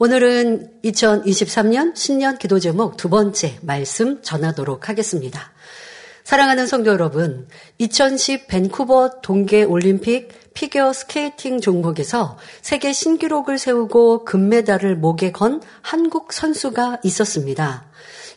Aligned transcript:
오늘은 0.00 0.74
2023년 0.84 1.96
신년 1.96 2.38
기도 2.38 2.60
제목 2.60 2.96
두 2.96 3.08
번째 3.08 3.58
말씀 3.62 4.22
전하도록 4.22 4.88
하겠습니다. 4.88 5.50
사랑하는 6.22 6.68
성도 6.68 6.92
여러분, 6.92 7.48
2010 7.78 8.46
밴쿠버 8.46 9.22
동계 9.22 9.64
올림픽 9.64 10.28
피겨 10.54 10.92
스케이팅 10.92 11.60
종목에서 11.60 12.38
세계 12.62 12.92
신기록을 12.92 13.58
세우고 13.58 14.24
금메달을 14.24 14.94
목에 14.94 15.32
건 15.32 15.60
한국 15.82 16.32
선수가 16.32 17.00
있었습니다. 17.02 17.86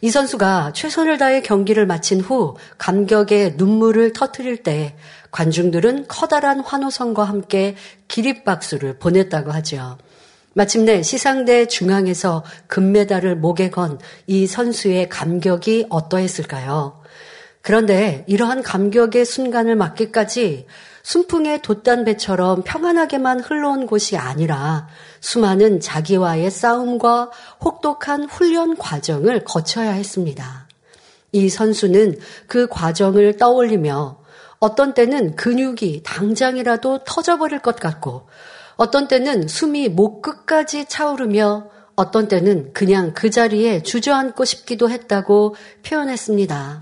이 0.01 0.09
선수가 0.09 0.73
최선을 0.73 1.19
다해 1.19 1.43
경기를 1.43 1.85
마친 1.85 2.21
후 2.21 2.55
감격의 2.79 3.53
눈물을 3.57 4.13
터뜨릴 4.13 4.63
때 4.63 4.95
관중들은 5.29 6.07
커다란 6.07 6.61
환호성과 6.61 7.23
함께 7.23 7.75
기립박수를 8.07 8.97
보냈다고 8.97 9.51
하죠. 9.51 9.99
마침내 10.53 11.01
시상대 11.01 11.65
중앙에서 11.65 12.43
금메달을 12.67 13.37
목에 13.37 13.69
건 13.69 13.99
이 14.27 14.47
선수의 14.47 15.07
감격이 15.09 15.87
어떠했을까요? 15.89 17.01
그런데 17.61 18.25
이러한 18.27 18.63
감격의 18.63 19.23
순간을 19.23 19.75
맞기까지 19.75 20.65
순풍의 21.03 21.61
돛단배처럼 21.61 22.63
평안하게만 22.63 23.39
흘러온 23.39 23.87
곳이 23.87 24.17
아니라 24.17 24.87
수많은 25.19 25.79
자기와의 25.79 26.51
싸움과 26.51 27.31
혹독한 27.63 28.25
훈련 28.25 28.75
과정을 28.77 29.43
거쳐야 29.43 29.91
했습니다. 29.91 30.67
이 31.31 31.49
선수는 31.49 32.19
그 32.47 32.67
과정을 32.67 33.37
떠올리며 33.37 34.19
어떤 34.59 34.93
때는 34.93 35.35
근육이 35.35 36.03
당장이라도 36.03 37.03
터져버릴 37.05 37.59
것 37.59 37.77
같고 37.77 38.27
어떤 38.81 39.07
때는 39.07 39.47
숨이 39.47 39.89
목 39.89 40.23
끝까지 40.23 40.85
차오르며 40.85 41.69
어떤 41.95 42.27
때는 42.27 42.73
그냥 42.73 43.13
그 43.13 43.29
자리에 43.29 43.83
주저앉고 43.83 44.43
싶기도 44.43 44.89
했다고 44.89 45.55
표현했습니다. 45.85 46.81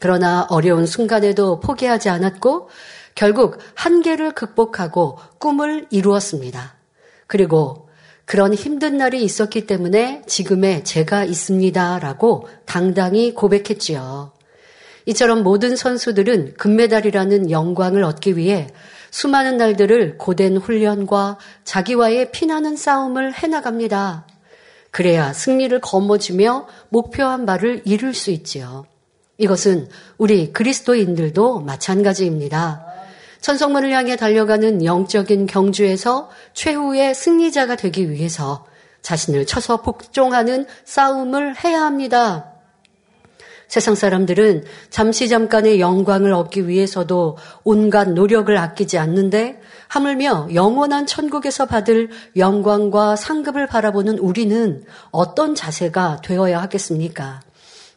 그러나 0.00 0.48
어려운 0.50 0.86
순간에도 0.86 1.60
포기하지 1.60 2.08
않았고 2.08 2.68
결국 3.14 3.58
한계를 3.76 4.32
극복하고 4.32 5.18
꿈을 5.38 5.86
이루었습니다. 5.90 6.74
그리고 7.28 7.88
그런 8.24 8.52
힘든 8.52 8.96
날이 8.96 9.22
있었기 9.22 9.68
때문에 9.68 10.22
지금의 10.26 10.82
제가 10.82 11.22
있습니다. 11.22 12.00
라고 12.00 12.48
당당히 12.64 13.34
고백했지요. 13.34 14.32
이처럼 15.06 15.44
모든 15.44 15.76
선수들은 15.76 16.54
금메달이라는 16.54 17.52
영광을 17.52 18.02
얻기 18.02 18.36
위해 18.36 18.66
수많은 19.10 19.56
날들을 19.56 20.18
고된 20.18 20.56
훈련과 20.56 21.38
자기와의 21.64 22.32
피나는 22.32 22.76
싸움을 22.76 23.34
해나갑니다. 23.34 24.26
그래야 24.90 25.32
승리를 25.32 25.80
거머쥐며 25.80 26.66
목표한 26.88 27.46
바를 27.46 27.82
이룰 27.84 28.14
수 28.14 28.30
있지요. 28.30 28.84
이것은 29.38 29.88
우리 30.18 30.52
그리스도인들도 30.52 31.60
마찬가지입니다. 31.60 32.84
천성문을 33.40 33.90
향해 33.92 34.16
달려가는 34.16 34.84
영적인 34.84 35.46
경주에서 35.46 36.28
최후의 36.52 37.14
승리자가 37.14 37.76
되기 37.76 38.10
위해서 38.10 38.66
자신을 39.00 39.46
쳐서 39.46 39.80
복종하는 39.80 40.66
싸움을 40.84 41.64
해야 41.64 41.82
합니다. 41.82 42.49
세상 43.70 43.94
사람들은 43.94 44.64
잠시 44.90 45.28
잠깐의 45.28 45.78
영광을 45.78 46.32
얻기 46.32 46.66
위해서도 46.66 47.38
온갖 47.62 48.10
노력을 48.10 48.54
아끼지 48.58 48.98
않는데 48.98 49.60
하물며 49.86 50.48
영원한 50.54 51.06
천국에서 51.06 51.66
받을 51.66 52.10
영광과 52.36 53.14
상급을 53.14 53.68
바라보는 53.68 54.18
우리는 54.18 54.82
어떤 55.12 55.54
자세가 55.54 56.20
되어야 56.24 56.60
하겠습니까? 56.62 57.42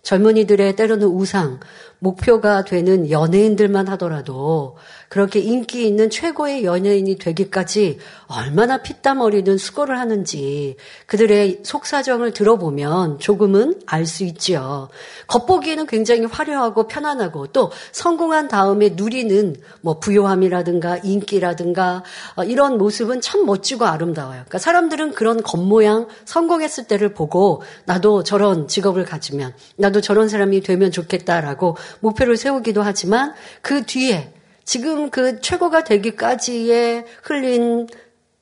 젊은이들의 0.04 0.76
때로는 0.76 1.08
우상, 1.08 1.60
목표가 2.04 2.66
되는 2.66 3.10
연예인들만 3.10 3.88
하더라도 3.90 4.76
그렇게 5.08 5.40
인기 5.40 5.88
있는 5.88 6.10
최고의 6.10 6.66
연예인이 6.66 7.18
되기까지 7.18 8.00
얼마나 8.28 8.82
피땀 8.82 9.22
어리는 9.22 9.58
수고를 9.58 10.00
하는지 10.00 10.76
그들의 11.06 11.60
속사정을 11.64 12.34
들어보면 12.34 13.20
조금은 13.20 13.82
알 13.86 14.04
수 14.04 14.26
있지요. 14.26 14.90
겉보기에는 15.28 15.88
굉장히 15.88 16.26
화려하고 16.26 16.88
편안하고 16.88 17.48
또 17.48 17.72
성공한 17.94 18.50
다음에 18.50 18.90
누리는 18.90 19.56
뭐 19.80 19.98
부요함이라든가 20.00 20.98
인기라든가 20.98 22.04
어, 22.36 22.44
이런 22.44 22.78
모습은 22.78 23.22
참 23.22 23.46
멋지고 23.46 23.86
아름다워요. 23.86 24.42
그러니까 24.42 24.58
사람들은 24.58 25.14
그런 25.14 25.42
겉모양 25.42 26.08
성공했을 26.26 26.84
때를 26.84 27.14
보고 27.14 27.62
나도 27.86 28.24
저런 28.24 28.68
직업을 28.68 29.06
가지면 29.06 29.54
나도 29.78 30.02
저런 30.02 30.28
사람이 30.28 30.62
되면 30.62 30.92
좋겠다라고 30.92 31.78
목표를 32.00 32.38
세우기도 32.38 32.82
하지만 32.82 33.34
그 33.62 33.84
뒤에 33.86 34.34
지금 34.66 35.10
그 35.10 35.42
최고가 35.42 35.84
되기까지의 35.84 37.06
흘린 37.24 37.88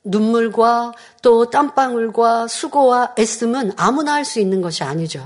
눈물과 0.03 0.93
또 1.21 1.49
땀방울과 1.49 2.47
수고와 2.47 3.13
애씀은 3.17 3.73
아무나 3.77 4.13
할 4.13 4.25
수 4.25 4.39
있는 4.39 4.61
것이 4.61 4.83
아니죠. 4.83 5.25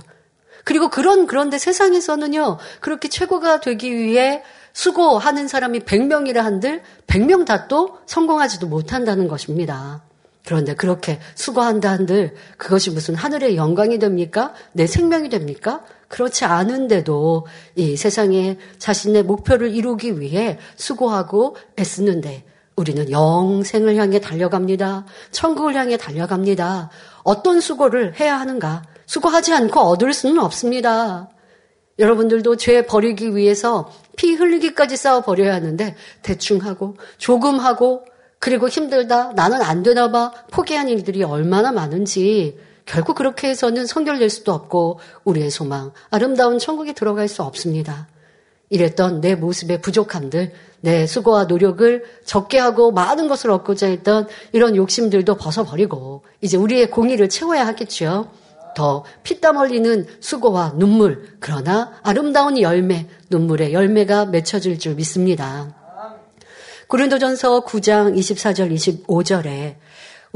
그리고 0.64 0.90
그런, 0.90 1.28
그런데 1.28 1.58
세상에서는요, 1.58 2.58
그렇게 2.82 3.08
최고가 3.08 3.60
되기 3.62 3.96
위해 3.96 4.44
수고하는 4.74 5.48
사람이 5.48 5.82
100명이라 5.82 6.38
한들 6.38 6.82
100명 7.08 7.46
다 7.46 7.68
또 7.68 8.00
성공하지도 8.06 8.68
못한다는 8.68 9.28
것입니다. 9.28 10.04
그런데 10.46 10.76
그렇게 10.76 11.20
수고한다 11.36 11.90
한들 11.92 12.36
그것이 12.58 12.92
무슨 12.92 13.16
하늘의 13.16 13.56
영광이 13.56 14.00
됩니까? 14.00 14.54
내 14.74 14.86
생명이 14.86 15.30
됩니까? 15.30 15.84
그렇지 16.08 16.46
않은데도 16.46 17.46
이 17.76 17.96
세상에 17.96 18.58
자신의 18.78 19.24
목표를 19.24 19.74
이루기 19.76 20.20
위해 20.20 20.58
수고하고 20.76 21.56
애쓰는데 21.80 22.46
우리는 22.76 23.10
영생을 23.10 23.96
향해 23.96 24.20
달려갑니다. 24.20 25.06
천국을 25.32 25.76
향해 25.76 25.98
달려갑니다. 25.98 26.90
어떤 27.24 27.62
수고를 27.62 28.20
해야 28.20 28.40
하는가? 28.40 28.84
수고하지 29.06 29.54
않고 29.54 29.80
얻을 29.80 30.14
수는 30.14 30.40
없습니다. 30.40 31.30
여러분들도 31.98 32.58
죄 32.58 32.86
버리기 32.86 33.36
위해서 33.36 33.90
피 34.18 34.34
흘리기까지 34.34 34.98
싸워 34.98 35.22
버려야 35.22 35.54
하는데 35.54 35.96
대충 36.22 36.58
하고 36.58 36.98
조금 37.18 37.60
하고 37.60 38.06
그리고 38.40 38.68
힘들다 38.68 39.32
나는 39.34 39.62
안 39.62 39.82
되나 39.82 40.12
봐 40.12 40.32
포기한 40.52 40.90
일들이 40.90 41.24
얼마나 41.24 41.72
많은지 41.72 42.58
결국 42.86 43.16
그렇게 43.16 43.50
해서는 43.50 43.86
성결될 43.86 44.30
수도 44.30 44.54
없고 44.54 45.00
우리의 45.24 45.50
소망, 45.50 45.92
아름다운 46.10 46.60
천국에 46.60 46.94
들어갈 46.94 47.28
수 47.28 47.44
없습니다. 47.44 48.08
이랬던 48.70 49.22
내 49.22 49.36
모습의 49.36 49.82
부족함들, 49.82 50.52
내 50.82 51.08
수고와 51.08 51.46
노력을 51.46 52.04
적게 52.26 52.60
하고 52.60 52.92
많은 52.92 53.28
것을 53.28 53.50
얻고자 53.52 53.88
했던 53.88 54.28
이런 54.52 54.76
욕심들도 54.76 55.36
벗어버리고 55.36 56.24
이제 56.42 56.58
우리의 56.58 56.92
공의를 56.92 57.30
채워야 57.30 57.66
하겠죠. 57.68 58.32
더 58.76 59.06
피땀 59.24 59.58
흘리는 59.58 60.06
수고와 60.20 60.74
눈물, 60.76 61.38
그러나 61.40 61.94
아름다운 62.04 62.60
열매, 62.60 63.08
눈물의 63.30 63.74
열매가 63.74 64.26
맺혀질 64.26 64.78
줄 64.80 64.96
믿습니다. 64.96 65.74
고린도전서 66.88 67.62
9장 67.66 68.16
24절 68.16 68.72
25절에 69.08 69.76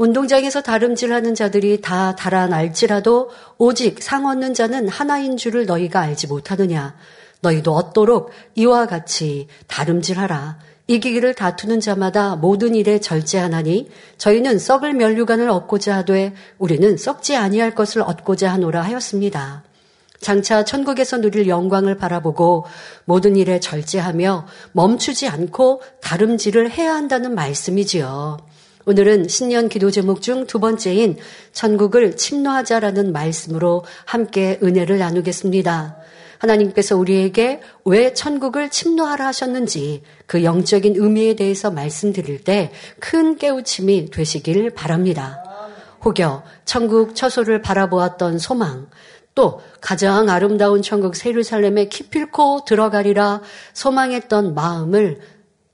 운동장에서 0.00 0.62
다름질하는 0.62 1.34
자들이 1.34 1.82
다 1.82 2.16
달아날지라도 2.16 3.28
오직 3.58 4.02
상 4.02 4.24
얻는 4.24 4.54
자는 4.54 4.88
하나인 4.88 5.36
줄을 5.36 5.66
너희가 5.66 6.00
알지 6.00 6.26
못하느냐. 6.26 6.94
너희도 7.42 7.74
얻도록 7.74 8.30
이와 8.54 8.86
같이 8.86 9.46
다름질하라. 9.66 10.58
이기기를 10.86 11.34
다투는 11.34 11.80
자마다 11.80 12.34
모든 12.34 12.74
일에 12.74 12.98
절제하나니 12.98 13.90
저희는 14.16 14.58
썩을 14.58 14.94
멸류관을 14.94 15.50
얻고자 15.50 15.96
하되 15.96 16.32
우리는 16.56 16.96
썩지 16.96 17.36
아니할 17.36 17.74
것을 17.74 18.00
얻고자 18.00 18.50
하노라 18.54 18.80
하였습니다. 18.80 19.64
장차 20.18 20.64
천국에서 20.64 21.18
누릴 21.18 21.46
영광을 21.46 21.98
바라보고 21.98 22.64
모든 23.04 23.36
일에 23.36 23.60
절제하며 23.60 24.46
멈추지 24.72 25.28
않고 25.28 25.82
다름질을 26.00 26.70
해야 26.70 26.94
한다는 26.94 27.34
말씀이지요. 27.34 28.38
오늘은 28.86 29.28
신년 29.28 29.68
기도 29.68 29.90
제목 29.90 30.22
중 30.22 30.46
두 30.46 30.58
번째인 30.58 31.18
천국을 31.52 32.16
침노하자라는 32.16 33.12
말씀으로 33.12 33.84
함께 34.06 34.58
은혜를 34.62 34.98
나누겠습니다. 34.98 35.96
하나님께서 36.38 36.96
우리에게 36.96 37.60
왜 37.84 38.14
천국을 38.14 38.70
침노하라 38.70 39.26
하셨는지 39.26 40.02
그 40.26 40.42
영적인 40.44 40.94
의미에 40.96 41.34
대해서 41.36 41.70
말씀드릴 41.70 42.42
때 42.42 42.72
큰 42.98 43.36
깨우침이 43.36 44.10
되시길 44.10 44.70
바랍니다. 44.70 45.42
혹여 46.02 46.42
천국 46.64 47.14
처소를 47.14 47.60
바라보았던 47.60 48.38
소망, 48.38 48.88
또 49.34 49.60
가장 49.82 50.30
아름다운 50.30 50.80
천국 50.80 51.14
세르살렘에 51.14 51.88
기필코 51.88 52.64
들어가리라 52.64 53.42
소망했던 53.74 54.54
마음을 54.54 55.20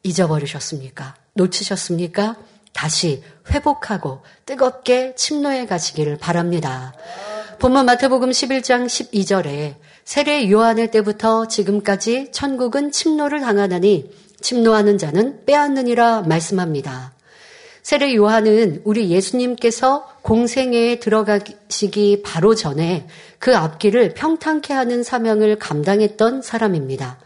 잊어버리셨습니까? 0.02 1.14
놓치셨습니까? 1.34 2.36
다시 2.76 3.22
회복하고 3.50 4.20
뜨겁게 4.44 5.14
침노해 5.16 5.64
가시기를 5.64 6.18
바랍니다. 6.18 6.92
본문 7.58 7.86
마태복음 7.86 8.30
11장 8.30 8.84
12절에 8.84 9.76
세례 10.04 10.50
요한의 10.50 10.90
때부터 10.90 11.48
지금까지 11.48 12.30
천국은 12.32 12.92
침노를 12.92 13.40
당하나니 13.40 14.10
침노하는 14.42 14.98
자는 14.98 15.46
빼앗느니라 15.46 16.22
말씀합니다. 16.22 17.14
세례 17.82 18.14
요한은 18.14 18.82
우리 18.84 19.10
예수님께서 19.10 20.06
공생애에 20.20 20.98
들어가시기 20.98 22.22
바로 22.22 22.54
전에 22.54 23.06
그 23.38 23.56
앞길을 23.56 24.12
평탄케 24.12 24.74
하는 24.74 25.02
사명을 25.02 25.58
감당했던 25.58 26.42
사람입니다. 26.42 27.18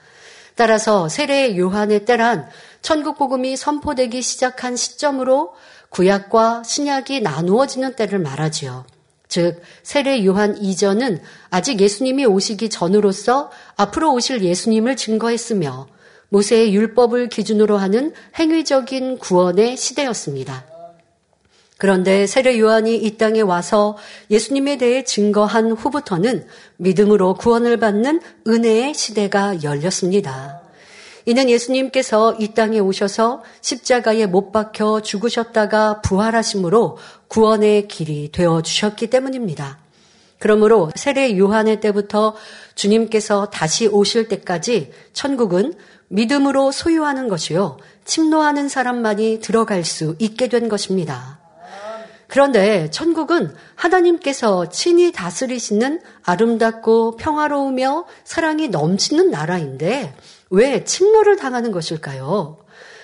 따라서 0.55 1.09
세례 1.09 1.57
요한의 1.57 2.05
때란 2.05 2.47
천국 2.83 3.19
복음이 3.19 3.57
선포되기 3.57 4.23
시작한 4.23 4.77
시점으로 4.77 5.55
구약과 5.91 6.63
신약이 6.65 7.21
나누어지는 7.21 7.95
때를 7.95 8.19
말하지요. 8.19 8.85
즉 9.29 9.63
세례 9.83 10.25
요한 10.25 10.59
이전은 10.59 11.21
아직 11.51 11.81
예수님이 11.81 12.27
오시기 12.27 12.69
전으로서 12.69 13.51
앞으로 13.77 14.13
오실 14.13 14.43
예수님을 14.43 14.97
증거했으며 14.97 15.87
모세의 16.31 16.75
율법을 16.75 17.29
기준으로 17.29 17.77
하는 17.77 18.13
행위적인 18.39 19.19
구원의 19.19 19.77
시대였습니다. 19.77 20.65
그런데 21.79 22.27
세례 22.27 22.59
요한이 22.59 22.97
이 22.97 23.17
땅에 23.17 23.41
와서 23.41 23.97
예수님에 24.31 24.77
대해 24.77 25.03
증거한 25.03 25.73
후부터는 25.73 26.47
믿음으로 26.77 27.35
구원을 27.35 27.79
받는 27.79 28.21
은혜의 28.47 28.95
시대가 28.95 29.63
열렸습니다. 29.63 30.60
이는 31.27 31.51
예수님께서 31.51 32.37
이 32.39 32.55
땅에 32.55 32.79
오셔서 32.79 33.43
십자가에 33.61 34.27
못 34.27 34.53
박혀 34.53 35.01
죽으셨다가 35.03 36.01
부활하심으로 36.01 36.99
구원의 37.29 37.89
길이 37.89 38.31
되어 38.33 38.63
주셨기 38.63 39.09
때문입니다. 39.09 39.79
그러므로 40.39 40.91
세례 40.97 41.37
요한의 41.37 41.81
때부터 41.81 42.35
주님께서 42.75 43.51
다시 43.51 43.87
오실 43.87 44.29
때까지 44.29 44.91
천국은 45.13 45.75
믿음으로 46.09 46.73
소유하는 46.73 47.29
것이요. 47.29 47.79
침노하는 48.05 48.69
사람만이 48.69 49.41
들어갈 49.41 49.85
수 49.85 50.17
있게 50.19 50.49
된 50.49 50.69
것입니다. 50.69 51.39
그런데 52.27 52.89
천국은 52.91 53.53
하나님께서 53.75 54.69
친히 54.69 55.13
다스리시는 55.13 56.01
아름답고 56.23 57.17
평화로우며 57.17 58.07
사랑이 58.25 58.69
넘치는 58.69 59.31
나라인데 59.31 60.15
왜 60.51 60.85
침노를 60.85 61.37
당하는 61.37 61.73
것일까요? 61.73 62.59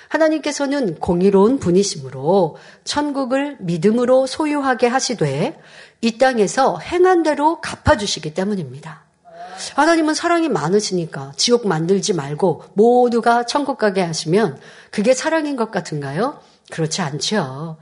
하나님께서는 0.09 0.97
공의로운 1.01 1.59
분이시므로 1.59 2.57
천국을 2.85 3.57
믿음으로 3.61 4.27
소유하게 4.27 4.87
하시되 4.87 5.61
이 6.01 6.19
땅에서 6.19 6.79
행한 6.79 7.23
대로 7.23 7.61
갚아주시기 7.61 8.35
때문입니다. 8.35 9.05
하나님은 9.75 10.15
사랑이 10.15 10.49
많으시니까 10.49 11.33
지옥 11.37 11.67
만들지 11.67 12.13
말고 12.13 12.65
모두가 12.75 13.47
천국 13.47 13.79
가게 13.79 14.03
하시면 14.03 14.59
그게 14.91 15.15
사랑인 15.15 15.57
것 15.57 15.71
같은가요? 15.71 16.41
그렇지 16.71 17.01
않죠. 17.01 17.79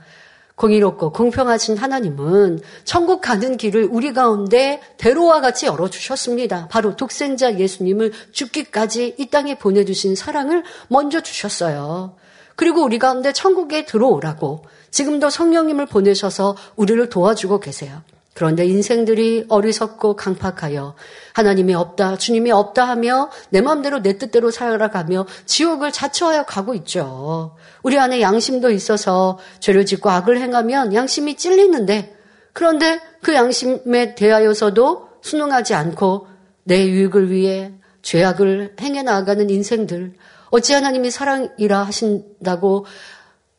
공의롭고 0.55 1.11
공평하신 1.11 1.77
하나님은 1.77 2.61
천국 2.85 3.21
가는 3.21 3.57
길을 3.57 3.89
우리 3.91 4.13
가운데 4.13 4.81
대로와 4.97 5.41
같이 5.41 5.65
열어주셨습니다. 5.65 6.67
바로 6.69 6.95
독생자 6.95 7.59
예수님을 7.59 8.13
죽기까지 8.31 9.15
이 9.17 9.25
땅에 9.29 9.57
보내주신 9.57 10.15
사랑을 10.15 10.63
먼저 10.87 11.21
주셨어요. 11.21 12.15
그리고 12.55 12.83
우리 12.83 12.99
가운데 12.99 13.33
천국에 13.33 13.85
들어오라고 13.85 14.63
지금도 14.91 15.29
성령님을 15.29 15.87
보내셔서 15.87 16.55
우리를 16.77 17.09
도와주고 17.09 17.59
계세요. 17.59 18.01
그런데 18.35 18.65
인생들이 18.65 19.45
어리석고 19.47 20.17
강팍하여 20.17 20.93
하나님이 21.33 21.73
없다, 21.73 22.17
주님이 22.17 22.51
없다 22.51 22.85
하며 22.85 23.31
내 23.49 23.61
마음대로 23.61 24.01
내 24.01 24.17
뜻대로 24.17 24.51
살아가며 24.51 25.25
지옥을 25.45 25.93
자처하여 25.93 26.43
가고 26.43 26.73
있죠. 26.75 27.55
우리 27.81 27.97
안에 27.97 28.19
양심도 28.19 28.71
있어서 28.71 29.39
죄를 29.61 29.85
짓고 29.85 30.09
악을 30.09 30.41
행하면 30.41 30.93
양심이 30.93 31.37
찔리는데 31.37 32.13
그런데 32.51 32.99
그 33.21 33.33
양심에 33.33 34.15
대하여서도 34.15 35.07
순응하지 35.21 35.73
않고 35.73 36.27
내 36.65 36.85
유익을 36.89 37.31
위해 37.31 37.71
죄악을 38.01 38.75
행해 38.81 39.03
나가는 39.03 39.49
인생들 39.49 40.13
어찌 40.49 40.73
하나님이 40.73 41.09
사랑이라 41.09 41.83
하신다고 41.83 42.85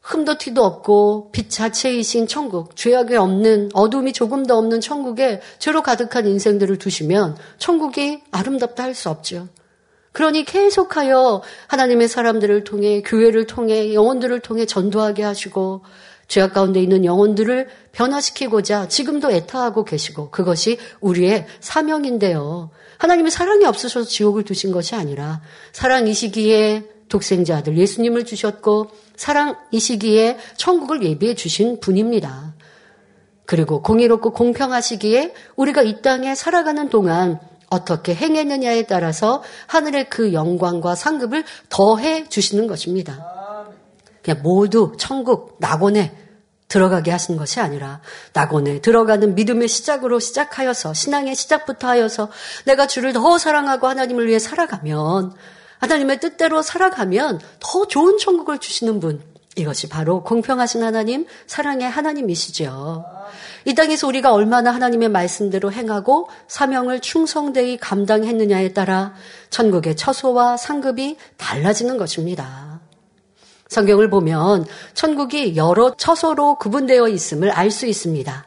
흠도 0.06 0.38
티도 0.38 0.64
없고 0.64 1.30
빛 1.32 1.50
자체이신 1.50 2.28
천국, 2.28 2.76
죄악이 2.76 3.16
없는 3.16 3.70
어둠이 3.74 4.12
조금 4.12 4.46
더 4.46 4.56
없는 4.56 4.80
천국에 4.80 5.40
죄로 5.58 5.82
가득한 5.82 6.28
인생들을 6.28 6.78
두시면 6.78 7.36
천국이 7.58 8.22
아름답다 8.30 8.84
할 8.84 8.94
수 8.94 9.10
없죠. 9.10 9.48
그러니 10.12 10.44
계속하여 10.44 11.42
하나님의 11.66 12.08
사람들을 12.08 12.64
통해 12.64 13.02
교회를 13.02 13.46
통해 13.46 13.92
영혼들을 13.92 14.40
통해 14.40 14.64
전도하게 14.64 15.24
하시고 15.24 15.82
죄악 16.28 16.54
가운데 16.54 16.80
있는 16.80 17.04
영혼들을 17.04 17.68
변화시키고자 17.92 18.88
지금도 18.88 19.30
애타하고 19.32 19.84
계시고 19.84 20.30
그것이 20.30 20.78
우리의 21.00 21.46
사명인데요. 21.60 22.70
하나님의 22.98 23.30
사랑이 23.30 23.66
없으셔서 23.66 24.08
지옥을 24.08 24.44
두신 24.44 24.72
것이 24.72 24.94
아니라 24.94 25.42
사랑이시기에 25.72 26.95
독생자 27.08 27.58
아들 27.58 27.76
예수님을 27.76 28.24
주셨고 28.24 28.90
사랑이시기에 29.16 30.38
천국을 30.56 31.02
예비해 31.02 31.34
주신 31.34 31.80
분입니다. 31.80 32.54
그리고 33.44 33.80
공의롭고 33.80 34.32
공평하시기에 34.32 35.32
우리가 35.54 35.82
이 35.82 36.02
땅에 36.02 36.34
살아가는 36.34 36.88
동안 36.88 37.40
어떻게 37.68 38.14
행했느냐에 38.14 38.82
따라서 38.84 39.42
하늘의 39.66 40.08
그 40.10 40.32
영광과 40.32 40.94
상급을 40.94 41.44
더해 41.68 42.28
주시는 42.28 42.66
것입니다. 42.66 43.24
그냥 44.22 44.42
모두 44.42 44.92
천국 44.98 45.56
낙원에 45.60 46.12
들어가게 46.68 47.12
하신 47.12 47.36
것이 47.36 47.60
아니라 47.60 48.00
낙원에 48.32 48.80
들어가는 48.80 49.36
믿음의 49.36 49.68
시작으로 49.68 50.18
시작하여서 50.18 50.94
신앙의 50.94 51.36
시작부터 51.36 51.86
하여서 51.86 52.28
내가 52.64 52.88
주를 52.88 53.12
더 53.12 53.38
사랑하고 53.38 53.86
하나님을 53.86 54.26
위해 54.26 54.40
살아가면 54.40 55.32
하나님의 55.78 56.20
뜻대로 56.20 56.62
살아가면 56.62 57.40
더 57.60 57.86
좋은 57.86 58.18
천국을 58.18 58.58
주시는 58.58 59.00
분. 59.00 59.22
이것이 59.56 59.88
바로 59.88 60.22
공평하신 60.22 60.82
하나님, 60.82 61.26
사랑의 61.46 61.88
하나님이시죠. 61.88 63.04
이 63.64 63.74
땅에서 63.74 64.06
우리가 64.06 64.32
얼마나 64.32 64.72
하나님의 64.72 65.08
말씀대로 65.08 65.72
행하고 65.72 66.28
사명을 66.46 67.00
충성되이 67.00 67.78
감당했느냐에 67.78 68.74
따라 68.74 69.14
천국의 69.48 69.96
처소와 69.96 70.58
상급이 70.58 71.16
달라지는 71.38 71.96
것입니다. 71.96 72.80
성경을 73.68 74.10
보면 74.10 74.66
천국이 74.94 75.56
여러 75.56 75.94
처소로 75.96 76.56
구분되어 76.56 77.08
있음을 77.08 77.50
알 77.50 77.70
수 77.70 77.86
있습니다. 77.86 78.46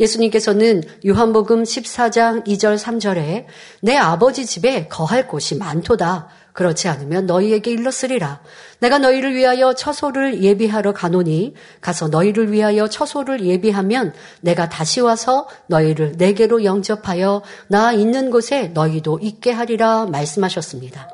예수님께서는 0.00 0.82
요한복음 1.06 1.62
14장 1.62 2.46
2절 2.46 2.78
3절에 2.78 3.46
내 3.80 3.96
아버지 3.96 4.44
집에 4.46 4.88
거할 4.88 5.28
곳이 5.28 5.56
많도다. 5.56 6.28
그렇지 6.54 6.86
않으면 6.88 7.26
너희에게 7.26 7.72
일렀으리라. 7.72 8.40
내가 8.78 8.98
너희를 8.98 9.34
위하여 9.34 9.74
처소를 9.74 10.40
예비하러 10.40 10.92
가노니 10.92 11.54
가서 11.80 12.06
너희를 12.08 12.52
위하여 12.52 12.88
처소를 12.88 13.44
예비하면 13.44 14.14
내가 14.40 14.68
다시 14.68 15.00
와서 15.00 15.48
너희를 15.66 16.12
내게로 16.16 16.64
영접하여 16.64 17.42
나 17.66 17.92
있는 17.92 18.30
곳에 18.30 18.68
너희도 18.68 19.18
있게 19.20 19.50
하리라 19.50 20.06
말씀하셨습니다. 20.06 21.10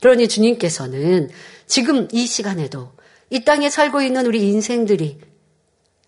그러니 0.00 0.26
주님께서는 0.26 1.30
지금 1.66 2.08
이 2.10 2.26
시간에도 2.26 2.90
이 3.30 3.44
땅에 3.44 3.70
살고 3.70 4.02
있는 4.02 4.26
우리 4.26 4.48
인생들이 4.48 5.20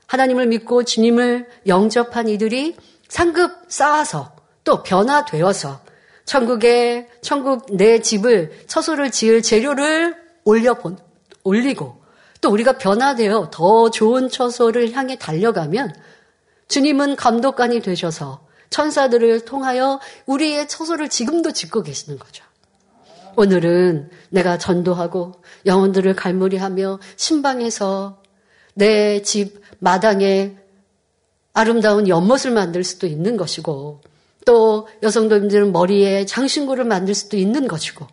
하나님을 0.09 0.49
믿고 0.49 0.83
주님을 0.83 1.47
영접한 1.69 2.29
이들이 2.29 2.75
상급 3.09 3.53
쌓아서 3.69 4.35
또 4.65 4.83
변화되어서 4.83 5.84
천국에 6.25 7.09
천국 7.21 7.67
내 7.77 8.01
집을 8.01 8.53
처소를 8.67 9.11
지을 9.11 9.43
재료를 9.43 10.17
올려 10.45 10.75
본 10.75 10.99
올리고 11.43 12.03
또 12.41 12.51
우리가 12.51 12.79
변화되어 12.79 13.51
더 13.51 13.91
좋은 13.91 14.29
처소를 14.29 14.93
향해 14.93 15.17
달려가면 15.19 15.95
주님은 16.69 17.17
감독관이 17.17 17.81
되셔서 17.81 18.47
천사들을 18.71 19.45
통하여 19.45 20.01
우리의 20.27 20.69
처소를 20.69 21.09
지금도 21.09 21.53
짓고 21.53 21.83
계시는 21.83 22.19
거죠. 22.19 22.45
오늘은 23.37 24.11
내가 24.31 24.59
전도하고 24.59 25.33
영혼들을 25.67 26.15
갈무리하며 26.15 27.01
신방에서 27.17 28.23
내 28.75 29.23
집 29.23 29.61
마당에 29.79 30.57
아름다운 31.53 32.09
연못을 32.09 32.51
만들 32.51 32.83
수도 32.83 33.07
있는 33.07 33.37
것이고 33.37 34.01
또 34.45 34.89
여성들은 35.03 35.73
머리에 35.73 36.27
장신구를 36.27 36.85
만들 36.85 37.15
수도 37.15 37.37
있는 37.37 37.69
것이고 37.69 38.07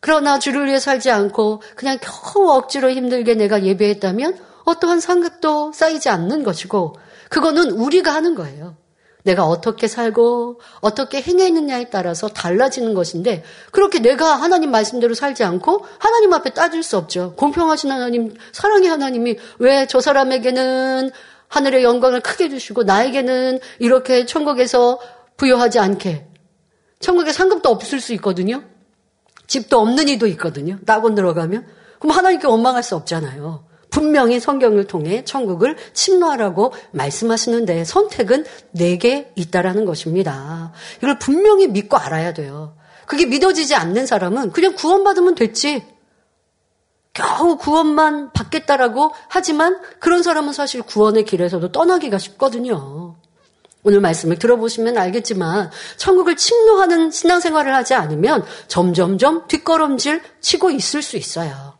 그러나 0.00 0.38
주를 0.38 0.66
위해 0.66 0.78
살지 0.78 1.10
않고 1.10 1.62
그냥 1.76 1.98
겨우 2.02 2.50
억지로 2.50 2.90
힘들게 2.90 3.34
내가 3.34 3.64
예배했다면 3.64 4.38
어떠한 4.64 5.00
상급도 5.00 5.72
쌓이지 5.72 6.08
않는 6.08 6.42
것이고 6.44 6.94
그거는 7.30 7.70
우리가 7.70 8.14
하는 8.14 8.34
거예요. 8.34 8.76
내가 9.24 9.46
어떻게 9.46 9.88
살고 9.88 10.60
어떻게 10.80 11.22
행했느냐에 11.22 11.88
따라서 11.90 12.28
달라지는 12.28 12.92
것인데 12.92 13.42
그렇게 13.72 13.98
내가 13.98 14.34
하나님 14.34 14.70
말씀대로 14.70 15.14
살지 15.14 15.42
않고 15.44 15.86
하나님 15.98 16.34
앞에 16.34 16.50
따질 16.50 16.82
수 16.82 16.98
없죠. 16.98 17.34
공평하신 17.36 17.90
하나님, 17.90 18.34
사랑의 18.52 18.90
하나님이 18.90 19.38
왜 19.58 19.86
저 19.88 20.00
사람에게는 20.00 21.10
하늘의 21.48 21.84
영광을 21.84 22.20
크게 22.20 22.48
주시고 22.48 22.82
나에게는 22.82 23.60
이렇게 23.78 24.26
천국에서 24.26 24.98
부여하지 25.36 25.78
않게 25.78 26.28
천국에 27.00 27.32
상급도 27.32 27.68
없을 27.68 28.00
수 28.00 28.12
있거든요. 28.14 28.62
집도 29.46 29.78
없는 29.80 30.08
이도 30.08 30.26
있거든요. 30.28 30.78
낙원 30.86 31.14
들어가면 31.14 31.66
그럼 31.98 32.16
하나님께 32.16 32.46
원망할 32.46 32.82
수 32.82 32.96
없잖아요. 32.96 33.66
분명히 33.90 34.40
성경을 34.40 34.86
통해 34.86 35.24
천국을 35.24 35.76
침노하라고 35.92 36.72
말씀하시는데 36.90 37.84
선택은 37.84 38.44
내게 38.72 39.30
있다라는 39.36 39.84
것입니다. 39.84 40.72
이걸 40.98 41.18
분명히 41.18 41.68
믿고 41.68 41.96
알아야 41.96 42.32
돼요. 42.32 42.76
그게 43.06 43.26
믿어지지 43.26 43.74
않는 43.74 44.06
사람은 44.06 44.50
그냥 44.50 44.74
구원받으면 44.74 45.34
됐지. 45.36 45.86
겨우 47.12 47.56
구원만 47.56 48.32
받겠다라고 48.32 49.12
하지만 49.28 49.80
그런 50.00 50.24
사람은 50.24 50.52
사실 50.52 50.82
구원의 50.82 51.24
길에서도 51.24 51.70
떠나기가 51.70 52.18
쉽거든요. 52.18 53.14
오늘 53.84 54.00
말씀을 54.00 54.38
들어보시면 54.38 54.98
알겠지만 54.98 55.70
천국을 55.96 56.36
침노하는 56.36 57.10
신앙생활을 57.10 57.74
하지 57.74 57.94
않으면 57.94 58.44
점점점 58.66 59.46
뒷걸음질 59.46 60.22
치고 60.40 60.70
있을 60.70 61.02
수 61.02 61.16
있어요. 61.16 61.74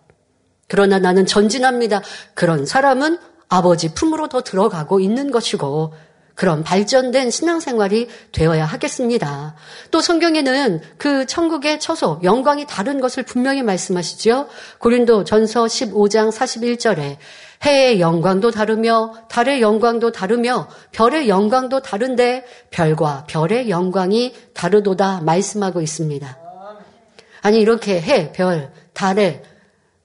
그러나 0.69 0.99
나는 0.99 1.27
전진합니다. 1.27 2.03
그런 2.35 2.67
사람은 2.67 3.19
아버지 3.49 3.95
품으로 3.95 4.29
더 4.29 4.43
들어가고 4.43 5.01
있는 5.01 5.31
것이고 5.31 5.95
그런 6.35 6.65
발전된 6.65 7.31
신앙생활이 7.31 8.09
되어야 8.33 8.65
하겠습니다. 8.65 9.55
또 9.91 10.01
성경에는 10.01 10.81
그 10.99 11.27
천국의 11.27 11.79
처소, 11.79 12.21
영광이 12.25 12.67
다른 12.67 13.01
것을 13.01 13.23
분명히 13.23 13.63
말씀하시죠. 13.63 14.49
고린도 14.79 15.25
전서 15.25 15.65
15장 15.65 16.33
41절에 16.33 17.19
해의 17.65 17.99
영광도 17.99 18.51
다르며 18.51 19.15
달의 19.29 19.63
영광도 19.63 20.13
다르며 20.13 20.69
별의 20.93 21.29
영광도 21.29 21.81
다른데 21.81 22.45
별과 22.71 23.25
별의 23.27 23.71
영광이 23.71 24.35
다르도다 24.53 25.23
말씀하고 25.23 25.81
있습니다. 25.81 26.39
아니 27.41 27.61
이렇게 27.61 28.01
해, 28.01 28.33
별, 28.33 28.71
달의 28.93 29.43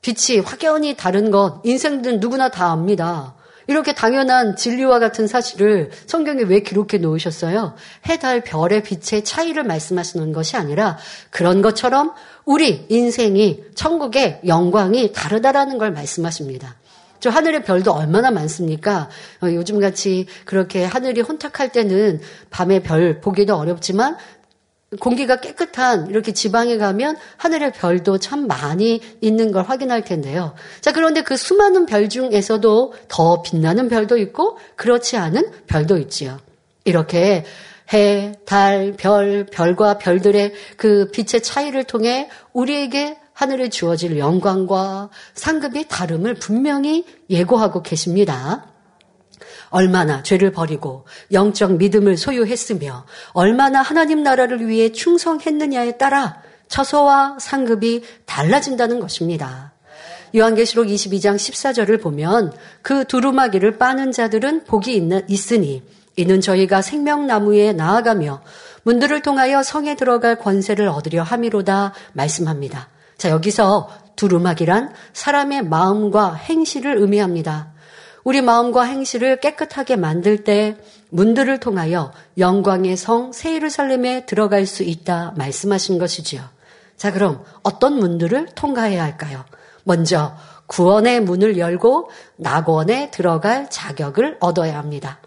빛이 0.01 0.39
확연히 0.39 0.95
다른 0.95 1.31
것 1.31 1.61
인생들 1.65 2.19
누구나 2.19 2.49
다 2.49 2.71
압니다. 2.71 3.35
이렇게 3.67 3.93
당연한 3.93 4.55
진리와 4.55 4.97
같은 4.97 5.27
사실을 5.27 5.91
성경에 6.07 6.41
왜 6.43 6.61
기록해 6.61 6.97
놓으셨어요? 6.97 7.75
해, 8.07 8.17
달, 8.17 8.41
별의 8.41 8.81
빛의 8.81 9.23
차이를 9.23 9.63
말씀하시는 9.63 10.31
것이 10.33 10.57
아니라 10.57 10.97
그런 11.29 11.61
것처럼 11.61 12.13
우리 12.45 12.87
인생이 12.89 13.63
천국의 13.75 14.41
영광이 14.47 15.11
다르다라는 15.11 15.77
걸 15.77 15.91
말씀하십니다. 15.91 16.75
저 17.19 17.29
하늘의 17.29 17.63
별도 17.63 17.91
얼마나 17.91 18.31
많습니까? 18.31 19.09
어, 19.43 19.47
요즘 19.47 19.79
같이 19.79 20.25
그렇게 20.45 20.83
하늘이 20.83 21.21
혼탁할 21.21 21.71
때는 21.71 22.21
밤에 22.49 22.81
별 22.81 23.19
보기도 23.21 23.55
어렵지만 23.55 24.17
공기가 24.99 25.39
깨끗한 25.39 26.09
이렇게 26.09 26.31
지방에 26.31 26.77
가면 26.77 27.15
하늘의 27.37 27.73
별도 27.73 28.17
참 28.17 28.47
많이 28.47 29.01
있는 29.21 29.51
걸 29.51 29.63
확인할 29.63 30.03
텐데요. 30.03 30.55
자, 30.81 30.91
그런데 30.91 31.21
그 31.21 31.37
수많은 31.37 31.85
별 31.85 32.09
중에서도 32.09 32.93
더 33.07 33.41
빛나는 33.43 33.87
별도 33.87 34.17
있고 34.17 34.57
그렇지 34.75 35.17
않은 35.17 35.51
별도 35.67 35.97
있지요. 35.97 36.39
이렇게 36.85 37.45
해, 37.93 38.33
달, 38.45 38.93
별, 38.97 39.45
별과 39.45 39.97
별들의 39.99 40.53
그 40.77 41.09
빛의 41.11 41.41
차이를 41.43 41.83
통해 41.83 42.29
우리에게 42.53 43.17
하늘에 43.39 43.69
주어질 43.69 44.19
영광과 44.19 45.09
상급의 45.33 45.85
다름을 45.87 46.33
분명히 46.33 47.05
예고하고 47.29 47.83
계십니다. 47.83 48.65
얼마나 49.69 50.21
죄를 50.23 50.51
버리고 50.51 51.05
영적 51.31 51.77
믿음을 51.77 52.17
소유했으며 52.17 53.05
얼마나 53.31 53.81
하나님 53.81 54.23
나라를 54.23 54.67
위해 54.67 54.91
충성했느냐에 54.91 55.93
따라 55.93 56.41
처소와 56.67 57.37
상급이 57.39 58.03
달라진다는 58.25 58.99
것입니다. 58.99 59.71
요한계시록 60.35 60.87
22장 60.87 61.37
14절을 61.37 62.01
보면 62.01 62.51
그 62.81 63.05
두루마기를 63.05 63.77
빠는 63.77 64.11
자들은 64.11 64.65
복이 64.65 64.93
있는, 64.93 65.21
있으니 65.29 65.81
이는 66.17 66.41
저희가 66.41 66.81
생명나무에 66.81 67.71
나아가며 67.71 68.41
문들을 68.83 69.21
통하여 69.21 69.63
성에 69.63 69.95
들어갈 69.95 70.37
권세를 70.37 70.89
얻으려 70.89 71.23
함이로다 71.23 71.93
말씀합니다. 72.11 72.89
자, 73.19 73.29
여기서 73.29 73.89
두루마기란 74.15 74.93
사람의 75.11 75.65
마음과 75.65 76.35
행실을 76.35 76.97
의미합니다. 76.97 77.73
우리 78.23 78.41
마음과 78.41 78.83
행실을 78.83 79.41
깨끗하게 79.41 79.97
만들 79.97 80.45
때 80.45 80.77
문들을 81.09 81.59
통하여 81.59 82.13
영광의 82.37 82.95
성 82.95 83.33
세이르살렘에 83.33 84.25
들어갈 84.25 84.65
수 84.65 84.83
있다 84.83 85.33
말씀하신 85.35 85.99
것이지요. 85.99 86.41
자, 86.95 87.11
그럼 87.11 87.43
어떤 87.61 87.99
문들을 87.99 88.47
통과해야 88.55 89.03
할까요? 89.03 89.43
먼저 89.83 90.35
구원의 90.67 91.19
문을 91.21 91.57
열고 91.57 92.09
낙원에 92.37 93.11
들어갈 93.11 93.69
자격을 93.69 94.37
얻어야 94.39 94.77
합니다. 94.77 95.19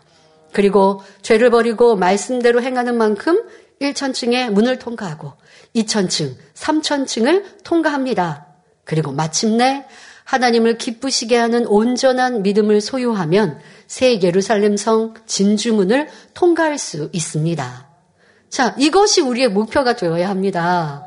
그리고 0.53 1.03
죄를 1.21 1.51
버리고 1.51 1.97
말씀대로 1.97 2.63
행하는 2.63 2.97
만큼 2.97 3.43
1천층의 3.83 4.51
문을 4.51 4.79
통과하고 4.79 5.35
2천층, 5.75 6.35
3천층을 6.55 7.65
통과합니다. 7.65 8.47
그리고 8.85 9.13
마침내 9.13 9.87
하나님을 10.25 10.79
기쁘시게 10.79 11.37
하는 11.37 11.67
온전한 11.67 12.43
믿음을 12.43 12.81
소유하면 12.81 13.61
새 13.87 14.21
예루살렘 14.21 14.77
성 14.77 15.15
진주문을 15.27 16.09
통과할 16.35 16.79
수 16.79 17.11
있습니다. 17.13 17.89
자, 18.49 18.75
이것이 18.79 19.21
우리의 19.21 19.49
목표가 19.49 19.97
되어야 19.97 20.29
합니다. 20.29 21.07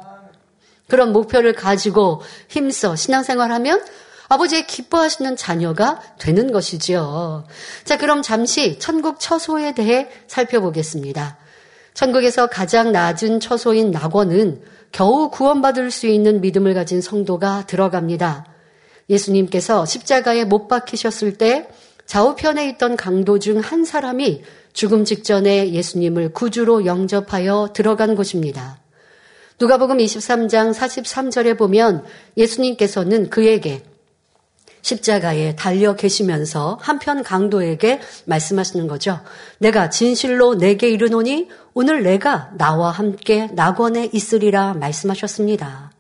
그런 0.88 1.12
목표를 1.14 1.54
가지고 1.54 2.22
힘써 2.48 2.96
신앙생활하면 2.96 3.84
아버지의 4.28 4.66
기뻐하시는 4.68 5.36
자녀가 5.36 6.02
되는 6.20 6.52
것이지요. 6.52 7.46
자, 7.84 7.98
그럼 7.98 8.22
잠시 8.22 8.80
천국 8.80 9.20
처소에 9.20 9.74
대해 9.74 10.10
살펴보겠습니다. 10.28 11.38
천국에서 11.96 12.48
가장 12.48 12.92
낮은 12.92 13.40
처소인 13.40 13.90
낙원은 13.90 14.62
겨우 14.92 15.30
구원받을 15.32 15.92
수 15.92 16.08
있는 16.08 16.42
믿음을 16.42 16.74
가진 16.74 17.02
성도가 17.02 17.66
들어갑니다. 17.66 18.46
예수님께서 19.10 19.86
십자가에 19.86 20.46
못 20.46 20.68
박히셨을 20.68 21.38
때 21.38 21.68
좌우편에 22.06 22.70
있던 22.70 22.98
강도 22.98 23.40
중 23.40 23.60
한 23.60 23.86
사람이 23.86 24.44
죽음 24.74 25.06
직전에 25.06 25.72
예수님을 25.72 26.34
구주로 26.34 26.86
영접하여 26.86 27.70
들어간 27.74 28.16
곳입니다. 28.16 28.78
누가복음 29.60 29.98
23장 29.98 30.74
43절에 30.74 31.58
보면 31.58 32.04
예수님께서는 32.36 33.30
그에게 33.30 33.84
십자가에 34.86 35.56
달려 35.56 35.96
계시면서 35.96 36.78
한편 36.80 37.24
강도에게 37.24 38.02
말씀하시는 38.26 38.88
거죠. 38.88 39.20
내가 39.58 39.90
진실로 39.90 40.54
내게 40.54 40.92
이르노니 40.92 41.50
오늘 41.74 42.04
내가 42.04 42.52
나와 42.56 42.92
함께 42.92 43.50
낙원에 43.54 44.12
있으리라 44.14 44.76
말씀하셨습니다. 44.76 45.92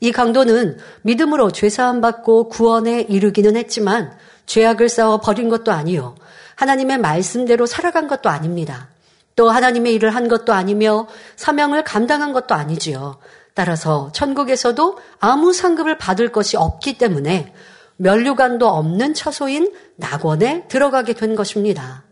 이 0.00 0.12
강도는 0.12 0.76
믿음으로 1.00 1.50
죄사함 1.50 2.02
받고 2.02 2.50
구원에 2.50 3.00
이르기는 3.08 3.56
했지만 3.56 4.12
죄악을 4.44 4.90
쌓아 4.90 5.16
버린 5.16 5.48
것도 5.48 5.72
아니요. 5.72 6.14
하나님의 6.56 6.98
말씀대로 6.98 7.64
살아간 7.64 8.06
것도 8.06 8.28
아닙니다. 8.28 8.88
또 9.34 9.48
하나님의 9.48 9.94
일을 9.94 10.14
한 10.14 10.28
것도 10.28 10.52
아니며 10.52 11.08
사명을 11.36 11.84
감당한 11.84 12.34
것도 12.34 12.54
아니지요. 12.54 13.16
따라서 13.54 14.10
천국에서도 14.12 14.98
아무 15.20 15.54
상급을 15.54 15.96
받을 15.96 16.32
것이 16.32 16.58
없기 16.58 16.98
때문에 16.98 17.54
면류관도 17.96 18.66
없는 18.66 19.14
처소인 19.14 19.72
낙원에 19.96 20.68
들어가게 20.68 21.14
된 21.14 21.34
것입니다. 21.34 22.04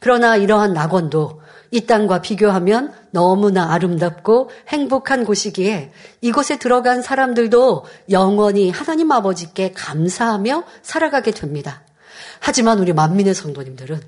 그러나 0.00 0.36
이러한 0.36 0.72
낙원도 0.72 1.40
이 1.70 1.86
땅과 1.86 2.20
비교하면 2.20 2.92
너무나 3.10 3.72
아름답고 3.72 4.50
행복한 4.68 5.24
곳이기에 5.24 5.92
이곳에 6.20 6.58
들어간 6.58 7.02
사람들도 7.02 7.84
영원히 8.10 8.70
하나님 8.70 9.10
아버지께 9.10 9.72
감사하며 9.72 10.64
살아가게 10.82 11.32
됩니다. 11.32 11.82
하지만 12.38 12.78
우리 12.78 12.92
만민의 12.92 13.34
성도님들은 13.34 14.00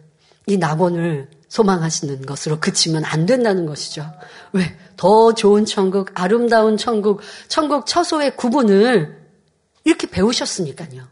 이 0.47 0.59
낙원을 0.59 1.29
소망하시는 1.49 2.25
것으로 2.27 2.61
그치면 2.61 3.05
안 3.05 3.27
된다는 3.27 3.67
것이죠. 3.67 4.13
왜? 4.53 4.77
더 4.97 5.35
좋은 5.35 5.65
천국, 5.65 6.11
아름다운 6.15 6.77
천국, 6.77 7.21
천국 7.49 7.87
처소의 7.87 8.37
구분을 8.37 9.26
이렇게 9.87 10.09
배우셨으니까요. 10.09 11.05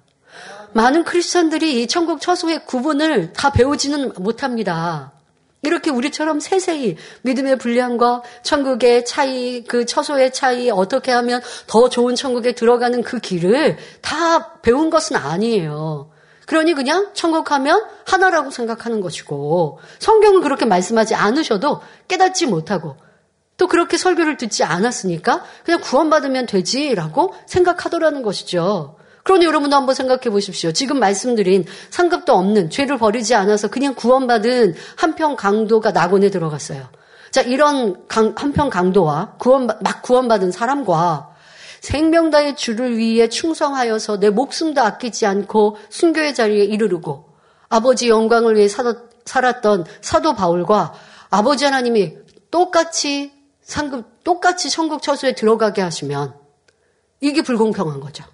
많은 0.72 1.04
크리스천들이 1.04 1.80
이 1.80 1.86
천국 1.86 2.20
처소의 2.20 2.66
구분을 2.66 3.32
다 3.32 3.52
배우지는 3.52 4.14
못합니다. 4.18 5.12
이렇게 5.62 5.90
우리처럼 5.90 6.40
세세히 6.40 6.96
믿음의 7.22 7.58
분량과 7.58 8.22
천국의 8.42 9.04
차이, 9.04 9.62
그 9.62 9.86
처소의 9.86 10.32
차이, 10.32 10.70
어떻게 10.70 11.12
하면 11.12 11.40
더 11.68 11.88
좋은 11.88 12.16
천국에 12.16 12.52
들어가는 12.56 13.02
그 13.02 13.20
길을 13.20 13.78
다 14.02 14.60
배운 14.60 14.90
것은 14.90 15.14
아니에요. 15.16 16.10
그러니 16.46 16.74
그냥 16.74 17.10
천국 17.14 17.52
하면 17.52 17.80
하나라고 18.04 18.50
생각하는 18.50 19.00
것이고 19.00 19.78
성경은 20.00 20.42
그렇게 20.42 20.66
말씀하지 20.66 21.14
않으셔도 21.14 21.80
깨닫지 22.08 22.46
못하고 22.46 22.96
또 23.56 23.68
그렇게 23.68 23.96
설교를 23.96 24.36
듣지 24.36 24.64
않았으니까 24.64 25.44
그냥 25.64 25.80
구원받으면 25.80 26.46
되지라고 26.46 27.34
생각하더라는 27.46 28.22
것이죠. 28.22 28.96
그러니 29.22 29.46
여러분도 29.46 29.74
한번 29.74 29.94
생각해 29.94 30.30
보십시오. 30.30 30.72
지금 30.72 30.98
말씀드린 30.98 31.64
상급도 31.90 32.34
없는 32.34 32.70
죄를 32.70 32.98
버리지 32.98 33.34
않아서 33.34 33.68
그냥 33.68 33.94
구원받은 33.94 34.74
한평 34.96 35.36
강도가 35.36 35.92
낙원에 35.92 36.30
들어갔어요. 36.30 36.88
자, 37.30 37.40
이런 37.40 38.04
한평 38.08 38.70
강도와 38.70 39.34
구원, 39.38 39.66
막 39.66 40.02
구원받은 40.02 40.52
사람과 40.52 41.30
생명 41.80 42.30
다의 42.30 42.54
주를 42.56 42.96
위해 42.96 43.28
충성하여서 43.28 44.20
내 44.20 44.30
목숨도 44.30 44.80
아끼지 44.80 45.26
않고 45.26 45.76
순교의 45.90 46.34
자리에 46.34 46.64
이르르고 46.64 47.34
아버지 47.68 48.08
영광을 48.08 48.56
위해 48.56 48.68
살았던 48.68 49.84
사도 50.00 50.34
바울과 50.34 50.94
아버지 51.30 51.64
하나님이 51.64 52.16
똑같이 52.50 53.33
상급, 53.64 54.22
똑같이 54.22 54.70
천국 54.70 55.02
처소에 55.02 55.34
들어가게 55.34 55.82
하시면 55.82 56.34
이게 57.20 57.42
불공평한 57.42 58.00
거죠. 58.00 58.24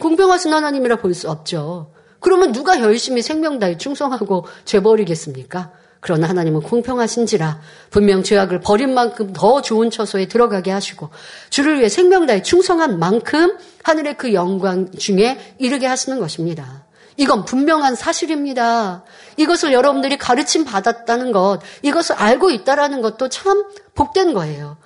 공평하신 0.00 0.52
하나님이라 0.52 0.96
볼 0.96 1.14
수 1.14 1.28
없죠. 1.30 1.92
그러면 2.20 2.52
누가 2.52 2.80
열심히 2.80 3.20
생명 3.20 3.58
다해 3.58 3.76
충성하고 3.76 4.46
죄 4.64 4.80
버리겠습니까? 4.80 5.72
그러나 6.00 6.28
하나님은 6.28 6.62
공평하신지라 6.62 7.60
분명 7.90 8.22
죄악을 8.22 8.60
버린 8.60 8.94
만큼 8.94 9.32
더 9.32 9.60
좋은 9.60 9.90
처소에 9.90 10.26
들어가게 10.26 10.70
하시고 10.70 11.10
주를 11.50 11.78
위해 11.78 11.88
생명 11.88 12.26
다해 12.26 12.42
충성한 12.42 12.98
만큼 12.98 13.56
하늘의 13.82 14.16
그 14.16 14.32
영광 14.32 14.90
중에 14.92 15.56
이르게 15.58 15.86
하시는 15.86 16.18
것입니다. 16.18 16.81
이건 17.16 17.44
분명한 17.44 17.94
사실입니다. 17.94 19.04
이것을 19.36 19.72
여러분들이 19.72 20.18
가르침 20.18 20.64
받았다는 20.64 21.32
것, 21.32 21.60
이것을 21.82 22.16
알고 22.16 22.50
있다라는 22.50 23.02
것도 23.02 23.28
참 23.28 23.64
복된 23.94 24.34
거예요. 24.34 24.76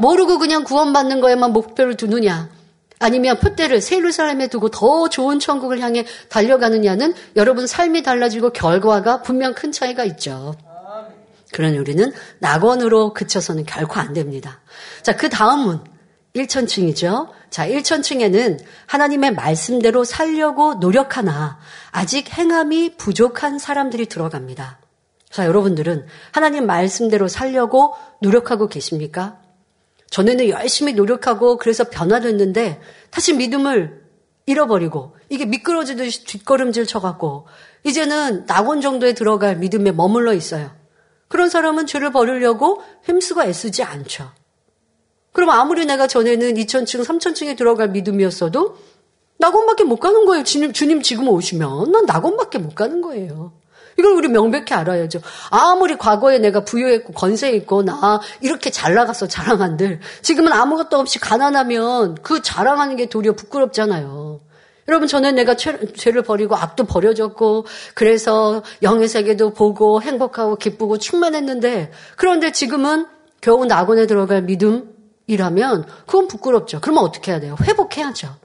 모르고 0.00 0.38
그냥 0.38 0.64
구원받는 0.64 1.20
거에만 1.20 1.52
목표를 1.52 1.96
두느냐? 1.96 2.48
아니면 2.98 3.38
표대를 3.38 3.80
세루살렘에 3.80 4.48
두고 4.48 4.70
더 4.70 5.08
좋은 5.08 5.38
천국을 5.38 5.80
향해 5.80 6.06
달려가느냐는 6.28 7.14
여러분 7.36 7.66
삶이 7.66 8.02
달라지고 8.02 8.50
결과가 8.50 9.22
분명 9.22 9.52
큰 9.52 9.72
차이가 9.72 10.04
있죠. 10.04 10.54
그러니 11.52 11.78
우리는 11.78 12.12
낙원으로 12.40 13.12
그쳐서는 13.12 13.64
결코 13.64 14.00
안 14.00 14.12
됩니다. 14.12 14.60
자, 15.02 15.14
그 15.14 15.28
다음은 15.28 15.80
1천층이죠. 16.34 17.30
자, 17.50 17.68
1천층에는 17.68 18.58
하나님의 18.86 19.34
말씀대로 19.34 20.04
살려고 20.04 20.74
노력하나 20.74 21.58
아직 21.90 22.28
행함이 22.36 22.96
부족한 22.96 23.58
사람들이 23.58 24.06
들어갑니다. 24.06 24.80
자, 25.30 25.46
여러분들은 25.46 26.06
하나님 26.32 26.66
말씀대로 26.66 27.28
살려고 27.28 27.94
노력하고 28.20 28.68
계십니까? 28.68 29.40
전에는 30.10 30.48
열심히 30.48 30.94
노력하고 30.94 31.56
그래서 31.56 31.84
변화됐는데 31.84 32.80
다시 33.10 33.32
믿음을 33.32 34.04
잃어버리고 34.46 35.16
이게 35.28 35.46
미끄러지듯이 35.46 36.24
뒷걸음질 36.24 36.86
쳐갖고 36.86 37.46
이제는 37.84 38.46
낙원 38.46 38.80
정도에 38.80 39.14
들어갈 39.14 39.56
믿음에 39.56 39.90
머물러 39.92 40.34
있어요. 40.34 40.70
그런 41.28 41.48
사람은 41.48 41.86
죄를 41.86 42.12
버리려고 42.12 42.82
힘쓰고 43.04 43.42
애쓰지 43.42 43.82
않죠. 43.82 44.30
그럼 45.34 45.50
아무리 45.50 45.84
내가 45.84 46.06
전에는 46.06 46.54
2천층, 46.54 47.04
3천층에 47.04 47.56
들어갈 47.56 47.90
믿음이었어도 47.90 48.76
낙원밖에 49.38 49.82
못 49.82 49.96
가는 49.96 50.24
거예요. 50.26 50.44
주님, 50.44 50.72
주님 50.72 51.02
지금 51.02 51.28
오시면 51.28 51.90
난 51.90 52.06
낙원밖에 52.06 52.58
못 52.58 52.76
가는 52.76 53.02
거예요. 53.02 53.52
이걸 53.98 54.12
우리 54.12 54.28
명백히 54.28 54.74
알아야죠. 54.74 55.20
아무리 55.50 55.98
과거에 55.98 56.38
내가 56.38 56.64
부유했고 56.64 57.12
건세했고 57.14 57.82
나 57.82 58.20
이렇게 58.40 58.70
잘 58.70 58.94
나가서 58.94 59.26
자랑한들 59.26 60.00
지금은 60.22 60.52
아무것도 60.52 60.98
없이 60.98 61.18
가난하면 61.18 62.16
그 62.22 62.40
자랑하는 62.40 62.94
게 62.94 63.06
도리어 63.06 63.32
부끄럽잖아요. 63.32 64.40
여러분 64.86 65.08
저는 65.08 65.34
내가 65.34 65.56
죄, 65.56 65.72
를 65.72 66.22
버리고 66.22 66.54
악도 66.54 66.84
버려졌고 66.84 67.66
그래서 67.94 68.62
영의 68.82 69.08
세계도 69.08 69.54
보고 69.54 70.00
행복하고 70.00 70.56
기쁘고 70.56 70.98
충만했는데 70.98 71.90
그런데 72.16 72.52
지금은 72.52 73.06
겨우 73.40 73.64
낙원에 73.64 74.06
들어갈 74.06 74.42
믿음 74.42 74.93
이라면 75.26 75.86
그건 76.06 76.28
부끄럽죠. 76.28 76.80
그러면 76.80 77.04
어떻게 77.04 77.32
해야 77.32 77.40
돼요? 77.40 77.56
회복해야죠. 77.62 78.36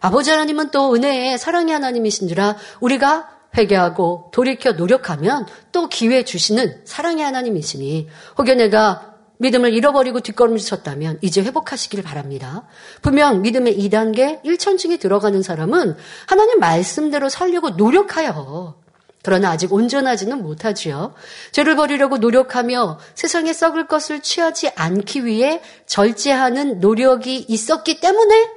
아버지 0.00 0.30
하나님은 0.30 0.70
또 0.70 0.94
은혜의 0.94 1.38
사랑의 1.38 1.74
하나님이신지라 1.74 2.56
우리가 2.80 3.38
회개하고 3.56 4.30
돌이켜 4.32 4.72
노력하면 4.72 5.46
또 5.72 5.88
기회 5.88 6.24
주시는 6.24 6.82
사랑의 6.84 7.24
하나님이시니 7.24 8.08
혹여 8.38 8.54
내가 8.54 9.14
믿음을 9.38 9.72
잃어버리고 9.72 10.20
뒷걸음질 10.20 10.66
쳤다면 10.66 11.18
이제 11.22 11.42
회복하시길 11.42 12.02
바랍니다. 12.02 12.66
분명 13.02 13.42
믿음의 13.42 13.78
2단계 13.78 14.42
1천층에 14.44 14.98
들어가는 15.00 15.42
사람은 15.42 15.96
하나님 16.26 16.58
말씀대로 16.58 17.28
살려고 17.28 17.70
노력하여 17.70 18.74
그러나 19.22 19.50
아직 19.50 19.72
온전하지는 19.72 20.42
못하지요. 20.42 21.14
죄를 21.52 21.76
버리려고 21.76 22.18
노력하며 22.18 22.98
세상에 23.14 23.52
썩을 23.52 23.86
것을 23.86 24.20
취하지 24.20 24.70
않기 24.74 25.24
위해 25.24 25.60
절제하는 25.86 26.80
노력이 26.80 27.46
있었기 27.48 28.00
때문에 28.00 28.48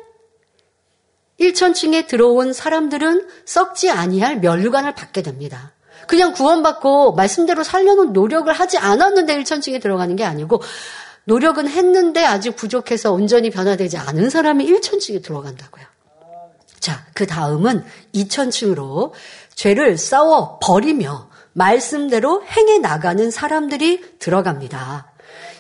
1천층에 1.40 2.08
들어온 2.08 2.54
사람들은 2.54 3.28
썩지 3.46 3.90
아니할 3.90 4.40
멸류관을 4.40 4.94
받게 4.94 5.24
됩니다. 5.24 5.74
그냥 6.08 6.34
구원받고 6.34 7.14
말씀대로 7.14 7.64
살려는 7.64 8.14
노력을 8.14 8.52
하지 8.52 8.78
않았는데 8.78 9.42
1천층에 9.42 9.82
들어가는 9.82 10.16
게 10.16 10.24
아니고 10.24 10.62
노력은 11.26 11.68
했는데 11.68 12.24
아직 12.24 12.56
부족해서 12.56 13.12
온전히 13.12 13.50
변화되지 13.50 13.98
않은 13.98 14.30
사람이 14.30 14.66
1천층에 14.66 15.24
들어간다고요. 15.24 15.86
자, 16.80 17.06
그 17.14 17.28
다음은 17.28 17.86
2천층으로 18.16 19.12
죄를 19.62 19.96
싸워 20.00 20.58
버리며 20.60 21.30
말씀대로 21.54 22.42
행해 22.44 22.80
나가는 22.80 23.30
사람들이 23.30 24.18
들어갑니다. 24.18 25.12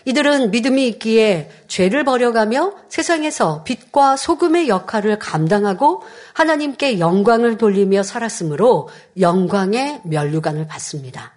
이들은 0.05 0.49
믿음이 0.49 0.87
있기에 0.87 1.51
죄를 1.67 2.03
버려가며 2.03 2.73
세상에서 2.89 3.63
빛과 3.63 4.17
소금의 4.17 4.69
역할을 4.69 5.19
감당하고 5.19 6.01
하나님께 6.33 6.97
영광을 6.97 7.59
돌리며 7.59 8.01
살았으므로 8.01 8.89
영광의 9.19 10.01
면류관을 10.05 10.65
받습니다. 10.65 11.33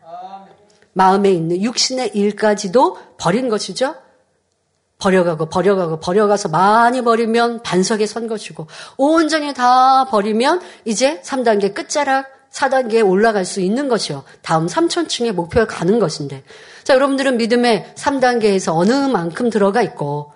마음에 0.95 1.33
있는 1.33 1.61
육신의 1.61 2.13
일까지도 2.15 2.97
버린 3.19 3.51
것이죠. 3.51 3.95
버려가고 4.97 5.51
버려가고 5.51 6.01
버려가서 6.01 6.49
많이 6.49 7.03
버리면 7.03 7.63
반석에 7.63 8.07
선 8.07 8.27
것이고 8.27 8.69
온전히 8.97 9.53
다 9.53 10.07
버리면 10.07 10.63
이제 10.87 11.21
3단계 11.21 11.75
끝자락 11.75 12.33
4단계에 12.55 13.07
올라갈 13.07 13.45
수 13.45 13.61
있는 13.61 13.89
것이요. 13.89 14.23
다음 14.43 14.67
3천층의 14.67 15.33
목표에 15.33 15.67
가는 15.67 15.99
것인데 15.99 16.45
자, 16.85 16.95
여러분들은 16.95 17.37
믿음의 17.37 17.93
3단계에서 17.97 18.77
어느 18.77 18.93
만큼 18.93 19.51
들어가 19.51 19.83
있고 19.83 20.33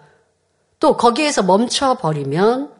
또 0.80 0.96
거기에서 0.96 1.42
멈춰버리면 1.42 2.78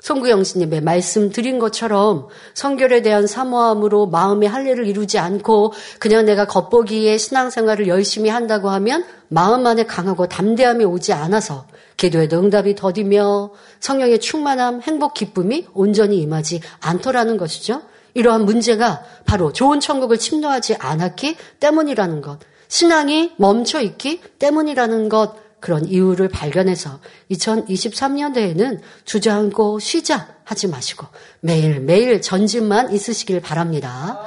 송구영신님의 0.00 0.80
말씀 0.80 1.30
드린 1.30 1.58
것처럼 1.58 2.28
성결에 2.54 3.02
대한 3.02 3.26
사모함으로 3.26 4.06
마음의 4.06 4.48
할례를 4.48 4.86
이루지 4.86 5.18
않고 5.18 5.74
그냥 5.98 6.24
내가 6.24 6.46
겉보기에 6.46 7.18
신앙생활을 7.18 7.86
열심히 7.86 8.30
한다고 8.30 8.70
하면 8.70 9.04
마음 9.28 9.66
안에 9.66 9.84
강하고 9.84 10.26
담대함이 10.26 10.84
오지 10.84 11.12
않아서 11.12 11.66
기도에도 11.98 12.38
응답이 12.38 12.76
더디며 12.76 13.50
성령의 13.80 14.20
충만함, 14.20 14.80
행복, 14.80 15.12
기쁨이 15.12 15.66
온전히 15.74 16.18
임하지 16.18 16.62
않더라는 16.80 17.36
것이죠. 17.36 17.82
이러한 18.14 18.44
문제가 18.44 19.02
바로 19.24 19.52
좋은 19.52 19.80
천국을 19.80 20.18
침노하지 20.18 20.76
않았기 20.76 21.36
때문이라는 21.60 22.20
것. 22.22 22.38
신앙이 22.68 23.32
멈춰 23.36 23.80
있기 23.80 24.20
때문이라는 24.38 25.08
것 25.08 25.34
그런 25.60 25.84
이유를 25.86 26.28
발견해서 26.28 27.00
2023년도에는 27.30 28.80
주저앉고 29.04 29.78
쉬자 29.78 30.28
하지 30.44 30.68
마시고 30.68 31.06
매일매일 31.40 32.22
전진만 32.22 32.92
있으시길 32.92 33.40
바랍니다. 33.40 34.20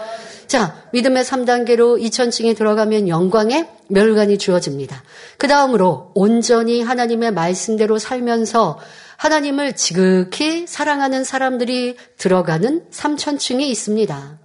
자, 0.48 0.76
믿음의 0.92 1.24
3단계로 1.24 2.00
2000층에 2.00 2.56
들어가면 2.56 3.08
영광의 3.08 3.68
멸관이 3.88 4.38
주어집니다. 4.38 5.04
그 5.38 5.48
다음으로 5.48 6.12
온전히 6.14 6.84
하나님의 6.84 7.34
말씀대로 7.34 7.98
살면서 7.98 8.78
하나님을 9.24 9.72
지극히 9.78 10.68
사랑하는 10.68 11.24
사람들이 11.24 11.96
들어가는 12.18 12.88
삼천층이 12.92 13.70
있습니다. 13.70 14.40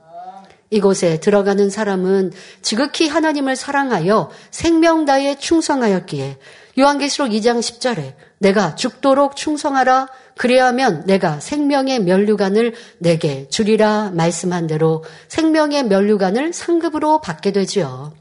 이곳에 0.70 1.18
들어가는 1.18 1.68
사람은 1.68 2.30
지극히 2.62 3.08
하나님을 3.08 3.56
사랑하여 3.56 4.30
생명 4.52 5.04
다에 5.04 5.34
충성하였기에 5.34 6.38
요한계시록 6.78 7.30
2장 7.30 7.58
10절에 7.58 8.14
내가 8.38 8.76
죽도록 8.76 9.34
충성하라 9.34 10.10
그리하면 10.36 11.02
내가 11.06 11.40
생명의 11.40 11.98
면류관을 11.98 12.74
내게 12.98 13.48
주리라 13.48 14.12
말씀한 14.14 14.68
대로 14.68 15.02
생명의 15.26 15.86
면류관을 15.86 16.52
상급으로 16.52 17.20
받게 17.20 17.50
되지요. 17.50 18.12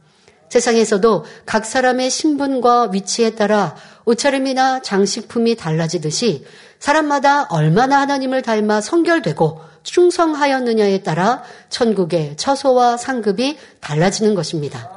세상에서도 0.50 1.26
각 1.46 1.66
사람의 1.66 2.10
신분과 2.10 2.90
위치에 2.94 3.32
따라 3.32 3.76
옷차림이나 4.08 4.82
장식품이 4.82 5.58
달라지듯이 5.58 6.46
사람마다 6.80 7.44
얼마나 7.50 8.00
하나님을 8.00 8.42
닮아 8.42 8.80
성결되고 8.80 9.62
충성하였느냐에 9.84 11.04
따라 11.04 11.44
천국의 11.70 12.38
처소와 12.38 12.98
상급이 12.98 13.58
달라지는 13.82 14.34
것입니다. 14.34 14.90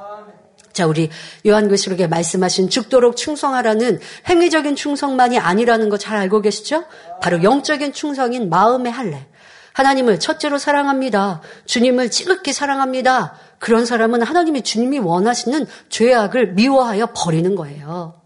자, 0.73 0.87
우리 0.87 1.11
요한계시록에 1.44 2.07
말씀하신 2.07 2.70
죽도록 2.70 3.16
충성하라는 3.16 3.99
행위적인 4.29 4.77
충성만이 4.77 5.38
아니라는 5.38 5.88
거 5.88 5.96
잘 5.96 6.16
알고 6.16 6.40
계시죠? 6.42 6.85
바로 7.20 7.42
영적인 7.42 7.92
충성인 7.92 8.49
마음의 8.49 8.92
할례. 8.92 9.27
하나님을 9.73 10.20
첫째로 10.20 10.59
사랑합니다. 10.59 11.40
주님을 11.64 12.11
지극히 12.11 12.53
사랑합니다. 12.53 13.35
그런 13.59 13.87
사람은 13.87 14.23
하나님이 14.23 14.62
주님이 14.62 15.01
원하시는 15.01 15.66
죄악을 15.88 16.53
미워하여 16.55 17.09
버리는 17.14 17.55
거예요. 17.57 18.19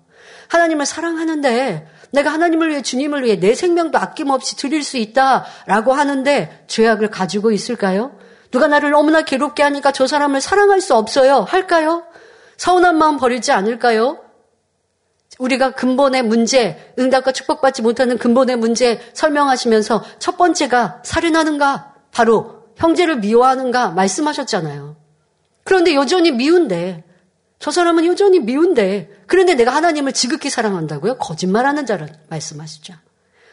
하나님을 0.55 0.87
사랑하는데 0.87 1.89
내가 2.13 2.33
하나님을 2.33 2.71
위해 2.71 2.83
주님을 2.83 3.25
위해 3.25 3.41
내 3.41 3.55
생명도 3.55 3.99
아낌없이 3.99 4.57
드릴 4.57 4.85
수 4.85 4.97
있다라고 4.97 5.93
하는데 5.93 6.65
죄악을 6.69 7.11
가지고 7.11 7.51
있을까요? 7.51 8.17
누가 8.53 8.69
나를 8.69 8.91
너무나 8.91 9.23
괴롭게 9.23 9.65
하니까 9.65 9.91
저 9.91 10.07
사람을 10.07 10.41
사랑할 10.41 10.81
수 10.81 10.95
없어요. 10.95 11.41
할까요? 11.41 12.05
서운한 12.57 12.97
마음 12.99 13.19
버리지 13.19 13.51
않을까요? 13.51 14.21
우리가 15.41 15.73
근본의 15.73 16.23
문제, 16.23 16.95
응답과 16.97 17.33
축복받지 17.33 17.83
못하는 17.83 18.17
근본의 18.17 18.57
문제 18.57 19.01
설명하시면서 19.15 20.05
첫 20.21 20.37
번째가 20.37 21.03
살인하는가? 21.03 21.95
바로 22.13 22.63
형제를 22.77 23.17
미워하는가? 23.17 23.89
말씀하셨잖아요. 23.91 24.95
그런데 25.65 25.97
여전히 25.97 26.31
미운데, 26.31 27.03
저 27.65 27.71
사람은 27.71 28.05
여전히 28.05 28.41
미운데, 28.41 29.09
그런데 29.27 29.55
내가 29.55 29.75
하나님을 29.75 30.13
지극히 30.13 30.51
사랑한다고요? 30.51 31.17
거짓말하는 31.17 31.87
자를 31.87 32.11
말씀하시죠. 32.29 32.93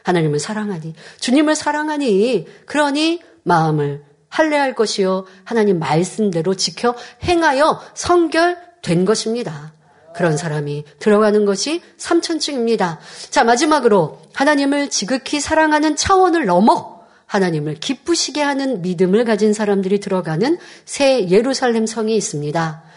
하나님을 0.04 0.38
사랑하니, 0.38 0.96
주님을 1.22 1.56
사랑하니, 1.56 2.46
그러니 2.66 3.22
마음을 3.44 4.04
할례할 4.28 4.76
것이요. 4.76 5.24
하나님 5.46 5.80
말씀대로 5.80 6.56
지켜 6.56 6.94
행하여 7.24 7.80
성결된 7.94 9.06
것입니다. 9.06 9.72
그런 10.14 10.36
사람이 10.36 10.84
들어가는 11.00 11.46
것이 11.46 11.82
삼천층입니다. 11.96 13.00
자, 13.30 13.46
마지막으로 13.46 14.20
하나님을 14.34 14.90
지극히 14.90 15.40
사랑하는 15.40 15.96
차원을 15.96 16.48
넘어 16.48 17.00
하나님을 17.28 17.76
기쁘시게 17.76 18.42
하는 18.42 18.82
믿음을 18.82 19.24
가진 19.24 19.54
사람들이 19.54 20.02
들어가는 20.02 20.58
새 20.84 21.30
예루살렘 21.30 21.86
성이 21.86 22.18
있습니다. 22.18 22.91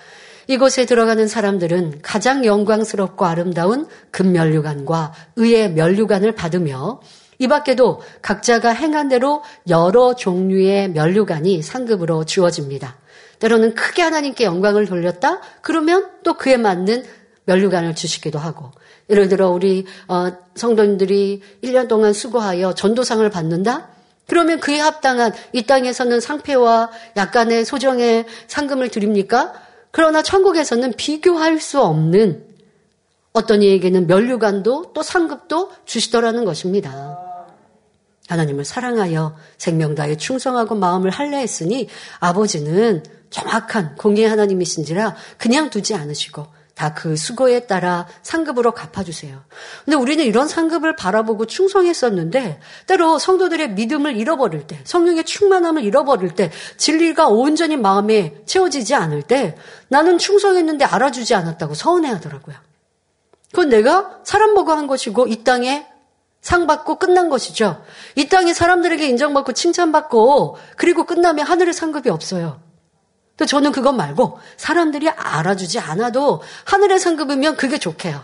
이곳에 0.47 0.85
들어가는 0.85 1.27
사람들은 1.27 2.01
가장 2.03 2.45
영광스럽고 2.45 3.25
아름다운 3.25 3.87
금면류관과 4.11 5.13
의의 5.37 5.73
면류관을 5.73 6.33
받으며 6.33 7.01
이 7.39 7.49
밖에도 7.49 8.01
각자가 8.23 8.71
행한 8.71 9.09
대로 9.09 9.43
여러 9.69 10.15
종류의 10.15 10.91
면류관이 10.91 11.63
상급으로 11.63 12.25
주어집니다. 12.25 12.97
때로는 13.41 13.75
크게 13.75 14.03
하나님께 14.03 14.45
영광을 14.45 14.87
돌렸다? 14.87 15.41
그러면 15.61 16.09
또 16.23 16.35
그에 16.35 16.57
맞는 16.57 17.05
면류관을 17.47 17.95
주시기도 17.95 18.39
하고 18.39 18.71
예를 19.11 19.29
들어 19.29 19.51
우리 19.51 19.85
어, 20.09 20.33
성도님들이 20.55 21.43
1년 21.63 21.89
동안 21.89 22.13
수고하여 22.13 22.75
전도상을 22.75 23.29
받는다? 23.31 23.89
그러면 24.27 24.61
그에 24.61 24.79
합당한 24.81 25.33
이 25.53 25.67
땅에서는 25.67 26.21
상패와 26.21 26.91
약간의 27.17 27.65
소정의 27.65 28.25
상금을 28.47 28.89
드립니까? 28.89 29.53
그러나 29.97 30.23
천국에서는 30.25 30.95
비교할 30.95 31.61
수 31.61 31.81
없는 31.81 32.45
어떤 33.33 33.63
이에게는 33.63 34.09
면류관도 34.09 34.93
또 34.93 35.03
상급도 35.05 35.71
주시더라는 35.85 36.45
것입니다. 36.45 37.17
하나님을 38.27 38.65
사랑하여 38.65 39.37
생명다에 39.57 40.17
충성하고 40.17 40.75
마음을 40.75 41.11
할례했으니 41.11 41.89
아버지는 42.19 43.05
정확한 43.31 43.95
공의 43.95 44.29
하나님이신지라 44.29 45.15
그냥 45.39 45.71
두지 45.71 45.95
않으시고 45.95 46.45
다 46.75 46.93
그 46.95 47.17
수고에 47.17 47.67
따라 47.67 48.07
상급으로 48.23 48.73
갚아주세요. 48.73 49.45
근데 49.85 49.97
우리는 49.97 50.25
이런 50.25 50.49
상급을 50.49 50.97
바라보고 50.97 51.47
충성했었는데 51.47 52.61
때로 52.87 53.19
성도들의 53.19 53.71
믿음을 53.71 54.17
잃어버릴 54.17 54.67
때, 54.67 54.81
성령의 54.85 55.25
충만함을 55.25 55.85
잃어버릴 55.85 56.35
때, 56.35 56.51
진리가 56.77 57.29
온전히 57.29 57.77
마음에 57.77 58.35
채워지지 58.47 58.95
않을 58.95 59.23
때 59.23 59.57
나는 59.89 60.19
충성했는데 60.19 60.85
알아주지 60.85 61.35
않았다고 61.35 61.75
서운해하더라고요. 61.75 62.57
그건 63.51 63.69
내가 63.69 64.19
사람 64.25 64.55
보고 64.55 64.73
한 64.73 64.87
것이고 64.89 65.29
이 65.29 65.45
땅에 65.45 65.87
상 66.41 66.67
받고 66.67 66.97
끝난 66.97 67.29
것이죠. 67.29 67.83
이 68.17 68.29
땅에 68.29 68.53
사람들에게 68.53 69.07
인정받고 69.09 69.53
칭찬받고 69.53 70.59
그리고 70.77 71.05
끝나면 71.05 71.47
하늘의 71.47 71.73
상급이 71.73 72.11
없어요. 72.11 72.61
근데 73.37 73.49
저는 73.49 73.73
그것 73.73 73.93
말고 73.93 74.39
사람들이 74.57 75.09
알아주지 75.09 75.81
않아도 75.81 76.41
하늘의 76.65 76.99
상급이면 76.99 77.57
그게 77.57 77.79
좋게요. 77.79 78.23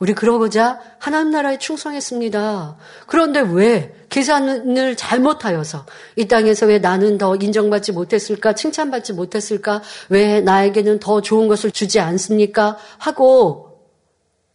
우리 0.00 0.12
그러고자 0.12 0.80
하나님 0.98 1.30
나라에 1.30 1.58
충성했습니다. 1.58 2.76
그런데 3.06 3.40
왜 3.40 3.94
계산을 4.08 4.96
잘못하여서 4.96 5.86
이 6.16 6.26
땅에서 6.26 6.66
왜 6.66 6.78
나는 6.78 7.16
더 7.16 7.36
인정받지 7.36 7.92
못했을까, 7.92 8.54
칭찬받지 8.54 9.12
못했을까, 9.12 9.82
왜 10.08 10.40
나에게는 10.40 10.98
더 10.98 11.20
좋은 11.20 11.46
것을 11.46 11.70
주지 11.70 12.00
않습니까? 12.00 12.76
하고 12.98 13.80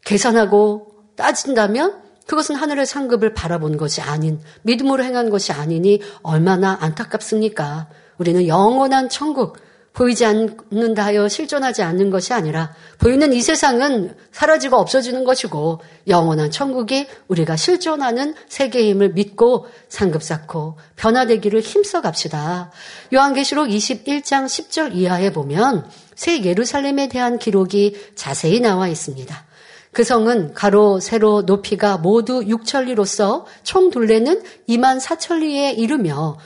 계산하고 0.06 0.88
따진다면 1.16 2.02
그것은 2.28 2.56
하늘의 2.56 2.86
상급을 2.86 3.34
바라본 3.34 3.78
것이 3.78 4.02
아닌 4.02 4.40
믿음으로 4.64 5.04
행한 5.04 5.30
것이 5.30 5.52
아니니 5.52 6.02
얼마나 6.22 6.78
안타깝습니까? 6.82 7.88
우리는 8.20 8.48
영원한 8.48 9.10
천국 9.10 9.58
보이지 9.94 10.24
않는다 10.24 11.04
하여 11.04 11.28
실존하지 11.28 11.82
않는 11.82 12.10
것이 12.10 12.34
아니라 12.34 12.74
보이는 13.00 13.34
이 13.34 13.42
세상은 13.42 14.16
사라지고 14.32 14.78
없어지는 14.78 15.24
것이고 15.24 15.82
영원한 16.08 16.52
천국이 16.52 17.08
우리가 17.28 17.56
실존하는 17.56 18.36
세계임을 18.48 19.14
믿고 19.14 19.68
상급 19.90 20.22
쌓고 20.22 20.78
변화되기를 20.96 21.62
힘써 21.62 22.02
갑시다. 22.02 22.72
요한계시록 23.14 23.68
21장 23.68 24.46
10절 24.46 24.96
이하에 24.96 25.34
보면 25.34 25.90
새 26.16 26.44
예루살렘에 26.44 27.10
대한 27.10 27.40
기록이 27.40 27.98
자세히 28.16 28.60
나와 28.60 28.88
있습니다. 28.88 29.46
그 29.92 30.04
성은 30.04 30.54
가로, 30.54 31.00
세로, 31.00 31.42
높이가 31.42 31.98
모두 31.98 32.42
6천리로서 32.42 33.46
총 33.64 33.90
둘레는 33.90 34.44
2만 34.70 35.02
4천리에 35.02 35.78
이르며 35.78 36.38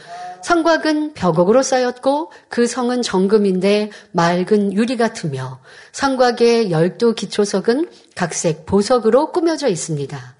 성곽은 0.44 1.14
벽옥으로 1.14 1.64
쌓였고 1.64 2.32
그 2.50 2.68
성은 2.68 3.02
정금인데 3.02 3.92
맑은 4.12 4.74
유리 4.74 4.98
같으며 4.98 5.60
성곽의 5.94 6.70
열두 6.70 7.16
기초석은 7.16 7.90
각색 8.16 8.66
보석으로 8.66 9.32
꾸며져 9.32 9.70
있습니다. 9.70 10.36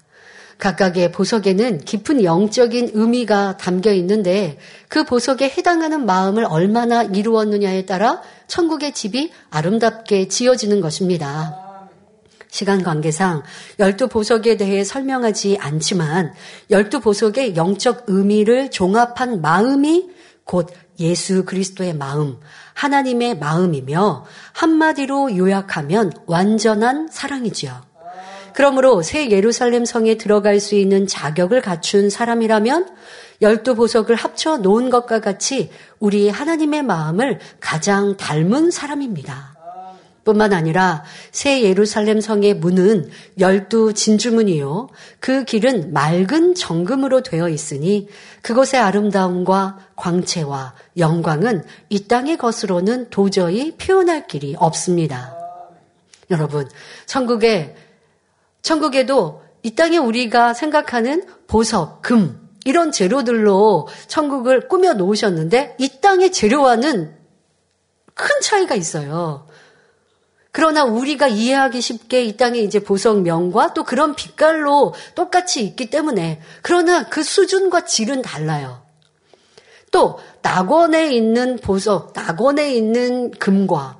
각각의 0.58 1.10
보석에는 1.10 1.80
깊은 1.80 2.22
영적인 2.22 2.90
의미가 2.92 3.56
담겨 3.56 3.92
있는데 3.92 4.58
그 4.88 5.04
보석에 5.04 5.48
해당하는 5.48 6.06
마음을 6.06 6.44
얼마나 6.44 7.02
이루었느냐에 7.02 7.86
따라 7.86 8.22
천국의 8.46 8.92
집이 8.92 9.32
아름답게 9.50 10.28
지어지는 10.28 10.80
것입니다. 10.80 11.63
시간 12.54 12.84
관계상 12.84 13.42
열두 13.80 14.06
보석에 14.06 14.56
대해 14.56 14.84
설명하지 14.84 15.58
않지만 15.60 16.32
열두 16.70 17.00
보석의 17.00 17.56
영적 17.56 18.04
의미를 18.06 18.70
종합한 18.70 19.40
마음이 19.40 20.08
곧 20.44 20.68
예수 21.00 21.44
그리스도의 21.44 21.96
마음, 21.96 22.38
하나님의 22.74 23.38
마음이며 23.38 24.24
한마디로 24.52 25.36
요약하면 25.36 26.12
완전한 26.26 27.08
사랑이지요. 27.10 27.72
그러므로 28.54 29.02
새 29.02 29.30
예루살렘 29.30 29.84
성에 29.84 30.16
들어갈 30.16 30.60
수 30.60 30.76
있는 30.76 31.08
자격을 31.08 31.60
갖춘 31.60 32.08
사람이라면 32.08 32.88
열두 33.42 33.74
보석을 33.74 34.14
합쳐 34.14 34.58
놓은 34.58 34.90
것과 34.90 35.20
같이 35.20 35.70
우리 35.98 36.28
하나님의 36.28 36.84
마음을 36.84 37.40
가장 37.58 38.16
닮은 38.16 38.70
사람입니다. 38.70 39.53
뿐만 40.24 40.52
아니라 40.52 41.04
새 41.30 41.62
예루살렘 41.62 42.20
성의 42.20 42.54
문은 42.54 43.10
열두 43.38 43.92
진주문이요. 43.92 44.88
그 45.20 45.44
길은 45.44 45.92
맑은 45.92 46.54
정금으로 46.54 47.22
되어 47.22 47.48
있으니 47.48 48.08
그곳의 48.42 48.80
아름다움과 48.80 49.78
광채와 49.96 50.74
영광은 50.96 51.64
이 51.90 52.08
땅의 52.08 52.38
것으로는 52.38 53.10
도저히 53.10 53.76
표현할 53.76 54.26
길이 54.26 54.56
없습니다. 54.58 55.36
여러분, 56.30 56.68
천국에, 57.06 57.76
천국에도 58.62 59.42
이 59.62 59.74
땅에 59.74 59.98
우리가 59.98 60.54
생각하는 60.54 61.26
보석, 61.46 62.02
금, 62.02 62.40
이런 62.64 62.92
재료들로 62.92 63.88
천국을 64.08 64.68
꾸며 64.68 64.94
놓으셨는데 64.94 65.76
이 65.78 66.00
땅의 66.00 66.32
재료와는 66.32 67.14
큰 68.14 68.40
차이가 68.40 68.74
있어요. 68.74 69.46
그러나 70.54 70.84
우리가 70.84 71.26
이해하기 71.26 71.80
쉽게 71.80 72.22
이 72.22 72.36
땅에 72.36 72.60
이제 72.60 72.78
보석명과 72.78 73.74
또 73.74 73.82
그런 73.82 74.14
빛깔로 74.14 74.94
똑같이 75.16 75.64
있기 75.64 75.90
때문에 75.90 76.40
그러나 76.62 77.08
그 77.08 77.24
수준과 77.24 77.86
질은 77.86 78.22
달라요. 78.22 78.84
또 79.90 80.20
낙원에 80.42 81.12
있는 81.12 81.56
보석, 81.58 82.12
낙원에 82.14 82.72
있는 82.72 83.32
금과 83.32 83.98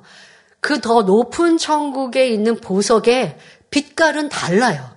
그 0.61 0.79
더 0.79 1.01
높은 1.01 1.57
천국에 1.57 2.29
있는 2.29 2.55
보석의 2.55 3.37
빛깔은 3.69 4.29
달라요. 4.29 4.95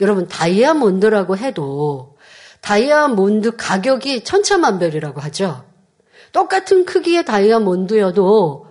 여러분 0.00 0.26
다이아몬드라고 0.26 1.36
해도 1.36 2.18
다이아몬드 2.62 3.54
가격이 3.56 4.24
천차만별이라고 4.24 5.20
하죠. 5.20 5.64
똑같은 6.32 6.84
크기의 6.84 7.24
다이아몬드여도 7.24 8.63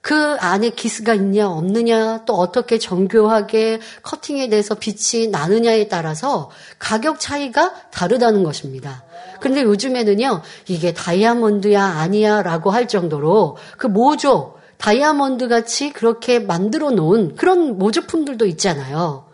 그 0.00 0.36
안에 0.40 0.70
기스가 0.70 1.14
있냐 1.14 1.48
없느냐 1.50 2.24
또 2.24 2.34
어떻게 2.34 2.78
정교하게 2.78 3.80
커팅에 4.02 4.48
대해서 4.48 4.74
빛이 4.74 5.28
나느냐에 5.28 5.88
따라서 5.88 6.50
가격 6.78 7.20
차이가 7.20 7.74
다르다는 7.90 8.42
것입니다. 8.42 9.04
그런데 9.40 9.62
요즘에는요 9.62 10.42
이게 10.68 10.94
다이아몬드야 10.94 11.82
아니야라고 11.82 12.70
할 12.70 12.88
정도로 12.88 13.56
그 13.76 13.86
모조 13.86 14.58
다이아몬드 14.78 15.48
같이 15.48 15.92
그렇게 15.92 16.38
만들어 16.38 16.90
놓은 16.90 17.36
그런 17.36 17.78
모조품들도 17.78 18.46
있잖아요. 18.46 19.26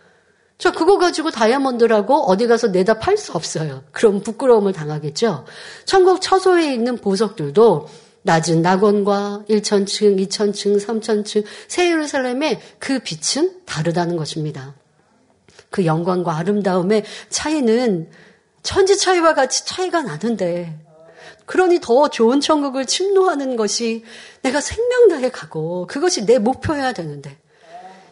저 0.58 0.72
그거 0.72 0.98
가지고 0.98 1.30
다이아몬드라고 1.30 2.28
어디 2.28 2.46
가서 2.46 2.68
내다 2.68 2.98
팔 2.98 3.16
수 3.16 3.32
없어요. 3.32 3.84
그럼 3.92 4.20
부끄러움을 4.20 4.72
당하겠죠. 4.72 5.44
천국 5.84 6.20
처소에 6.20 6.72
있는 6.72 6.96
보석들도 6.96 7.88
낮은 8.26 8.60
낙원과 8.60 9.44
1천층, 9.48 10.18
2천층, 10.26 10.84
3천층, 10.84 11.44
새 11.68 11.90
예루살렘의 11.90 12.60
그 12.80 12.98
빛은 12.98 13.62
다르다는 13.64 14.16
것입니다. 14.16 14.74
그 15.70 15.86
영광과 15.86 16.36
아름다움의 16.36 17.04
차이는 17.30 18.10
천지 18.64 18.98
차이와 18.98 19.34
같이 19.34 19.64
차이가 19.64 20.02
나는데, 20.02 20.76
그러니 21.46 21.78
더 21.80 22.08
좋은 22.08 22.40
천국을 22.40 22.84
침노하는 22.84 23.54
것이 23.54 24.02
내가 24.42 24.60
생명 24.60 25.08
다해 25.08 25.30
가고 25.30 25.86
그것이 25.86 26.26
내 26.26 26.38
목표여야 26.38 26.94
되는데, 26.94 27.38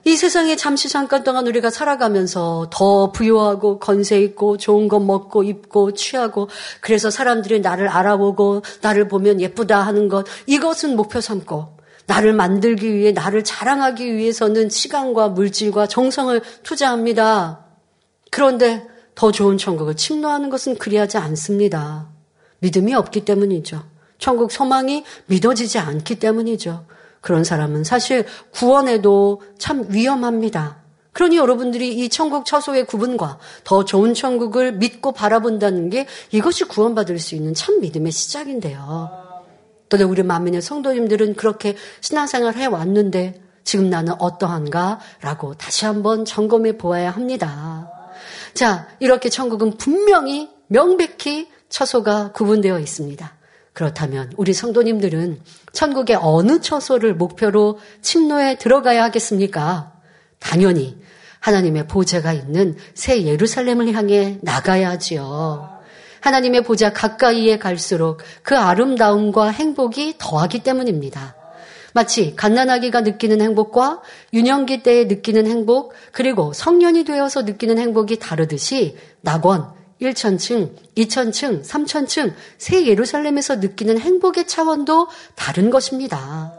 이 0.07 0.17
세상에 0.17 0.55
잠시 0.55 0.90
잠깐 0.90 1.25
동안 1.25 1.47
우리가 1.47 1.71
살아가면서 1.71 2.69
더 2.71 3.11
부유하고 3.11 3.79
건세 3.79 4.21
있고 4.21 4.59
좋은 4.59 4.88
것 4.88 5.01
먹고 5.01 5.43
입고 5.43 5.95
취하고 5.95 6.49
그래서 6.81 7.11
사람들이 7.11 7.61
나를 7.61 7.88
알아보고 7.88 8.62
나를 8.83 9.09
보면 9.09 9.40
예쁘다 9.40 9.81
하는 9.81 10.09
것 10.09 10.27
이것은 10.47 10.97
목표 10.97 11.23
삼고 11.23 11.79
나를 12.07 12.35
만들기 12.35 12.95
위해 12.95 13.12
나를 13.12 13.45
자랑하기 13.45 14.14
위해서는 14.14 14.69
시간과 14.69 15.29
물질과 15.29 15.87
정성을 15.87 16.38
투자합니다. 16.62 17.64
그런데 18.31 18.87
더 19.14 19.33
좋은 19.33 19.57
천국을 19.57 19.97
침노하는 19.97 20.51
것은 20.51 20.77
그리하지 20.77 21.17
않습니다. 21.17 22.11
믿음이 22.59 22.95
없기 22.95 23.25
때문이죠. 23.25 23.83
천국 24.19 24.53
소망이 24.53 25.05
믿어지지 25.27 25.79
않기 25.79 26.19
때문이죠. 26.19 26.85
그런 27.25 27.43
사람은 27.43 27.85
사실 27.85 28.27
구원에도 28.51 29.41
참 29.59 29.87
위험합니다. 29.89 30.85
그러니 31.13 31.39
여러분들이 31.39 31.97
이 31.97 32.11
천국 32.11 32.45
처소의 32.45 32.85
구분과 32.85 33.39
더 33.65 33.85
좋은 33.87 34.13
천국을 34.13 34.73
믿고 34.73 35.13
바라본다는 35.13 35.89
게 35.89 36.07
이것이 36.33 36.65
구원받을 36.65 37.19
수 37.19 37.35
있는 37.35 37.55
참 37.55 37.81
믿음의 37.81 38.13
시작인데요. 38.13 39.11
또 39.89 40.07
우리 40.07 40.23
만민의 40.23 40.61
성도님들은 40.61 41.37
그렇게 41.37 41.77
신앙생활 42.03 42.57
해왔는데 42.57 43.41
지금 43.65 43.89
나는 43.89 44.13
어떠한가? 44.19 45.01
라고 45.23 45.55
다시 45.55 45.87
한번 45.87 46.27
점검해 46.27 46.77
보아야 46.77 47.11
합니다. 47.11 47.91
자, 48.53 48.87
이렇게 49.01 49.31
천국은 49.31 49.79
분명히 49.79 50.51
명백히 50.67 51.49
처소가 51.71 52.33
구분되어 52.33 52.79
있습니다. 52.81 53.35
그렇다면 53.75 54.31
우리 54.37 54.55
성도님들은 54.55 55.41
천국의 55.73 56.19
어느 56.21 56.61
처소를 56.61 57.15
목표로 57.15 57.81
침노에 58.01 58.57
들어가야 58.57 59.03
하겠습니까? 59.03 59.93
당연히 60.39 60.97
하나님의 61.41 61.89
보좌가 61.89 62.33
있는 62.33 62.77
새 62.95 63.25
예루살렘을 63.25 63.93
향해 63.93 64.39
나가야 64.43 64.91
하지요. 64.91 65.69
하나님의 66.21 66.63
보좌 66.63 66.93
가까이에 66.93 67.59
갈수록 67.59 68.23
그 68.43 68.57
아름다움과 68.57 69.49
행복이 69.49 70.15
더하기 70.19 70.61
때문입니다. 70.61 71.35
마치 71.93 72.35
갓난아기가 72.35 73.03
느끼는 73.03 73.41
행복과 73.41 74.03
유년기 74.33 74.83
때에 74.83 75.05
느끼는 75.05 75.47
행복, 75.47 75.93
그리고 76.13 76.53
성년이 76.53 77.05
되어서 77.05 77.43
느끼는 77.43 77.79
행복이 77.79 78.19
다르듯이 78.19 78.97
낙원, 79.21 79.71
1천층, 80.05 80.71
2천층, 80.97 81.64
3천층, 81.64 82.33
새 82.59 82.87
예루살렘에서 82.87 83.57
느끼는 83.57 83.99
행복의 83.99 84.47
차원도 84.47 85.09
다른 85.35 85.71
것입니다. 85.71 86.53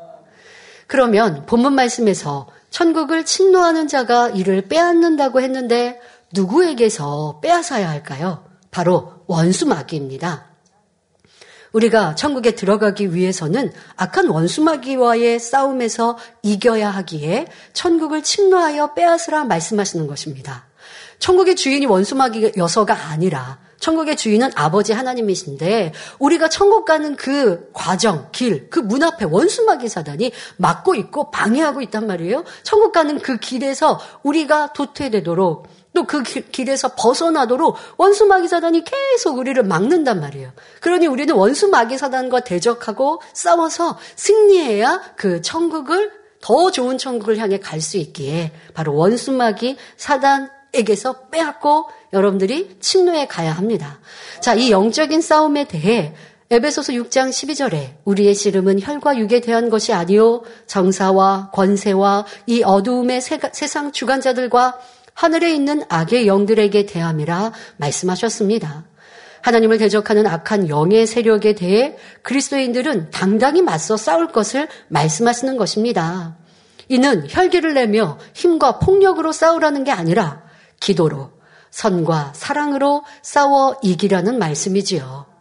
그러면 0.87 1.45
본문 1.45 1.73
말씀에서 1.73 2.47
천국을 2.69 3.25
침노하는 3.25 3.87
자가 3.87 4.29
이를 4.29 4.67
빼앗는다고 4.67 5.41
했는데 5.41 5.99
누구에게서 6.33 7.39
빼앗아야 7.41 7.89
할까요? 7.89 8.43
바로 8.71 9.13
원수 9.27 9.65
마귀입니다. 9.65 10.49
우리가 11.71 12.15
천국에 12.15 12.55
들어가기 12.55 13.13
위해서는 13.13 13.71
악한 13.95 14.27
원수 14.27 14.61
마귀와의 14.61 15.39
싸움에서 15.39 16.17
이겨야 16.41 16.89
하기에 16.89 17.47
천국을 17.73 18.23
침노하여 18.23 18.93
빼앗으라 18.93 19.43
말씀하시는 19.45 20.07
것입니다. 20.07 20.64
천국의 21.25 21.55
주인이 21.55 21.87
원수마귀 21.87 22.51
여서가 22.55 22.93
아니라 23.09 23.57
천국의 23.79 24.15
주인은 24.15 24.51
아버지 24.53 24.93
하나님이신데 24.93 25.91
우리가 26.19 26.49
천국 26.49 26.85
가는 26.85 27.15
그 27.15 27.67
과정, 27.73 28.29
길, 28.31 28.69
그 28.69 28.79
문 28.79 29.01
앞에 29.01 29.25
원수마귀 29.25 29.89
사단이 29.89 30.31
막고 30.57 30.93
있고 30.93 31.31
방해하고 31.31 31.81
있단 31.81 32.05
말이에요. 32.05 32.43
천국 32.61 32.91
가는 32.91 33.17
그 33.19 33.37
길에서 33.37 33.99
우리가 34.21 34.73
도태되도록 34.73 35.67
또 35.95 36.03
그 36.03 36.21
길에서 36.21 36.89
벗어나도록 36.95 37.75
원수마귀 37.97 38.47
사단이 38.47 38.83
계속 38.83 39.39
우리를 39.39 39.63
막는단 39.63 40.19
말이에요. 40.19 40.51
그러니 40.79 41.07
우리는 41.07 41.33
원수마귀 41.33 41.97
사단과 41.97 42.41
대적하고 42.41 43.21
싸워서 43.33 43.97
승리해야 44.15 45.01
그 45.15 45.41
천국을 45.41 46.11
더 46.39 46.69
좋은 46.69 46.99
천국을 46.99 47.39
향해 47.39 47.59
갈 47.59 47.81
수 47.81 47.97
있기에 47.97 48.51
바로 48.75 48.93
원수마귀 48.93 49.77
사단 49.97 50.54
에게서 50.75 51.27
빼앗고 51.31 51.89
여러분들이 52.13 52.77
침노에 52.79 53.27
가야 53.27 53.53
합니다. 53.53 53.99
자, 54.41 54.53
이 54.53 54.71
영적인 54.71 55.21
싸움에 55.21 55.65
대해 55.67 56.13
에베소서 56.51 56.93
6장 56.93 57.29
12절에 57.29 57.95
우리의 58.05 58.35
씨름은 58.35 58.79
혈과 58.79 59.17
육에 59.17 59.41
대한 59.41 59.69
것이 59.71 59.93
아니요 59.93 60.43
정사와 60.67 61.49
권세와 61.51 62.25
이 62.45 62.61
어두움의 62.61 63.19
세상 63.21 63.91
주관자들과 63.91 64.79
하늘에 65.15 65.55
있는 65.55 65.83
악의 65.89 66.27
영들에게 66.27 66.85
대함이라 66.85 67.51
말씀하셨습니다. 67.77 68.85
하나님을 69.41 69.77
대적하는 69.79 70.27
악한 70.27 70.69
영의 70.69 71.07
세력에 71.07 71.53
대해 71.53 71.95
그리스도인들은 72.21 73.11
당당히 73.11 73.61
맞서 73.61 73.97
싸울 73.97 74.27
것을 74.31 74.67
말씀하시는 74.89 75.57
것입니다. 75.57 76.35
이는 76.89 77.25
혈기를 77.29 77.73
내며 77.73 78.19
힘과 78.33 78.79
폭력으로 78.79 79.31
싸우라는 79.31 79.83
게 79.83 79.91
아니라 79.91 80.44
기도로, 80.79 81.31
선과 81.71 82.33
사랑으로 82.35 83.03
싸워 83.21 83.77
이기라는 83.81 84.39
말씀이지요. 84.39 85.35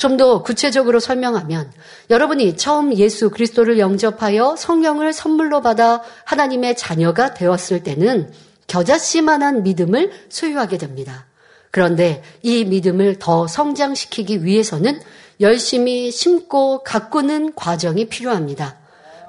좀 0.00 0.16
더 0.16 0.42
구체적으로 0.42 0.98
설명하면 0.98 1.70
여러분이 2.08 2.56
처음 2.56 2.94
예수 2.96 3.28
그리스도를 3.28 3.78
영접하여 3.78 4.56
성령을 4.56 5.12
선물로 5.12 5.60
받아 5.60 6.02
하나님의 6.24 6.76
자녀가 6.76 7.34
되었을 7.34 7.82
때는 7.82 8.32
겨자씨만한 8.66 9.62
믿음을 9.62 10.10
소유하게 10.30 10.78
됩니다. 10.78 11.26
그런데 11.70 12.22
이 12.42 12.64
믿음을 12.64 13.18
더 13.18 13.46
성장시키기 13.46 14.44
위해서는 14.44 15.00
열심히 15.40 16.10
심고 16.10 16.82
가꾸는 16.82 17.54
과정이 17.54 18.08
필요합니다. 18.08 18.78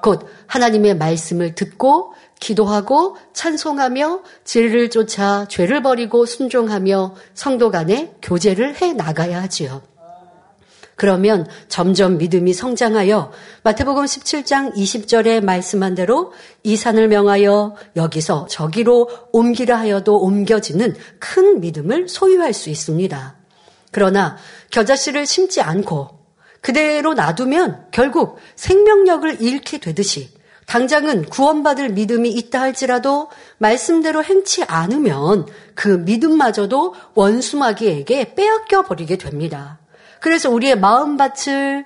곧 0.02 0.26
하나님의 0.46 0.96
말씀을 0.96 1.54
듣고 1.54 2.14
기도하고 2.42 3.16
찬송하며 3.32 4.22
진리를 4.42 4.90
쫓아 4.90 5.46
죄를 5.48 5.80
버리고 5.80 6.26
순종하며 6.26 7.14
성도 7.34 7.70
간에 7.70 8.12
교제를 8.20 8.82
해 8.82 8.92
나가야 8.92 9.40
하지요. 9.42 9.80
그러면 10.96 11.46
점점 11.68 12.18
믿음이 12.18 12.52
성장하여 12.52 13.32
마태복음 13.62 14.04
17장 14.04 14.74
20절에 14.74 15.42
말씀한 15.42 15.94
대로 15.94 16.32
이 16.64 16.76
산을 16.76 17.08
명하여 17.08 17.76
여기서 17.96 18.46
저기로 18.48 19.08
옮기라 19.32 19.78
하여도 19.78 20.18
옮겨지는 20.18 20.96
큰 21.20 21.60
믿음을 21.60 22.08
소유할 22.08 22.52
수 22.52 22.70
있습니다. 22.70 23.36
그러나 23.92 24.36
겨자씨를 24.70 25.26
심지 25.26 25.60
않고 25.60 26.18
그대로 26.60 27.14
놔두면 27.14 27.86
결국 27.92 28.38
생명력을 28.56 29.40
잃게 29.40 29.78
되듯이 29.78 30.41
당장은 30.66 31.26
구원받을 31.26 31.90
믿음이 31.90 32.30
있다 32.30 32.60
할지라도 32.60 33.28
말씀대로 33.58 34.24
행치 34.24 34.62
않으면 34.64 35.46
그 35.74 35.88
믿음마저도 35.88 36.94
원수마귀에게 37.14 38.34
빼앗겨 38.34 38.82
버리게 38.82 39.18
됩니다. 39.18 39.78
그래서 40.20 40.50
우리의 40.50 40.78
마음밭을 40.78 41.84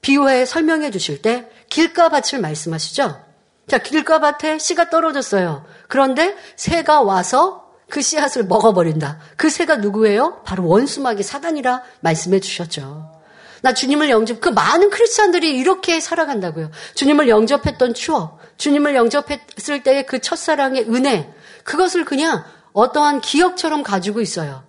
비유해 0.00 0.46
설명해 0.46 0.90
주실 0.90 1.22
때 1.22 1.48
길가밭을 1.70 2.40
말씀하시죠. 2.40 3.20
자, 3.66 3.78
길가밭에 3.78 4.58
씨가 4.58 4.88
떨어졌어요. 4.88 5.64
그런데 5.88 6.34
새가 6.56 7.02
와서 7.02 7.68
그 7.90 8.00
씨앗을 8.00 8.44
먹어버린다. 8.44 9.18
그 9.36 9.50
새가 9.50 9.76
누구예요? 9.76 10.42
바로 10.44 10.66
원수마귀 10.66 11.22
사단이라 11.22 11.82
말씀해 12.00 12.40
주셨죠. 12.40 13.17
나 13.62 13.74
주님을 13.74 14.10
영접, 14.10 14.40
그 14.40 14.48
많은 14.48 14.90
크리스찬들이 14.90 15.56
이렇게 15.56 16.00
살아간다고요. 16.00 16.70
주님을 16.94 17.28
영접했던 17.28 17.94
추억, 17.94 18.38
주님을 18.56 18.94
영접했을 18.94 19.82
때의 19.82 20.06
그 20.06 20.20
첫사랑의 20.20 20.84
은혜, 20.88 21.32
그것을 21.64 22.04
그냥 22.04 22.44
어떠한 22.72 23.20
기억처럼 23.20 23.82
가지고 23.82 24.20
있어요. 24.20 24.62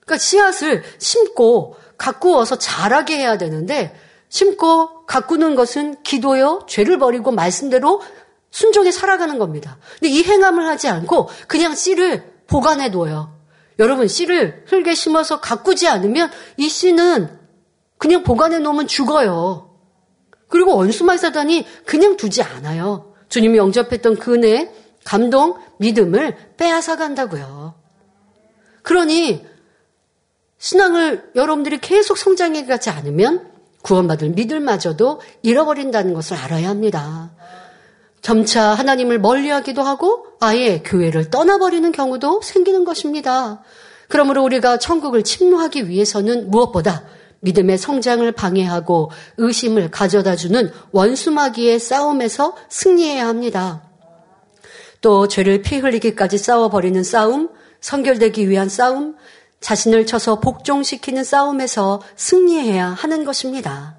그러니까 0.00 0.18
씨앗을 0.18 0.82
심고 0.98 1.76
가꾸어서 1.96 2.56
자라게 2.56 3.18
해야 3.18 3.38
되는데 3.38 3.96
심고 4.28 5.06
가꾸는 5.06 5.54
것은 5.54 6.02
기도요, 6.02 6.66
죄를 6.68 6.98
버리고 6.98 7.30
말씀대로 7.30 8.02
순종해 8.50 8.90
살아가는 8.90 9.38
겁니다. 9.38 9.78
근데 10.00 10.08
이 10.08 10.22
행함을 10.22 10.66
하지 10.66 10.88
않고 10.88 11.28
그냥 11.46 11.74
씨를 11.74 12.32
보관해 12.46 12.90
둬요. 12.90 13.38
여러분 13.78 14.08
씨를 14.08 14.64
흙에 14.68 14.94
심어서 14.94 15.40
가꾸지 15.40 15.88
않으면 15.88 16.30
이 16.56 16.68
씨는 16.68 17.41
그냥 18.02 18.24
보관해 18.24 18.58
놓으면 18.58 18.88
죽어요. 18.88 19.70
그리고 20.48 20.74
원수말 20.74 21.18
사단이 21.18 21.64
그냥 21.86 22.16
두지 22.16 22.42
않아요. 22.42 23.14
주님이 23.28 23.58
영접했던 23.58 24.16
그 24.16 24.34
은혜, 24.34 24.74
감동, 25.04 25.54
믿음을 25.78 26.36
빼앗아 26.56 26.96
간다고요. 26.96 27.74
그러니 28.82 29.46
신앙을 30.58 31.30
여러분들이 31.36 31.78
계속 31.78 32.18
성장해 32.18 32.66
가지 32.66 32.90
않으면 32.90 33.48
구원받을 33.82 34.30
믿을마저도 34.30 35.20
잃어버린다는 35.42 36.12
것을 36.12 36.36
알아야 36.38 36.70
합니다. 36.70 37.30
점차 38.20 38.64
하나님을 38.74 39.20
멀리하기도 39.20 39.80
하고 39.80 40.26
아예 40.40 40.82
교회를 40.84 41.30
떠나버리는 41.30 41.92
경우도 41.92 42.40
생기는 42.42 42.82
것입니다. 42.82 43.62
그러므로 44.08 44.42
우리가 44.42 44.78
천국을 44.78 45.22
침노하기 45.22 45.88
위해서는 45.88 46.50
무엇보다 46.50 47.04
믿음의 47.42 47.76
성장을 47.76 48.30
방해하고 48.32 49.10
의심을 49.36 49.90
가져다 49.90 50.36
주는 50.36 50.70
원수마귀의 50.92 51.78
싸움에서 51.78 52.56
승리해야 52.68 53.26
합니다. 53.26 53.82
또 55.00 55.26
죄를 55.26 55.62
피 55.62 55.78
흘리기까지 55.78 56.38
싸워버리는 56.38 57.02
싸움, 57.02 57.50
성결되기 57.80 58.48
위한 58.48 58.68
싸움, 58.68 59.16
자신을 59.60 60.06
쳐서 60.06 60.40
복종시키는 60.40 61.24
싸움에서 61.24 62.00
승리해야 62.16 62.86
하는 62.86 63.24
것입니다. 63.24 63.96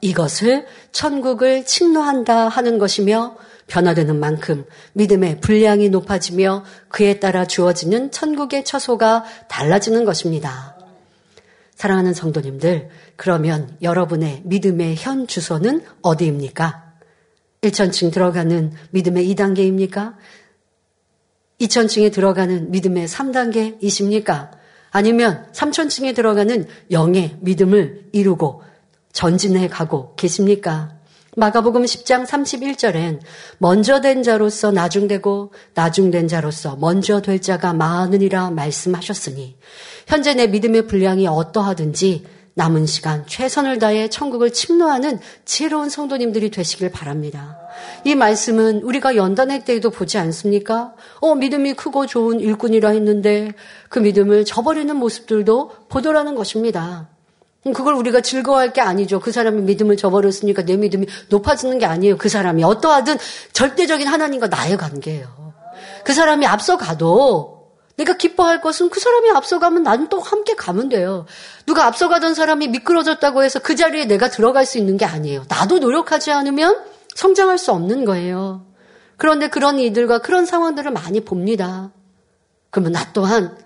이것을 0.00 0.66
천국을 0.92 1.64
침노한다 1.64 2.48
하는 2.48 2.78
것이며 2.78 3.36
변화되는 3.66 4.18
만큼 4.18 4.64
믿음의 4.94 5.40
분량이 5.40 5.88
높아지며 5.90 6.64
그에 6.88 7.18
따라 7.18 7.46
주어지는 7.46 8.10
천국의 8.10 8.64
처소가 8.64 9.24
달라지는 9.48 10.04
것입니다. 10.04 10.75
사랑하는 11.76 12.14
성도님들, 12.14 12.88
그러면 13.16 13.76
여러분의 13.82 14.42
믿음의 14.44 14.96
현 14.96 15.26
주소는 15.26 15.82
어디입니까? 16.00 16.94
1천층 17.60 18.12
들어가는 18.12 18.72
믿음의 18.90 19.34
2단계입니까? 19.34 20.14
2천층에 21.60 22.12
들어가는 22.12 22.70
믿음의 22.70 23.06
3단계이십니까? 23.08 24.50
아니면 24.90 25.46
3천층에 25.52 26.14
들어가는 26.14 26.66
영의 26.90 27.36
믿음을 27.40 28.08
이루고 28.12 28.62
전진해 29.12 29.68
가고 29.68 30.14
계십니까? 30.16 30.96
마가복음 31.38 31.82
10장 31.82 32.24
31절엔 32.24 33.20
먼저 33.58 34.00
된 34.00 34.22
자로서 34.22 34.70
나중되고 34.70 35.52
나중된 35.74 36.28
자로서 36.28 36.76
먼저 36.76 37.20
될 37.20 37.42
자가 37.42 37.74
많으니라 37.74 38.50
말씀하셨으니 38.50 39.58
현재 40.06 40.34
내 40.34 40.46
믿음의 40.46 40.86
분량이 40.86 41.26
어떠하든지 41.26 42.24
남은 42.54 42.86
시간 42.86 43.26
최선을 43.26 43.78
다해 43.78 44.08
천국을 44.08 44.50
침노하는 44.50 45.20
지혜로운 45.44 45.90
성도님들이 45.90 46.50
되시길 46.50 46.90
바랍니다. 46.90 47.58
이 48.04 48.14
말씀은 48.14 48.82
우리가 48.82 49.14
연단회 49.16 49.64
때에도 49.64 49.90
보지 49.90 50.16
않습니까? 50.16 50.94
어, 51.20 51.34
믿음이 51.34 51.74
크고 51.74 52.06
좋은 52.06 52.40
일꾼이라 52.40 52.90
했는데 52.90 53.52
그 53.90 53.98
믿음을 53.98 54.46
저버리는 54.46 54.94
모습들도 54.96 55.72
보도라는 55.90 56.34
것입니다. 56.34 57.08
그걸 57.74 57.94
우리가 57.94 58.22
즐거워할 58.22 58.72
게 58.72 58.80
아니죠. 58.80 59.20
그 59.20 59.32
사람이 59.32 59.62
믿음을 59.62 59.96
저버렸으니까 59.98 60.64
내 60.64 60.76
믿음이 60.76 61.06
높아지는 61.28 61.78
게 61.78 61.84
아니에요. 61.84 62.16
그 62.16 62.28
사람이 62.30 62.62
어떠하든 62.64 63.18
절대적인 63.52 64.06
하나님과 64.06 64.46
나의 64.46 64.76
관계예요. 64.78 65.52
그 66.04 66.14
사람이 66.14 66.46
앞서가도 66.46 67.55
내가 67.96 68.16
기뻐할 68.16 68.60
것은 68.60 68.90
그 68.90 69.00
사람이 69.00 69.30
앞서가면 69.30 69.82
나는 69.82 70.08
또 70.08 70.20
함께 70.20 70.54
가면 70.54 70.90
돼요. 70.90 71.26
누가 71.64 71.86
앞서가던 71.86 72.34
사람이 72.34 72.68
미끄러졌다고 72.68 73.42
해서 73.42 73.58
그 73.58 73.74
자리에 73.74 74.04
내가 74.04 74.28
들어갈 74.28 74.66
수 74.66 74.78
있는 74.78 74.96
게 74.96 75.04
아니에요. 75.04 75.44
나도 75.48 75.78
노력하지 75.78 76.30
않으면 76.30 76.78
성장할 77.14 77.56
수 77.58 77.72
없는 77.72 78.04
거예요. 78.04 78.66
그런데 79.16 79.48
그런 79.48 79.78
이들과 79.78 80.18
그런 80.18 80.44
상황들을 80.44 80.90
많이 80.90 81.20
봅니다. 81.20 81.90
그러면 82.70 82.92
나 82.92 83.12
또한 83.14 83.56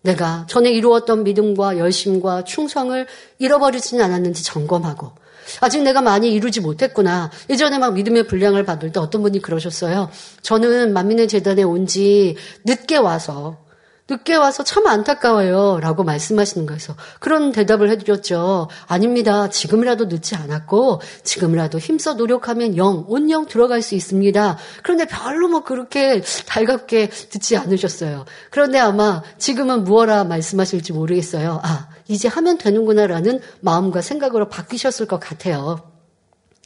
내가 0.00 0.46
전에 0.48 0.70
이루었던 0.70 1.24
믿음과 1.24 1.78
열심과 1.78 2.44
충성을 2.44 3.06
잃어버리지는 3.38 4.02
않았는지 4.02 4.44
점검하고 4.44 5.12
아직 5.60 5.82
내가 5.82 6.00
많이 6.00 6.32
이루지 6.32 6.60
못했구나. 6.60 7.30
예전에 7.50 7.78
막 7.78 7.92
믿음의 7.92 8.26
분량을 8.26 8.64
받을 8.64 8.92
때 8.92 9.00
어떤 9.00 9.20
분이 9.22 9.40
그러셨어요. 9.42 10.10
저는 10.40 10.94
만민의 10.94 11.28
재단에 11.28 11.62
온 11.62 11.86
지 11.86 12.36
늦게 12.64 12.96
와서 12.96 13.63
늦게 14.08 14.34
와서 14.34 14.62
참 14.62 14.86
안타까워요. 14.86 15.80
라고 15.80 16.04
말씀하시는 16.04 16.66
거에서 16.66 16.94
그런 17.20 17.52
대답을 17.52 17.88
해드렸죠. 17.88 18.68
아닙니다. 18.86 19.48
지금이라도 19.48 20.06
늦지 20.06 20.36
않았고, 20.36 21.00
지금이라도 21.22 21.78
힘써 21.78 22.12
노력하면 22.12 22.76
영, 22.76 23.06
온영 23.08 23.46
들어갈 23.46 23.80
수 23.80 23.94
있습니다. 23.94 24.58
그런데 24.82 25.06
별로 25.06 25.48
뭐 25.48 25.64
그렇게 25.64 26.20
달갑게 26.46 27.08
듣지 27.08 27.56
않으셨어요. 27.56 28.26
그런데 28.50 28.78
아마 28.78 29.22
지금은 29.38 29.84
무엇라 29.84 30.24
말씀하실지 30.24 30.92
모르겠어요. 30.92 31.60
아, 31.62 31.88
이제 32.06 32.28
하면 32.28 32.58
되는구나라는 32.58 33.40
마음과 33.60 34.02
생각으로 34.02 34.50
바뀌셨을 34.50 35.06
것 35.06 35.18
같아요. 35.18 35.93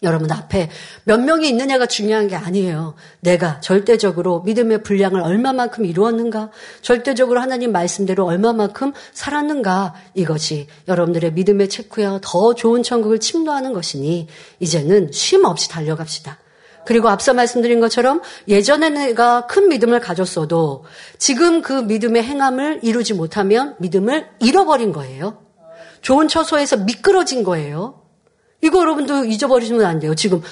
여러분 0.03 0.31
앞에 0.31 0.71
몇 1.05 1.21
명이 1.21 1.49
있느냐가 1.49 1.87
중요한 1.87 2.29
게 2.29 2.37
아니에요. 2.37 2.95
내가 3.21 3.61
절대적으로 3.61 4.41
믿음의 4.43 4.85
분량을 4.85 5.21
얼마만큼 5.21 5.85
이루었는가, 5.85 6.51
절대적으로 6.83 7.41
하나님 7.41 7.73
말씀대로 7.73 8.25
얼마만큼 8.25 8.93
살았는가, 9.13 9.95
이것이 10.15 10.69
여러분들의 10.87 11.33
믿음의 11.33 11.69
체크야 11.69 12.21
더 12.23 12.55
좋은 12.55 12.83
천국을 12.85 13.19
침노하는 13.19 13.73
것이니, 13.73 14.29
이제는 14.61 15.11
쉼 15.13 15.45
없이 15.45 15.69
달려갑시다. 15.69 16.39
그리고 16.87 17.09
앞서 17.09 17.35
말씀드린 17.35 17.81
것처럼 17.81 18.23
예전에 18.47 18.89
내가 18.89 19.47
큰 19.47 19.69
믿음을 19.69 20.01
가졌어도 20.01 20.85
지금 21.19 21.61
그 21.61 21.73
믿음의 21.73 22.23
행함을 22.23 22.81
이루지 22.83 23.13
못하면 23.13 23.75
믿음을 23.79 24.27
잃어버린 24.41 24.93
거예요. 24.93 25.43
좋은 26.01 26.29
처소에서 26.29 26.79
미끄러진 26.79 27.45
거예요. 27.45 28.08
이거 28.63 28.81
여러분도 28.81 29.25
잊어버리시면 29.25 29.85
안 29.85 29.99
돼요. 30.01 30.15
지금 30.15 30.43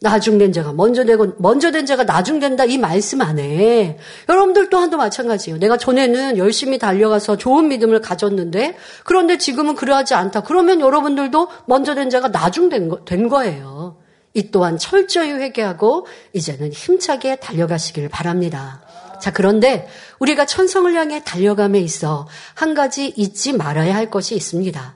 나중된 0.00 0.52
자가 0.52 0.72
먼저 0.72 1.04
되고 1.04 1.32
먼저 1.38 1.70
된 1.70 1.86
자가 1.86 2.04
나중된다 2.04 2.64
이 2.66 2.76
말씀 2.76 3.22
안에 3.22 3.98
여러분들 4.28 4.68
또한도 4.68 4.98
마찬가지예요. 4.98 5.58
내가 5.58 5.78
전에는 5.78 6.36
열심히 6.36 6.78
달려가서 6.78 7.38
좋은 7.38 7.68
믿음을 7.68 8.00
가졌는데 8.02 8.76
그런데 9.04 9.38
지금은 9.38 9.74
그러하지 9.74 10.14
않다. 10.14 10.42
그러면 10.42 10.80
여러분들도 10.80 11.48
먼저 11.66 11.94
된 11.94 12.10
자가 12.10 12.28
나중된 12.28 12.88
거, 12.90 13.04
된 13.04 13.28
거예요. 13.28 13.96
이 14.34 14.50
또한 14.50 14.76
철저히 14.76 15.30
회개하고 15.30 16.06
이제는 16.34 16.72
힘차게 16.72 17.36
달려가시길 17.36 18.08
바랍니다. 18.08 18.82
자, 19.20 19.32
그런데 19.32 19.88
우리가 20.18 20.44
천성을 20.44 20.92
향해 20.94 21.22
달려감에 21.24 21.78
있어 21.80 22.28
한 22.54 22.74
가지 22.74 23.06
잊지 23.16 23.54
말아야 23.54 23.94
할 23.94 24.10
것이 24.10 24.34
있습니다. 24.34 24.94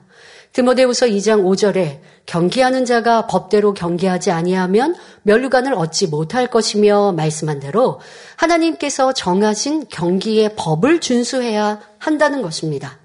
디모데후서 0.53 1.05
2장 1.05 1.43
5절에 1.43 1.99
경기하는 2.25 2.85
자가 2.85 3.27
법대로 3.27 3.73
경기하지 3.73 4.31
아니하면 4.31 4.95
멸류관을 5.23 5.73
얻지 5.73 6.07
못할 6.07 6.47
것이며 6.47 7.13
말씀한 7.13 7.59
대로 7.59 7.99
하나님께서 8.35 9.13
정하신 9.13 9.85
경기의 9.89 10.55
법을 10.55 11.01
준수해야 11.01 11.79
한다는 11.97 12.41
것입니다. 12.41 12.97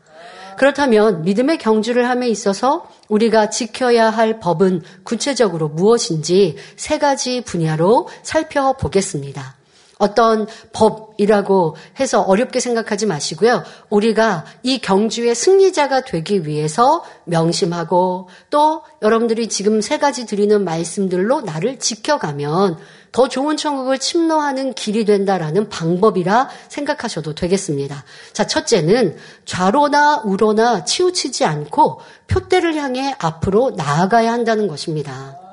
그렇다면 0.56 1.22
믿음의 1.22 1.58
경주를 1.58 2.08
함에 2.08 2.28
있어서 2.28 2.88
우리가 3.08 3.50
지켜야 3.50 4.08
할 4.08 4.38
법은 4.40 4.82
구체적으로 5.02 5.68
무엇인지 5.68 6.56
세 6.76 6.98
가지 6.98 7.40
분야로 7.40 8.08
살펴보겠습니다. 8.22 9.56
어떤 9.98 10.46
법이라고 10.72 11.76
해서 12.00 12.20
어렵게 12.22 12.60
생각하지 12.60 13.06
마시고요. 13.06 13.62
우리가 13.90 14.44
이 14.62 14.78
경주의 14.78 15.34
승리자가 15.34 16.02
되기 16.02 16.46
위해서 16.46 17.04
명심하고 17.24 18.28
또 18.50 18.82
여러분들이 19.02 19.48
지금 19.48 19.80
세 19.80 19.98
가지 19.98 20.26
드리는 20.26 20.64
말씀들로 20.64 21.42
나를 21.42 21.78
지켜가면 21.78 22.78
더 23.12 23.28
좋은 23.28 23.56
천국을 23.56 23.98
침노하는 23.98 24.74
길이 24.74 25.04
된다라는 25.04 25.68
방법이라 25.68 26.48
생각하셔도 26.68 27.36
되겠습니다. 27.36 28.02
자, 28.32 28.46
첫째는 28.48 29.16
좌로나 29.44 30.22
우로나 30.24 30.84
치우치지 30.84 31.44
않고 31.44 32.00
표대를 32.26 32.74
향해 32.74 33.14
앞으로 33.20 33.70
나아가야 33.76 34.32
한다는 34.32 34.66
것입니다. 34.66 35.43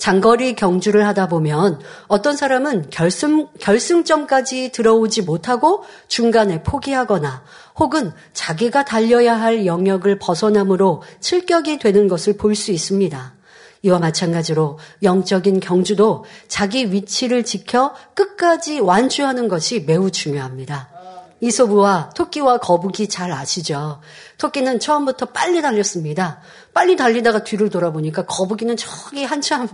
장거리 0.00 0.54
경주를 0.54 1.06
하다 1.06 1.28
보면 1.28 1.78
어떤 2.08 2.34
사람은 2.34 2.88
결승, 2.88 3.48
결승점까지 3.60 4.72
들어오지 4.72 5.22
못하고 5.22 5.84
중간에 6.08 6.62
포기하거나 6.62 7.44
혹은 7.78 8.10
자기가 8.32 8.86
달려야 8.86 9.38
할 9.38 9.66
영역을 9.66 10.18
벗어남으로 10.18 11.02
출격이 11.20 11.78
되는 11.78 12.08
것을 12.08 12.38
볼 12.38 12.54
수 12.54 12.72
있습니다. 12.72 13.34
이와 13.82 13.98
마찬가지로 13.98 14.78
영적인 15.02 15.60
경주도 15.60 16.24
자기 16.48 16.92
위치를 16.92 17.44
지켜 17.44 17.94
끝까지 18.14 18.80
완주하는 18.80 19.48
것이 19.48 19.84
매우 19.86 20.10
중요합니다. 20.10 20.99
이소부와 21.40 22.10
토끼와 22.14 22.58
거북이 22.58 23.08
잘 23.08 23.32
아시죠? 23.32 24.00
토끼는 24.38 24.78
처음부터 24.78 25.26
빨리 25.26 25.62
달렸습니다. 25.62 26.40
빨리 26.74 26.96
달리다가 26.96 27.44
뒤를 27.44 27.70
돌아보니까 27.70 28.26
거북이는 28.26 28.76
저기 28.76 29.24
한참 29.24 29.66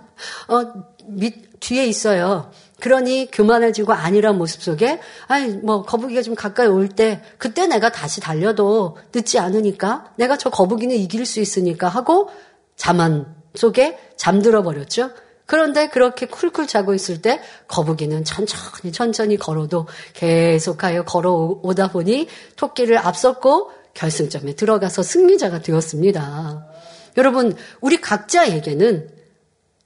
어, 0.49 0.62
밑 1.07 1.61
뒤에 1.61 1.87
있어요. 1.87 2.51
그러니 2.81 3.29
교만해지고 3.33 3.93
아니란 3.95 4.37
모습 4.39 4.62
속에 4.62 5.01
아이 5.29 5.49
뭐 5.49 5.83
거북이가 5.83 6.23
좀 6.23 6.35
가까이 6.35 6.67
올 6.67 6.89
때 6.89 7.23
그때 7.39 7.67
내가 7.67 7.91
다시 7.91 8.21
달려도 8.21 8.99
늦지 9.14 9.39
않으니까 9.39 10.12
내가 10.17 10.37
저 10.37 10.51
거북이는 10.51 10.95
이길 10.97 11.27
수 11.27 11.41
있으니까 11.41 11.89
하고 11.89 12.29
자만 12.77 13.35
속에 13.55 13.99
잠들어 14.17 14.62
버렸죠. 14.62 15.11
그런데 15.47 15.89
그렇게 15.89 16.27
쿨쿨 16.27 16.67
자고 16.67 16.93
있을 16.93 17.23
때 17.23 17.41
거북이는 17.69 18.25
천천히 18.25 18.93
천천히 18.93 19.37
걸어도 19.37 19.87
계속하여 20.15 21.05
걸어오다 21.05 21.93
보니 21.93 22.29
토끼를 22.57 22.99
앞섰고 22.99 23.71
결승점에 23.95 24.55
들어가서 24.55 25.03
승리자가 25.03 25.63
되었습니다. 25.63 26.67
여러분, 27.17 27.57
우리 27.81 28.01
각자에게는 28.01 29.17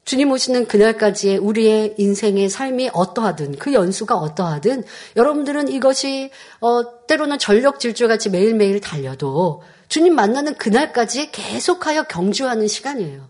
주님 0.05 0.33
오시는 0.33 0.67
그날까지의 0.67 1.39
우리의 1.39 1.95
인생의 1.99 2.49
삶이 2.49 2.91
어떠하든 2.93 3.59
그 3.59 3.73
연수가 3.73 4.17
어떠하든 4.17 4.83
여러분들은 5.15 5.69
이것이 5.69 6.31
어, 6.61 7.07
때로는 7.07 7.39
전력 7.39 7.79
질주같이 7.79 8.31
매일매일 8.31 8.81
달려도 8.81 9.63
주님 9.89 10.17
만나는 10.17 10.55
그날까지 10.55 11.31
계속하여 11.31 12.05
경주하는 12.05 12.67
시간이에요. 12.67 13.30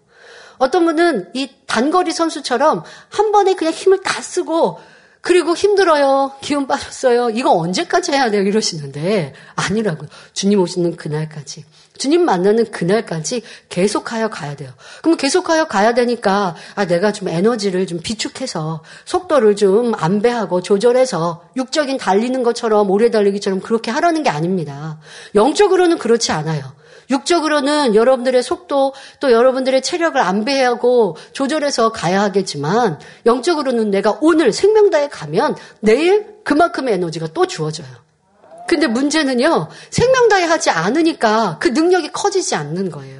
어떤 0.60 0.84
분은 0.84 1.30
이 1.34 1.48
단거리 1.66 2.12
선수처럼 2.12 2.84
한 3.08 3.32
번에 3.32 3.54
그냥 3.54 3.72
힘을 3.72 4.02
다 4.02 4.20
쓰고 4.22 4.78
그리고 5.22 5.54
힘들어요. 5.54 6.32
기운 6.40 6.66
빠졌어요. 6.66 7.30
이거 7.30 7.52
언제까지 7.52 8.12
해야 8.12 8.30
돼요? 8.30 8.42
이러시는데 8.42 9.34
아니라고요. 9.54 10.08
주님 10.32 10.60
오시는 10.60 10.96
그날까지. 10.96 11.64
주님 11.98 12.24
만나는 12.24 12.70
그날까지 12.70 13.42
계속하여 13.68 14.28
가야 14.28 14.56
돼요. 14.56 14.70
그럼 15.02 15.16
계속하여 15.16 15.66
가야 15.66 15.92
되니까 15.92 16.56
아 16.74 16.86
내가 16.86 17.12
좀 17.12 17.28
에너지를 17.28 17.86
좀 17.86 18.00
비축해서 18.00 18.82
속도를 19.04 19.56
좀 19.56 19.94
안배하고 19.94 20.62
조절해서 20.62 21.44
육적인 21.56 21.98
달리는 21.98 22.42
것처럼 22.42 22.90
오래 22.90 23.10
달리기처럼 23.10 23.60
그렇게 23.60 23.90
하라는 23.90 24.22
게 24.22 24.30
아닙니다. 24.30 24.98
영적으로는 25.34 25.98
그렇지 25.98 26.32
않아요. 26.32 26.79
육적으로는 27.10 27.94
여러분들의 27.94 28.42
속도 28.42 28.94
또 29.18 29.32
여러분들의 29.32 29.82
체력을 29.82 30.18
안배하고 30.20 31.16
조절해서 31.32 31.92
가야 31.92 32.22
하겠지만 32.22 32.98
영적으로는 33.26 33.90
내가 33.90 34.16
오늘 34.20 34.52
생명다에 34.52 35.08
가면 35.08 35.56
내일 35.80 36.36
그만큼의 36.44 36.94
에너지가 36.94 37.28
또 37.34 37.46
주어져요. 37.46 37.88
근데 38.66 38.86
문제는요, 38.86 39.68
생명다에 39.90 40.44
하지 40.44 40.70
않으니까 40.70 41.58
그 41.58 41.68
능력이 41.68 42.12
커지지 42.12 42.54
않는 42.54 42.90
거예요. 42.90 43.19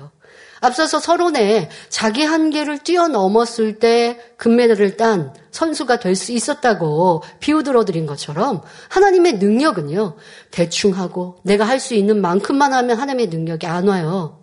앞서서 0.61 1.01
서론에 1.01 1.71
자기 1.89 2.23
한계를 2.23 2.79
뛰어넘었을 2.79 3.79
때 3.79 4.19
금메달을 4.37 4.97
딴 4.97 5.35
선수가 5.51 5.99
될 5.99 6.15
수 6.15 6.33
있었다고 6.33 7.23
비유 7.41 7.63
들어 7.63 7.85
드린 7.85 8.07
것처럼 8.07 8.63
하나님의 8.89 9.35
능력은요, 9.35 10.17
대충 10.51 10.97
하고 10.97 11.39
내가 11.43 11.65
할 11.65 11.81
수 11.81 11.95
있는 11.95 12.21
만큼만 12.21 12.73
하면 12.75 12.99
하나님의 12.99 13.29
능력이 13.29 13.67
안 13.67 13.89
와요. 13.89 14.39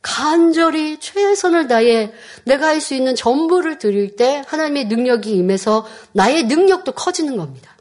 간절히 0.00 0.98
최선을 1.00 1.68
다해 1.68 2.12
내가 2.44 2.68
할 2.68 2.80
수 2.80 2.94
있는 2.94 3.14
전부를 3.14 3.78
드릴 3.78 4.16
때 4.16 4.42
하나님의 4.46 4.86
능력이 4.86 5.30
임해서 5.32 5.86
나의 6.12 6.44
능력도 6.44 6.92
커지는 6.92 7.36
겁니다. 7.36 7.76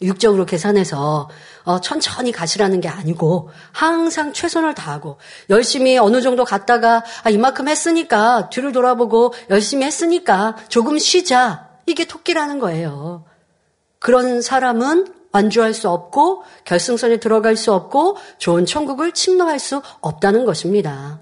육적으로 0.00 0.46
계산해서 0.46 1.28
어, 1.64 1.80
천천히 1.80 2.32
가시라는 2.32 2.80
게 2.80 2.88
아니고 2.88 3.50
항상 3.72 4.32
최선을 4.32 4.74
다하고 4.74 5.18
열심히 5.50 5.98
어느 5.98 6.20
정도 6.20 6.44
갔다가 6.44 7.04
아, 7.22 7.30
이만큼 7.30 7.68
했으니까 7.68 8.48
뒤를 8.50 8.72
돌아보고 8.72 9.32
열심히 9.50 9.86
했으니까 9.86 10.56
조금 10.68 10.98
쉬자. 10.98 11.68
이게 11.86 12.04
토끼라는 12.04 12.58
거예요. 12.58 13.24
그런 13.98 14.42
사람은 14.42 15.06
완주할 15.32 15.74
수 15.74 15.88
없고 15.88 16.44
결승선에 16.64 17.18
들어갈 17.18 17.56
수 17.56 17.72
없고 17.72 18.16
좋은 18.38 18.66
천국을 18.66 19.12
침노할 19.12 19.58
수 19.58 19.82
없다는 20.00 20.44
것입니다. 20.44 21.20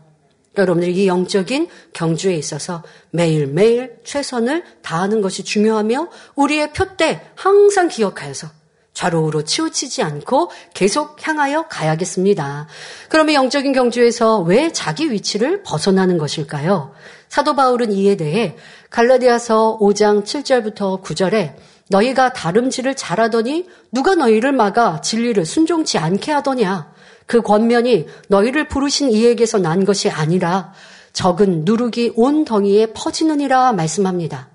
여러분들이 0.59 0.95
이 0.95 1.07
영적인 1.07 1.69
경주에 1.93 2.35
있어서 2.35 2.83
매일매일 3.11 3.99
최선을 4.05 4.65
다하는 4.83 5.21
것이 5.21 5.45
중요하며 5.45 6.09
우리의 6.35 6.73
표대 6.73 7.21
항상 7.37 7.89
기억하여서 7.89 8.60
좌로우로 9.01 9.45
치우치지 9.45 10.03
않고 10.03 10.51
계속 10.75 11.27
향하여 11.27 11.69
가야겠습니다. 11.69 12.67
그러면 13.09 13.35
영적인 13.35 13.73
경주에서 13.73 14.41
왜 14.41 14.71
자기 14.73 15.11
위치를 15.11 15.63
벗어나는 15.63 16.19
것일까요? 16.19 16.93
사도 17.31 17.57
바울은 17.57 17.93
이에 17.93 18.17
대해 18.17 18.57
갈라디아서 18.91 19.79
5장 19.81 20.25
7절부터 20.25 21.03
9절에 21.03 21.55
너희가 21.89 22.35
다름질을 22.35 22.95
잘하더니 22.95 23.69
누가 23.91 24.15
너희를 24.17 24.53
막아 24.53 25.01
진리를 25.01 25.47
순종치 25.47 25.97
않게 25.97 26.31
하더냐? 26.33 26.93
그 27.25 27.41
권면이 27.41 28.07
너희를 28.29 28.69
부르신 28.69 29.13
이에게서 29.13 29.59
난 29.59 29.87
것이 29.87 30.11
아니라 30.11 30.75
적은 31.15 31.63
누룩이 31.65 32.13
온 32.17 32.45
덩이에 32.45 32.93
퍼지느니라 32.93 33.73
말씀합니다. 33.73 34.50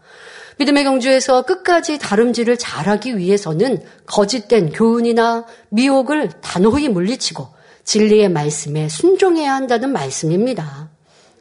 믿음의 0.57 0.83
경주에서 0.85 1.41
끝까지 1.41 1.99
다름질을 1.99 2.57
잘하기 2.57 3.17
위해서는 3.17 3.81
거짓된 4.05 4.71
교훈이나 4.71 5.45
미혹을 5.69 6.29
단호히 6.41 6.89
물리치고 6.89 7.47
진리의 7.83 8.29
말씀에 8.29 8.89
순종해야 8.89 9.53
한다는 9.53 9.91
말씀입니다. 9.91 10.89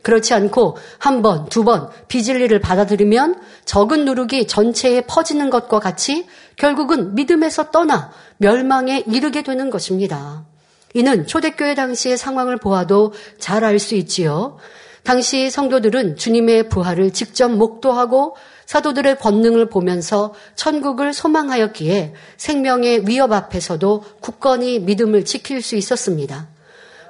그렇지 0.02 0.34
않고 0.34 0.76
한 0.98 1.22
번, 1.22 1.48
두 1.48 1.64
번 1.64 1.88
비진리를 2.08 2.58
받아들이면 2.60 3.40
적은 3.64 4.04
누룩이 4.04 4.46
전체에 4.46 5.02
퍼지는 5.02 5.48
것과 5.48 5.78
같이 5.80 6.26
결국은 6.56 7.14
믿음에서 7.14 7.70
떠나 7.70 8.10
멸망에 8.36 9.04
이르게 9.06 9.42
되는 9.42 9.70
것입니다. 9.70 10.44
이는 10.92 11.26
초대교회 11.26 11.74
당시의 11.74 12.18
상황을 12.18 12.58
보아도 12.58 13.12
잘 13.38 13.64
알 13.64 13.78
수 13.78 13.94
있지요. 13.94 14.58
당시 15.02 15.50
성도들은 15.50 16.16
주님의 16.16 16.68
부활을 16.68 17.12
직접 17.12 17.50
목도하고 17.50 18.36
사도들의 18.66 19.18
권능을 19.18 19.68
보면서 19.68 20.34
천국을 20.54 21.12
소망하였기에 21.12 22.14
생명의 22.36 23.06
위협 23.06 23.32
앞에서도 23.32 24.04
굳건히 24.20 24.80
믿음을 24.80 25.24
지킬 25.24 25.62
수 25.62 25.76
있었습니다. 25.76 26.48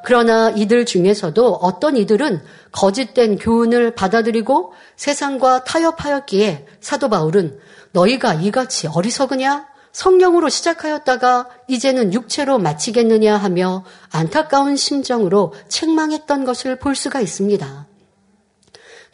그러나 0.05 0.51
이들 0.51 0.85
중에서도 0.85 1.55
어떤 1.55 1.97
이들은 1.97 2.43
거짓된 2.73 3.39
교훈을 3.39 3.95
받아들이고 3.95 4.75
세상과 4.97 5.65
타협하였기에 5.65 6.67
사도 6.81 7.09
바울은 7.09 7.59
너희가 7.93 8.35
이같이 8.35 8.87
어리석으냐? 8.87 9.67
성령으로 9.93 10.49
시작하였다가 10.49 11.49
이제는 11.69 12.13
육체로 12.13 12.59
마치겠느냐 12.59 13.37
하며 13.37 13.85
안타까운 14.11 14.77
심정으로 14.77 15.55
책망했던 15.69 16.45
것을 16.45 16.79
볼 16.79 16.97
수가 16.97 17.21
있습니다. 17.21 17.87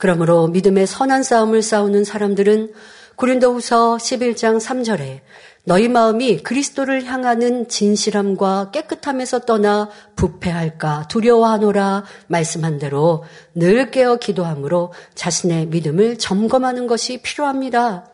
그러므로 0.01 0.49
믿음의 0.49 0.87
선한 0.87 1.23
싸움을 1.23 1.61
싸우는 1.61 2.05
사람들은 2.05 2.73
고린도후서 3.17 3.99
11장 3.99 4.59
3절에 4.59 5.21
너희 5.65 5.89
마음이 5.89 6.39
그리스도를 6.39 7.05
향하는 7.05 7.69
진실함과 7.69 8.71
깨끗함에서 8.71 9.41
떠나 9.41 9.91
부패할까 10.17 11.09
두려워하노라 11.09 12.05
말씀한 12.29 12.79
대로 12.79 13.25
늘 13.55 13.91
깨어 13.91 14.17
기도함으로 14.17 14.95
자신의 15.15 15.67
믿음을 15.67 16.17
점검하는 16.17 16.87
것이 16.87 17.21
필요합니다. 17.21 18.07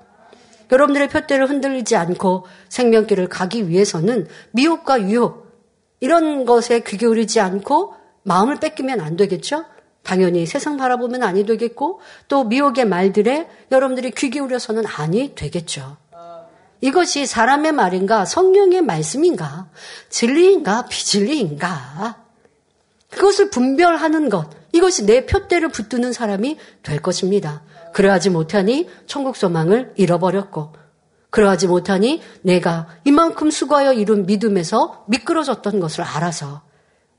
여러분들의 0.73 1.09
표대를 1.09 1.49
흔들리지 1.49 1.95
않고 1.95 2.47
생명길을 2.69 3.29
가기 3.29 3.69
위해서는 3.69 4.27
미혹과 4.51 5.03
유혹 5.03 5.47
이런 6.01 6.47
것에 6.47 6.81
귀 6.81 6.97
기울이지 6.97 7.39
않고 7.39 7.95
마음을 8.25 8.59
뺏기면 8.59 9.01
안 9.01 9.17
되겠죠? 9.17 9.67
당연히 10.07 10.47
세상 10.47 10.77
바라보면 10.77 11.25
아니 11.25 11.45
되겠고 11.45 12.01
또 12.29 12.45
미혹의 12.45 12.85
말들에 12.85 13.49
여러분들이 13.73 14.13
귀 14.13 14.31
기울여서는 14.31 14.85
아니 14.87 15.35
되겠죠. 15.35 15.97
이것이 16.81 17.27
사람의 17.27 17.73
말인가 17.73 18.25
성령의 18.25 18.83
말씀인가 18.83 19.69
진리인가 20.09 20.87
비진리인가 20.87 22.23
그것을 23.11 23.51
분별하는 23.51 24.29
것 24.29 24.49
이것이 24.73 25.07
내 25.07 25.27
표대를 25.27 25.71
붙드는 25.71 26.13
사람이 26.13 26.57
될 26.85 27.03
것입니다. 27.03 27.63
그러하지 27.93 28.31
못하니 28.31 28.89
천국 29.07 29.37
소망을 29.37 29.93
잃어버렸고 29.97 30.73
그러하지 31.31 31.67
못하니 31.67 32.23
내가 32.43 32.87
이만큼 33.05 33.51
수고하여 33.51 33.93
이룬 33.93 34.27
믿음에서 34.27 35.05
미끄러졌던 35.09 35.81
것을 35.81 36.05
알아서 36.05 36.63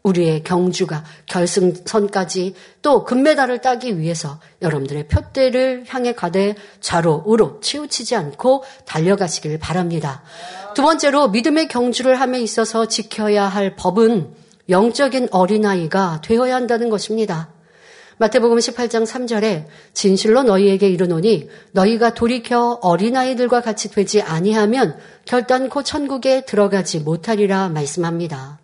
우리의 0.08 0.44
경주가 0.44 1.04
결승선까지 1.28 2.54
또 2.82 3.04
금메달을 3.04 3.62
따기 3.62 4.00
위해서 4.00 4.40
여러분들의 4.62 5.08
표대를 5.08 5.86
향해 5.88 6.14
가되 6.14 6.56
좌로 6.80 7.24
우로 7.26 7.60
치우치지 7.60 8.16
않고 8.16 8.64
달려가시길 8.86 9.60
바랍니다. 9.60 10.24
두 10.74 10.82
번째로 10.82 11.30
믿음의 11.30 11.68
경주를 11.68 12.20
함에 12.20 12.40
있어서 12.40 12.88
지켜야 12.88 13.46
할 13.46 13.76
법은 13.76 14.34
영적인 14.70 15.30
어린아이가 15.32 16.22
되어야 16.24 16.56
한다는 16.56 16.90
것입니다. 16.90 17.50
마태복음 18.20 18.58
18장 18.58 19.06
3절에 19.06 19.66
진실로 19.94 20.42
너희에게 20.42 20.90
이르노니 20.90 21.50
너희가 21.72 22.16
돌이켜 22.16 22.80
어린아이들과 22.82 23.62
같이 23.62 23.92
되지 23.92 24.24
아니하면 24.24 24.98
결단코 25.26 25.84
천국에 25.84 26.42
들어가지 26.42 27.00
못하리라 27.00 27.70
말씀합니다. 27.70 28.60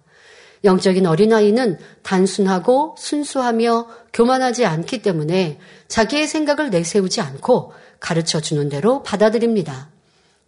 영적인 0.63 1.05
어린아이는 1.05 1.77
단순하고 2.03 2.95
순수하며 2.97 3.87
교만하지 4.13 4.65
않기 4.65 5.01
때문에 5.01 5.59
자기의 5.87 6.27
생각을 6.27 6.69
내세우지 6.69 7.21
않고 7.21 7.73
가르쳐 7.99 8.39
주는 8.39 8.69
대로 8.69 9.03
받아들입니다. 9.03 9.89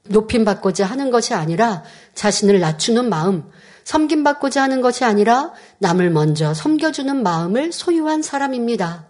높임받고자 0.07 0.85
하는 0.85 1.09
것이 1.11 1.33
아니라 1.33 1.83
자신을 2.13 2.59
낮추는 2.59 3.09
마음, 3.09 3.43
섬김받고자 3.83 4.63
하는 4.63 4.81
것이 4.81 5.03
아니라 5.03 5.51
남을 5.79 6.09
먼저 6.09 6.53
섬겨주는 6.53 7.21
마음을 7.23 7.71
소유한 7.71 8.21
사람입니다. 8.21 9.05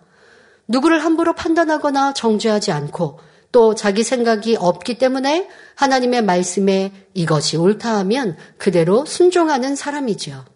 누구를 0.67 1.03
함부로 1.03 1.33
판단하거나 1.33 2.13
정죄하지 2.13 2.71
않고 2.71 3.19
또 3.51 3.75
자기 3.75 4.03
생각이 4.03 4.57
없기 4.57 4.97
때문에 4.97 5.47
하나님의 5.75 6.23
말씀에 6.23 6.91
이것이 7.13 7.57
옳다 7.57 7.97
하면 7.99 8.35
그대로 8.57 9.05
순종하는 9.05 9.75
사람이지요. 9.75 10.54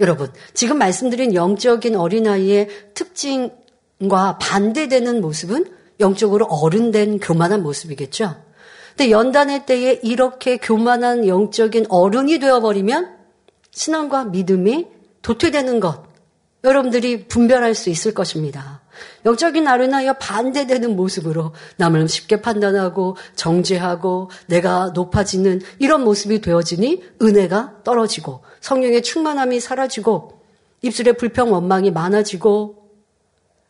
여러분, 0.00 0.30
지금 0.54 0.78
말씀드린 0.78 1.34
영적인 1.34 1.96
어린아이의 1.96 2.68
특징과 2.94 4.38
반대되는 4.40 5.20
모습은 5.20 5.66
영적으로 6.00 6.46
어른된 6.46 7.18
교만한 7.18 7.62
모습이겠죠. 7.62 8.36
근데 8.96 9.10
연단의 9.10 9.66
때에 9.66 10.00
이렇게 10.02 10.56
교만한 10.56 11.26
영적인 11.26 11.86
어른이 11.88 12.38
되어버리면 12.38 13.16
신앙과 13.70 14.24
믿음이 14.26 14.86
도태되는 15.22 15.80
것, 15.80 16.04
여러분들이 16.64 17.26
분별할 17.26 17.74
수 17.74 17.90
있을 17.90 18.14
것입니다. 18.14 18.82
영적인 19.24 19.66
어른아이와 19.66 20.14
반대되는 20.14 20.96
모습으로 20.96 21.52
남을 21.76 22.08
쉽게 22.08 22.40
판단하고 22.40 23.16
정죄하고 23.36 24.30
내가 24.46 24.90
높아지는 24.94 25.60
이런 25.78 26.02
모습이 26.02 26.40
되어지니 26.40 27.02
은혜가 27.22 27.82
떨어지고 27.84 28.42
성령의 28.60 29.02
충만함이 29.02 29.60
사라지고 29.60 30.40
입술에 30.82 31.12
불평 31.12 31.52
원망이 31.52 31.90
많아지고 31.90 32.78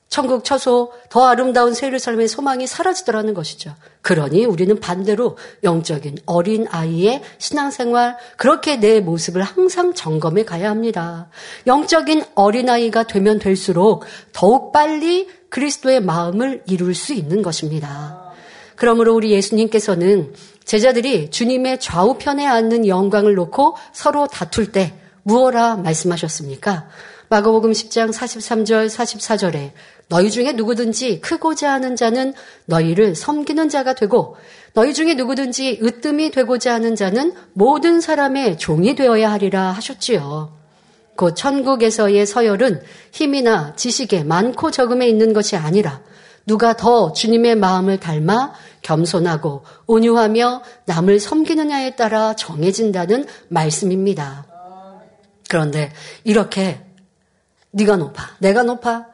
천국 0.08 0.42
처소 0.42 0.92
더 1.10 1.26
아름다운 1.26 1.74
세례살의 1.74 2.28
소망이 2.28 2.66
사라지더라는 2.66 3.34
것이죠. 3.34 3.74
그러니 4.00 4.46
우리는 4.46 4.80
반대로 4.80 5.36
영적인 5.64 6.18
어린 6.24 6.66
아이의 6.70 7.22
신앙생활 7.36 8.16
그렇게 8.38 8.76
내 8.76 9.00
모습을 9.00 9.42
항상 9.42 9.92
점검해 9.92 10.44
가야 10.44 10.70
합니다. 10.70 11.28
영적인 11.66 12.24
어린 12.34 12.70
아이가 12.70 13.02
되면 13.06 13.38
될수록 13.38 14.04
더욱 14.32 14.72
빨리 14.72 15.28
그리스도의 15.50 16.00
마음을 16.00 16.62
이룰 16.66 16.94
수 16.94 17.12
있는 17.12 17.42
것입니다. 17.42 18.32
그러므로 18.76 19.14
우리 19.14 19.32
예수님께서는 19.32 20.32
제자들이 20.68 21.30
주님의 21.30 21.80
좌우편에 21.80 22.46
앉는 22.46 22.86
영광을 22.86 23.34
놓고 23.34 23.74
서로 23.94 24.26
다툴 24.26 24.70
때 24.70 24.92
무엇라 25.22 25.76
말씀하셨습니까? 25.76 26.88
마가복음 27.30 27.72
10장 27.72 28.12
43절 28.12 28.90
44절에 28.90 29.70
너희 30.08 30.30
중에 30.30 30.52
누구든지 30.52 31.22
크고자 31.22 31.72
하는 31.72 31.96
자는 31.96 32.34
너희를 32.66 33.14
섬기는 33.14 33.70
자가 33.70 33.94
되고 33.94 34.36
너희 34.74 34.92
중에 34.92 35.14
누구든지 35.14 35.80
으뜸이 35.82 36.32
되고자 36.32 36.74
하는 36.74 36.94
자는 36.96 37.32
모든 37.54 38.02
사람의 38.02 38.58
종이 38.58 38.94
되어야 38.94 39.32
하리라 39.32 39.70
하셨지요. 39.72 40.52
곧 41.16 41.34
천국에서의 41.34 42.26
서열은 42.26 42.82
힘이나 43.12 43.74
지식에 43.74 44.22
많고 44.22 44.70
적음에 44.70 45.08
있는 45.08 45.32
것이 45.32 45.56
아니라 45.56 46.02
누가 46.48 46.74
더 46.74 47.12
주님의 47.12 47.56
마음을 47.56 48.00
닮아 48.00 48.54
겸손하고 48.80 49.64
온유하며 49.86 50.62
남을 50.86 51.20
섬기느냐에 51.20 51.94
따라 51.94 52.34
정해진다는 52.34 53.26
말씀입니다. 53.48 54.46
그런데 55.50 55.92
이렇게 56.24 56.80
네가 57.72 57.96
높아, 57.96 58.36
내가 58.38 58.62
높아, 58.62 59.08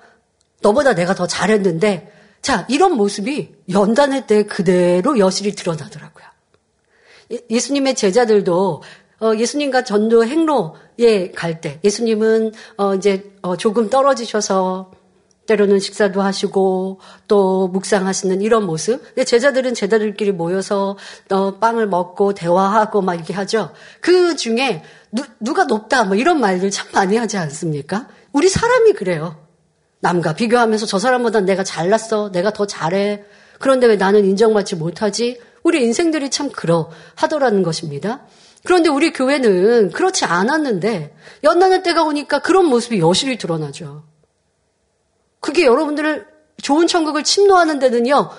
너보다 0.63 0.95
내가 0.95 1.15
더 1.15 1.27
잘했는데 1.27 2.13
자 2.41 2.67
이런 2.69 2.97
모습이 2.97 3.53
연단회 3.69 4.27
때 4.27 4.45
그대로 4.45 5.19
여실히 5.19 5.57
드러나더라고요. 5.57 6.25
예, 7.33 7.41
예수님의 7.51 7.97
제자들도 7.97 8.83
어, 9.21 9.33
예수님과 9.37 9.83
전도 9.83 10.25
행로에 10.25 11.33
갈 11.35 11.61
때 11.61 11.81
예수님은 11.83 12.53
어, 12.77 12.95
이제 12.95 13.33
어, 13.43 13.57
조금 13.57 13.91
떨어지셔서 13.91 14.93
때로는 15.47 15.79
식사도 15.79 16.23
하시고 16.23 17.01
또 17.29 17.69
묵상하시는 17.69 18.41
이런 18.41 18.65
모습. 18.65 19.03
근데 19.05 19.25
제자들은 19.25 19.75
제자들끼리 19.75 20.33
모여서 20.33 20.97
어, 21.31 21.59
빵을 21.59 21.87
먹고 21.87 22.35
대화하고 22.35 23.03
막 23.03 23.15
이렇게 23.15 23.35
하죠. 23.35 23.73
그 24.01 24.37
중에 24.37 24.83
누, 25.41 25.55
가 25.55 25.65
높다 25.65 26.05
뭐 26.05 26.17
이런 26.17 26.41
말들 26.41 26.71
참 26.71 26.89
많이 26.93 27.17
하지 27.17 27.37
않습니까? 27.37 28.09
우리 28.33 28.49
사람이 28.49 28.95
그래요. 28.95 29.37
남과 30.01 30.35
비교하면서 30.35 30.87
저 30.87 30.99
사람보다 30.99 31.41
내가 31.41 31.63
잘났어. 31.65 32.31
내가 32.33 32.53
더 32.53 32.67
잘해. 32.67 33.25
그런데 33.59 33.87
왜 33.87 33.97
나는 33.97 34.25
인정받지 34.25 34.77
못하지? 34.77 35.41
우리 35.63 35.83
인생들이 35.83 36.31
참 36.31 36.51
그러 36.51 36.91
하더라는 37.15 37.63
것입니다. 37.63 38.23
그런데 38.65 38.89
우리 38.89 39.13
교회는 39.13 39.91
그렇지 39.91 40.25
않았는데 40.25 41.15
연단의 41.45 41.83
때가 41.83 42.03
오니까 42.05 42.41
그런 42.41 42.67
모습이 42.67 42.99
여실히 42.99 43.39
드러나죠. 43.39 44.05
그게 45.45 45.67
여러분들을 45.67 46.27
좋은 46.63 46.87
천국을 46.87 47.23
침노하는 47.23 47.79
데는요, 47.79 48.31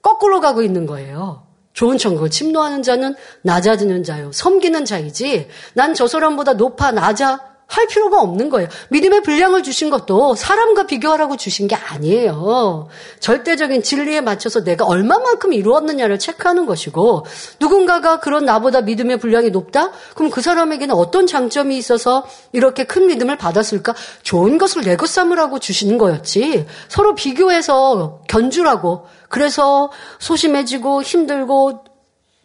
거꾸로 0.00 0.40
가고 0.40 0.62
있는 0.62 0.86
거예요. 0.86 1.44
좋은 1.72 1.98
천국을 1.98 2.30
침노하는 2.30 2.84
자는 2.84 3.16
낮아지는 3.42 4.04
자요. 4.04 4.30
섬기는 4.32 4.84
자이지, 4.84 5.48
난 5.74 5.94
저 5.94 6.06
사람보다 6.06 6.52
높아, 6.52 6.92
낮아 6.92 7.40
할 7.72 7.86
필요가 7.86 8.20
없는 8.20 8.50
거예요. 8.50 8.68
믿음의 8.90 9.22
분량을 9.22 9.62
주신 9.62 9.88
것도 9.88 10.34
사람과 10.34 10.84
비교하라고 10.84 11.38
주신 11.38 11.68
게 11.68 11.74
아니에요. 11.74 12.88
절대적인 13.18 13.82
진리에 13.82 14.20
맞춰서 14.20 14.62
내가 14.62 14.84
얼마만큼 14.84 15.54
이루었느냐를 15.54 16.18
체크하는 16.18 16.66
것이고 16.66 17.24
누군가가 17.60 18.20
그런 18.20 18.44
나보다 18.44 18.82
믿음의 18.82 19.16
분량이 19.16 19.48
높다? 19.48 19.90
그럼 20.14 20.30
그 20.30 20.42
사람에게는 20.42 20.94
어떤 20.94 21.26
장점이 21.26 21.78
있어서 21.78 22.26
이렇게 22.52 22.84
큰 22.84 23.06
믿음을 23.06 23.38
받았을까? 23.38 23.94
좋은 24.22 24.58
것을 24.58 24.82
내것 24.82 25.08
삼으라고 25.08 25.58
주시는 25.58 25.96
거였지. 25.96 26.66
서로 26.88 27.14
비교해서 27.14 28.20
견주라고. 28.28 29.06
그래서 29.30 29.90
소심해지고 30.18 31.02
힘들고 31.02 31.84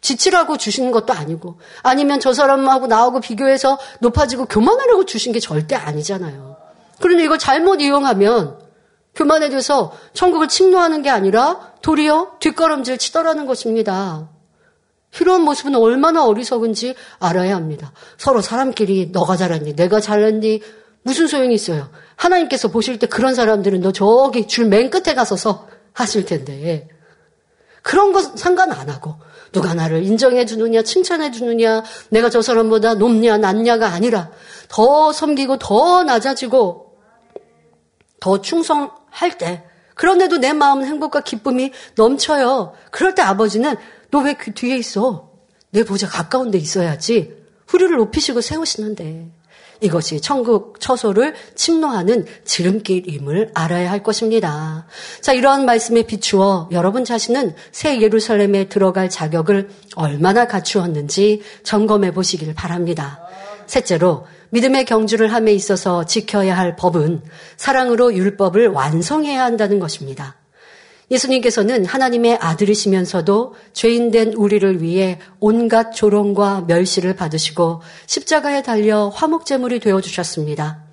지치라고 0.02 0.58
주시는 0.58 0.92
것도 0.92 1.14
아니고 1.14 1.60
아니면 1.84 2.20
저 2.20 2.34
사람하고 2.34 2.88
나하고 2.88 3.20
비교해서 3.20 3.78
높아지고 4.00 4.46
교만하려고 4.46 5.06
주신 5.06 5.32
게 5.32 5.40
절대 5.40 5.76
아니잖아요. 5.76 6.56
그런데 7.00 7.24
이걸 7.24 7.40
잘못 7.40 7.82
이용하면 7.82 8.60
교만해져서 9.16 9.94
천국을 10.14 10.48
침노하는 10.48 11.02
게 11.02 11.10
아니라 11.10 11.74
도리어 11.82 12.38
뒷걸음질 12.40 12.98
치더라는 13.00 13.46
것입니다. 13.48 14.30
이런 15.20 15.42
모습은 15.42 15.74
얼마나 15.76 16.26
어리석은지 16.26 16.94
알아야 17.20 17.56
합니다. 17.56 17.92
서로 18.18 18.42
사람끼리 18.42 19.10
너가 19.12 19.36
잘했니, 19.36 19.76
내가 19.76 20.00
잘했니 20.00 20.62
무슨 21.02 21.28
소용이 21.28 21.56
있어요. 21.56 21.90
하나님께서 22.16 22.68
보실 22.68 23.00
때 23.00 23.08
그런 23.08 23.34
사람들은 23.34 23.82
너 23.82 23.92
저기 23.92 24.48
줄 24.48 24.68
맨 24.68 24.90
끝에 24.90 25.16
가서서 25.16 25.68
하실 25.94 26.26
텐데 26.26 26.88
그런 27.82 28.12
거 28.14 28.22
상관 28.22 28.72
안 28.72 28.90
하고 28.90 29.16
누가 29.52 29.74
나를 29.74 30.04
인정해 30.04 30.46
주느냐, 30.46 30.82
칭찬해 30.84 31.32
주느냐, 31.32 31.84
내가 32.10 32.30
저 32.30 32.42
사람보다 32.42 32.96
높냐, 32.96 33.38
낮냐가 33.38 33.88
아니라 33.88 34.30
더 34.68 35.12
섬기고 35.12 35.58
더 35.58 36.04
낮아지고 36.04 36.98
더 38.20 38.42
충성할 38.42 39.38
때 39.38 39.64
그런데도 39.96 40.38
내 40.38 40.54
마음은 40.54 40.86
행복과 40.86 41.22
기쁨이 41.22 41.72
넘쳐요. 41.96 42.74
그럴 42.92 43.16
때 43.16 43.22
아버지는 43.22 43.76
너 44.12 44.22
왜 44.24 44.34
그 44.36 44.54
뒤에 44.54 44.78
있어? 44.78 45.32
내 45.72 45.84
보자 45.84 46.08
가까운 46.08 46.52
데 46.52 46.58
있어야지. 46.58 47.36
후리를 47.68 47.96
높이시고 47.98 48.42
세우시는데 48.42 49.30
이것이 49.82 50.22
천국 50.22 50.80
처소를 50.80 51.36
침노하는 51.56 52.26
지름길임을 52.46 53.52
알아야 53.54 53.92
할 53.92 54.04
것입니다. 54.04 54.88
자, 55.22 55.34
이러한 55.34 55.66
말씀에 55.66 56.04
비추어 56.04 56.70
여러분 56.72 57.06
자신은 57.06 57.56
새 57.72 58.02
예루살렘에 58.02 58.70
들어갈 58.70 59.10
자격을 59.10 59.70
얼마나 59.96 60.48
갖추었는지 60.48 61.42
점검해 61.64 62.12
보시길 62.12 62.54
바랍니다. 62.54 63.20
셋째로 63.68 64.26
믿음의 64.50 64.86
경주를 64.86 65.34
함에 65.34 65.52
있어서 65.54 66.06
지켜야 66.06 66.58
할 66.58 66.76
법은 66.76 67.22
사랑으로 67.58 68.14
율법을 68.14 68.70
완성해야 68.70 69.44
한다는 69.44 69.80
것입니다. 69.80 70.38
예수님께서는 71.10 71.86
하나님의 71.86 72.38
아들이시면서도 72.42 73.56
죄인된 73.74 74.34
우리를 74.34 74.82
위해 74.82 75.20
온갖 75.40 75.94
조롱과 75.94 76.66
멸시를 76.68 77.16
받으시고 77.16 77.82
십자가에 78.08 78.62
달려 78.62 79.10
화목제물이 79.10 79.80
되어 79.80 80.02
주셨습니다. 80.02 80.84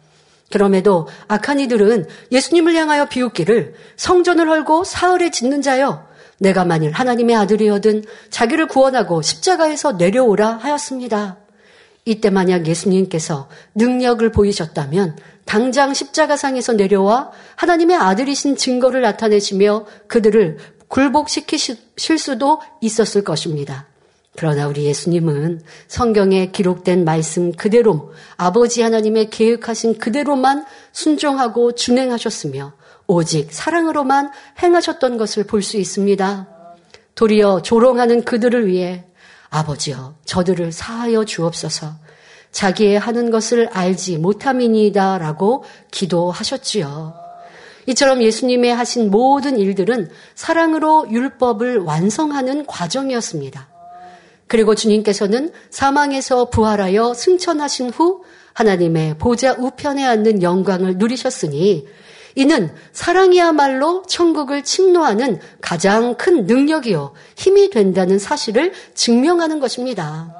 그럼에도 0.52 1.08
악한 1.26 1.58
이들은 1.60 2.06
예수님을 2.30 2.74
향하여 2.74 3.06
비웃기를 3.06 3.74
성전을 3.96 4.48
헐고 4.48 4.84
사흘에 4.84 5.30
짓는 5.30 5.62
자여 5.62 6.06
내가 6.38 6.64
만일 6.64 6.92
하나님의 6.92 7.34
아들이어든 7.36 8.04
자기를 8.30 8.68
구원하고 8.68 9.22
십자가에서 9.22 9.92
내려오라 9.92 10.58
하였습니다. 10.58 11.43
이때 12.04 12.30
만약 12.30 12.66
예수님께서 12.66 13.48
능력을 13.74 14.30
보이셨다면 14.30 15.16
당장 15.44 15.94
십자가상에서 15.94 16.74
내려와 16.74 17.30
하나님의 17.56 17.96
아들이신 17.96 18.56
증거를 18.56 19.02
나타내시며 19.02 19.86
그들을 20.06 20.58
굴복시키실 20.88 22.18
수도 22.18 22.60
있었을 22.80 23.24
것입니다. 23.24 23.86
그러나 24.36 24.66
우리 24.66 24.84
예수님은 24.84 25.62
성경에 25.86 26.50
기록된 26.50 27.04
말씀 27.04 27.52
그대로 27.52 28.12
아버지 28.36 28.82
하나님의 28.82 29.30
계획하신 29.30 29.98
그대로만 29.98 30.64
순종하고 30.92 31.72
준행하셨으며 31.72 32.72
오직 33.06 33.52
사랑으로만 33.52 34.30
행하셨던 34.62 35.18
것을 35.18 35.44
볼 35.44 35.62
수 35.62 35.76
있습니다. 35.76 36.48
도리어 37.14 37.62
조롱하는 37.62 38.24
그들을 38.24 38.66
위해 38.66 39.04
아버지여 39.54 40.16
저들을 40.24 40.72
사하여 40.72 41.24
주옵소서 41.24 41.92
자기의 42.50 42.98
하는 42.98 43.30
것을 43.30 43.68
알지 43.68 44.18
못함이니이다 44.18 45.18
라고 45.18 45.64
기도하셨지요. 45.90 47.14
이처럼 47.86 48.22
예수님의 48.22 48.74
하신 48.74 49.10
모든 49.10 49.58
일들은 49.58 50.08
사랑으로 50.34 51.08
율법을 51.10 51.78
완성하는 51.78 52.66
과정이었습니다. 52.66 53.68
그리고 54.46 54.74
주님께서는 54.74 55.52
사망에서 55.70 56.50
부활하여 56.50 57.14
승천하신 57.14 57.90
후 57.90 58.22
하나님의 58.54 59.18
보좌 59.18 59.52
우편에 59.52 60.04
앉는 60.04 60.42
영광을 60.42 60.96
누리셨으니 60.96 61.86
이는 62.34 62.74
사랑이야말로 62.92 64.02
천국을 64.06 64.64
침노하는 64.64 65.40
가장 65.60 66.14
큰 66.16 66.46
능력이요 66.46 67.12
힘이 67.36 67.70
된다는 67.70 68.18
사실을 68.18 68.72
증명하는 68.94 69.60
것입니다. 69.60 70.34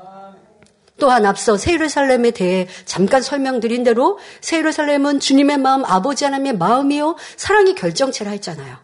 또한 0.99 1.27
앞서 1.27 1.57
세르살렘에 1.57 2.31
대해 2.31 2.69
잠깐 2.85 3.21
설명드린 3.21 3.83
대로 3.85 4.19
세르살렘은 4.41 5.21
주님의 5.21 5.59
마음, 5.59 5.85
아버지 5.85 6.25
하나님의 6.25 6.57
마음이요 6.57 7.17
사랑이 7.37 7.75
결정체라 7.75 8.31
했잖아요. 8.33 8.77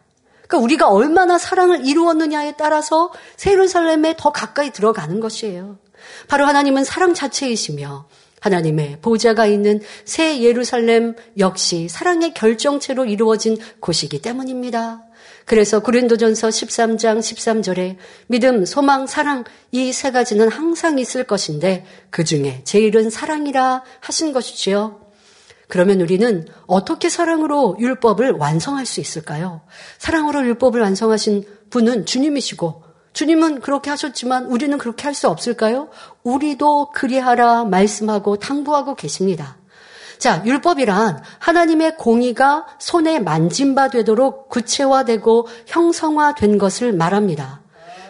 그러니까 0.46 0.64
우리가 0.64 0.88
얼마나 0.88 1.38
사랑을 1.38 1.86
이루었느냐에 1.86 2.54
따라서 2.58 3.12
세르살렘에 3.36 4.14
더 4.18 4.32
가까이 4.32 4.72
들어가는 4.72 5.20
것이에요. 5.20 5.78
바로 6.26 6.46
하나님은 6.46 6.82
사랑 6.82 7.14
자체이시며 7.14 8.06
하나님의 8.41 8.99
보좌가 9.01 9.47
있는 9.47 9.80
새 10.05 10.43
예루살렘 10.43 11.14
역시 11.38 11.88
사랑의 11.88 12.34
결정체로 12.34 13.05
이루어진 13.05 13.59
곳이기 13.80 14.20
때문입니다. 14.20 15.05
그래서 15.45 15.80
고린도전서 15.80 16.49
13장 16.49 17.18
13절에 17.18 17.97
믿음, 18.28 18.64
소망, 18.64 19.07
사랑 19.07 19.45
이 19.72 19.93
세 19.93 20.11
가지는 20.11 20.49
항상 20.49 20.99
있을 20.99 21.24
것인데 21.24 21.84
그 22.11 22.24
중에 22.24 22.62
제일은 22.64 23.11
사랑이라 23.11 23.82
하신 24.01 24.32
것이지요. 24.32 25.01
그러면 25.68 26.01
우리는 26.01 26.47
어떻게 26.66 27.09
사랑으로 27.09 27.76
율법을 27.78 28.32
완성할 28.32 28.86
수 28.86 29.01
있을까요? 29.01 29.61
사랑으로 29.99 30.45
율법을 30.45 30.80
완성하신 30.80 31.45
분은 31.70 32.07
주님이시고 32.07 32.89
주님은 33.12 33.61
그렇게 33.61 33.90
하셨지만 33.90 34.46
우리는 34.46 34.76
그렇게 34.78 35.04
할 35.04 35.14
수 35.14 35.28
없을까요? 35.28 35.88
우리도 36.22 36.90
그리하라 36.92 37.64
말씀하고 37.64 38.36
당부하고 38.36 38.94
계십니다. 38.94 39.56
자, 40.18 40.42
율법이란 40.44 41.22
하나님의 41.38 41.96
공의가 41.96 42.66
손에 42.78 43.18
만진 43.20 43.74
바 43.74 43.88
되도록 43.88 44.48
구체화되고 44.50 45.48
형성화된 45.66 46.58
것을 46.58 46.92
말합니다. 46.92 47.62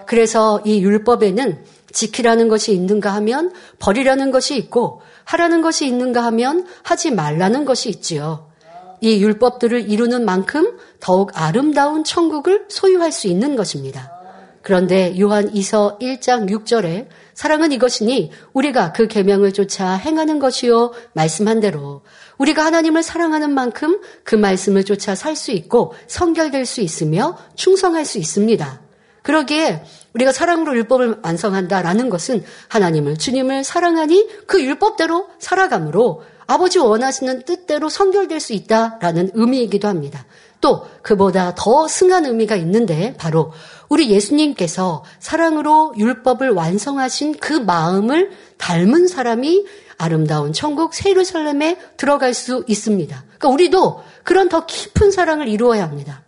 그래서 0.07 0.61
이 0.65 0.83
율법에는 0.83 1.65
지키라는 1.93 2.49
것이 2.49 2.73
있는가 2.73 3.15
하면 3.15 3.53
버리라는 3.79 4.31
것이 4.33 4.57
있고 4.57 5.03
하라는 5.25 5.63
것이 5.63 5.87
있는가 5.87 6.23
하면 6.25 6.67
하지 6.83 7.11
말라는 7.11 7.65
것이 7.65 7.89
있지요. 7.89 8.49
이 9.01 9.23
율법들을 9.23 9.89
이루는 9.89 10.25
만큼 10.25 10.79
더욱 11.01 11.31
아름다운 11.35 12.05
천국을 12.05 12.67
소유할 12.69 13.13
수 13.13 13.29
있는 13.29 13.57
것입니다. 13.57 14.20
그런데 14.71 15.19
요한 15.19 15.53
2서 15.53 15.99
1장 15.99 16.49
6절에 16.49 17.09
사랑은 17.35 17.73
이것이니 17.73 18.31
우리가 18.53 18.93
그 18.93 19.09
계명을 19.09 19.51
쫓아 19.51 19.95
행하는 19.95 20.39
것이요 20.39 20.93
말씀한 21.13 21.59
대로 21.59 22.03
우리가 22.39 22.67
하나님을 22.67 23.03
사랑하는 23.03 23.53
만큼 23.53 24.01
그 24.23 24.37
말씀을 24.37 24.85
쫓아 24.85 25.17
살 25.17 25.35
수 25.35 25.51
있고 25.51 25.95
성결될 26.07 26.67
수 26.67 26.83
있으며 26.83 27.37
충성할 27.57 28.05
수 28.05 28.19
있습니다. 28.19 28.81
그러기에 29.23 29.83
우리가 30.15 30.31
사랑으로 30.31 30.77
율법을 30.77 31.17
완성한다라는 31.25 32.09
것은 32.09 32.45
하나님을 32.69 33.19
주님을 33.19 33.65
사랑하니 33.65 34.29
그 34.47 34.63
율법대로 34.63 35.31
살아감으로 35.41 36.23
아버지 36.47 36.79
원하시는 36.79 37.43
뜻대로 37.45 37.89
성결될 37.89 38.39
수 38.39 38.53
있다라는 38.53 39.31
의미이기도 39.35 39.89
합니다. 39.89 40.27
또 40.61 40.87
그보다 41.03 41.55
더 41.57 41.89
승한 41.89 42.27
의미가 42.27 42.57
있는데 42.57 43.15
바로 43.19 43.53
우리 43.89 44.11
예수님께서 44.11 45.05
사랑으로 45.19 45.95
율법을 45.97 46.51
완성하신 46.51 47.39
그 47.39 47.53
마음을 47.55 48.31
닮은 48.59 49.09
사람이 49.09 49.67
아름다운 49.99 50.53
천국 50.53 50.95
세르살렘에 50.95 51.79
들어갈 51.97 52.35
수 52.35 52.65
있습니다. 52.67 53.25
그러니까 53.27 53.49
우리도 53.49 54.03
그런 54.23 54.49
더 54.49 54.65
깊은 54.67 55.11
사랑을 55.11 55.49
이루어야 55.49 55.83
합니다. 55.83 56.23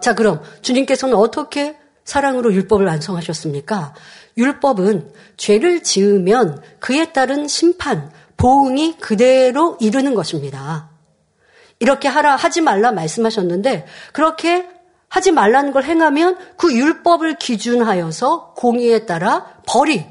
자, 0.00 0.14
그럼 0.14 0.40
주님께서는 0.62 1.14
어떻게 1.14 1.76
사랑으로 2.04 2.52
율법을 2.52 2.86
완성하셨습니까? 2.86 3.94
율법은 4.36 5.12
죄를 5.36 5.82
지으면 5.82 6.60
그에 6.80 7.12
따른 7.12 7.46
심판, 7.46 8.10
보응이 8.36 8.96
그대로 8.98 9.76
이르는 9.80 10.14
것입니다. 10.14 10.91
이렇게 11.82 12.06
하라 12.06 12.36
하지 12.36 12.60
말라 12.60 12.92
말씀하셨는데 12.92 13.86
그렇게 14.12 14.68
하지 15.08 15.32
말라는 15.32 15.72
걸 15.72 15.82
행하면 15.82 16.38
그 16.56 16.72
율법을 16.72 17.38
기준하여서 17.38 18.54
공의에 18.54 19.04
따라 19.04 19.56
벌이 19.66 20.06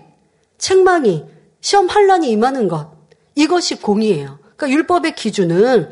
책망이 0.58 1.24
시험 1.62 1.88
환란이 1.88 2.30
임하는 2.30 2.68
것 2.68 2.92
이것이 3.36 3.76
공의예요. 3.76 4.40
그러니까 4.58 4.70
율법의 4.70 5.16
기준은 5.16 5.90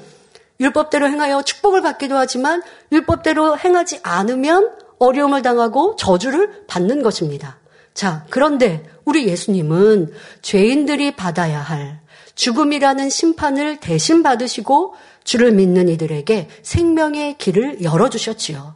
율법대로 0.60 1.08
행하여 1.08 1.44
축복을 1.44 1.82
받기도 1.82 2.18
하지만 2.18 2.62
율법대로 2.92 3.58
행하지 3.58 4.02
않으면 4.04 4.76
어려움을 5.00 5.44
당하고 5.44 5.96
저주를 5.96 6.66
받는 6.68 7.02
것입니다. 7.04 7.58
자, 7.94 8.26
그런데 8.30 8.84
우리 9.06 9.30
예수님은 9.30 10.12
죄인들이 10.42 11.16
받아야 11.16 11.62
할 11.62 12.02
죽음이라는 12.36 13.10
심판을 13.10 13.78
대신 13.82 14.24
받으시고 14.24 14.96
주를 15.30 15.52
믿는 15.52 15.90
이들에게 15.90 16.50
생명의 16.64 17.38
길을 17.38 17.84
열어주셨지요. 17.84 18.76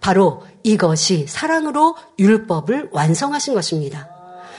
바로 0.00 0.42
이것이 0.64 1.26
사랑으로 1.28 1.94
율법을 2.18 2.88
완성하신 2.90 3.54
것입니다. 3.54 4.08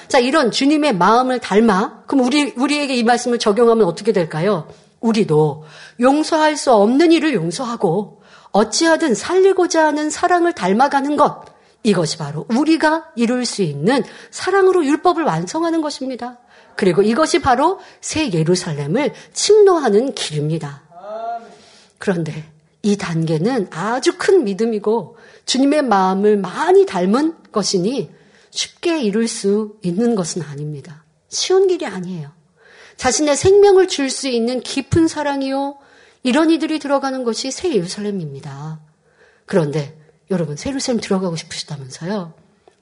자, 0.08 0.20
이런 0.20 0.52
주님의 0.52 0.96
마음을 0.96 1.40
닮아, 1.40 2.04
그럼 2.08 2.26
우리, 2.26 2.54
우리에게 2.56 2.96
이 2.96 3.04
말씀을 3.04 3.40
적용하면 3.40 3.86
어떻게 3.86 4.14
될까요? 4.14 4.70
우리도 5.02 5.66
용서할 6.00 6.56
수 6.56 6.72
없는 6.72 7.12
일을 7.12 7.34
용서하고 7.34 8.22
어찌하든 8.54 9.14
살리고자 9.14 9.88
하는 9.88 10.10
사랑을 10.10 10.54
닮아가는 10.54 11.18
것, 11.18 11.44
이것이 11.84 12.20
바로 12.20 12.46
우리가 12.48 13.08
이룰 13.18 13.46
수 13.46 13.64
있는 13.64 14.02
사랑으로 14.32 14.86
율법을 14.86 15.26
완성하는 15.26 15.82
것입니다. 15.82 16.38
그리고 16.78 17.02
이것이 17.02 17.40
바로 17.40 17.82
새 18.00 18.32
예루살렘을 18.32 19.12
침노하는 19.34 20.14
길입니다. 20.14 20.83
그런데 22.04 22.52
이 22.82 22.98
단계는 22.98 23.70
아주 23.72 24.18
큰 24.18 24.44
믿음이고 24.44 25.16
주님의 25.46 25.84
마음을 25.84 26.36
많이 26.36 26.86
닮은 26.86 27.36
것이니 27.54 28.12
쉽게 28.50 29.02
이룰 29.02 29.30
수 29.30 29.78
있는 29.84 30.14
것은 30.14 30.42
아닙니다. 30.42 31.06
쉬운 31.30 31.70
길이 31.70 31.86
아니에요. 31.86 32.30
자신의 32.98 33.38
생명을 33.38 33.88
줄 33.88 34.10
수 34.10 34.28
있는 34.28 34.60
깊은 34.60 35.08
사랑이요. 35.08 35.78
이런 36.24 36.50
이들이 36.50 36.80
들어가는 36.80 37.24
것이 37.24 37.52
새 37.52 37.74
예루살렘입니다. 37.74 38.82
그런데 39.46 39.98
여러분, 40.30 40.58
새 40.58 40.72
예루살렘 40.72 41.00
들어가고 41.00 41.38
싶으시다면서요? 41.38 42.34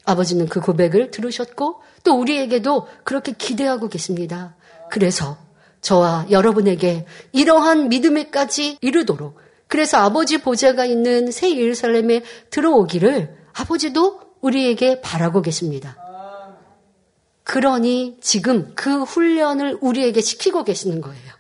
아버지는 0.03 0.47
그 0.47 0.61
고백을 0.61 1.11
들으셨고 1.11 1.84
또 2.03 2.19
우리에게도 2.19 2.88
그렇게 3.03 3.34
기대하고 3.34 3.88
계십니다. 3.88 4.55
그래서 4.89 5.38
저와 5.82 6.27
여러분에게 6.29 7.05
이러한 7.32 7.89
믿음에까지 7.89 8.77
이르도록 8.82 9.38
그래서 9.67 9.97
아버지 9.97 10.38
보좌가 10.38 10.86
있는 10.86 11.32
새 11.32 11.57
예루살렘에 11.57 12.23
들어오기를 12.49 13.36
아버지도 13.53 14.19
우리에게 14.41 15.01
바라고 15.01 15.41
계십니다. 15.41 15.97
그러니 17.43 18.17
지금 18.21 18.73
그 18.75 19.03
훈련을 19.03 19.77
우리에게 19.82 20.21
시키고 20.21 20.63
계시는 20.63 21.01
거예요. 21.01 21.32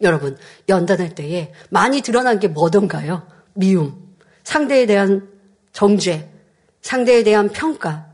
여러분, 0.00 0.36
연단할 0.68 1.14
때에 1.14 1.52
많이 1.70 2.00
드러난 2.02 2.38
게 2.38 2.48
뭐던가요? 2.48 3.26
미움, 3.52 4.14
상대에 4.44 4.86
대한 4.86 5.28
정죄, 5.72 6.30
상대에 6.80 7.22
대한 7.22 7.48
평가, 7.48 8.06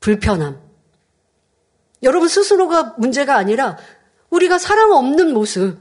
불편함. 0.00 0.60
여러분 2.02 2.28
스스로가 2.28 2.94
문제가 2.98 3.36
아니라 3.36 3.76
우리가 4.32 4.58
사랑 4.58 4.92
없는 4.92 5.32
모습, 5.34 5.78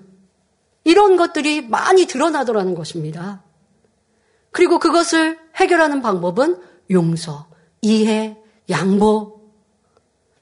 이런 0.83 1.15
것들이 1.15 1.61
많이 1.61 2.05
드러나더라는 2.05 2.75
것입니다. 2.75 3.43
그리고 4.51 4.77
그것을 4.77 5.39
해결하는 5.55 6.01
방법은 6.01 6.61
용서, 6.91 7.47
이해, 7.81 8.37
양보. 8.69 9.41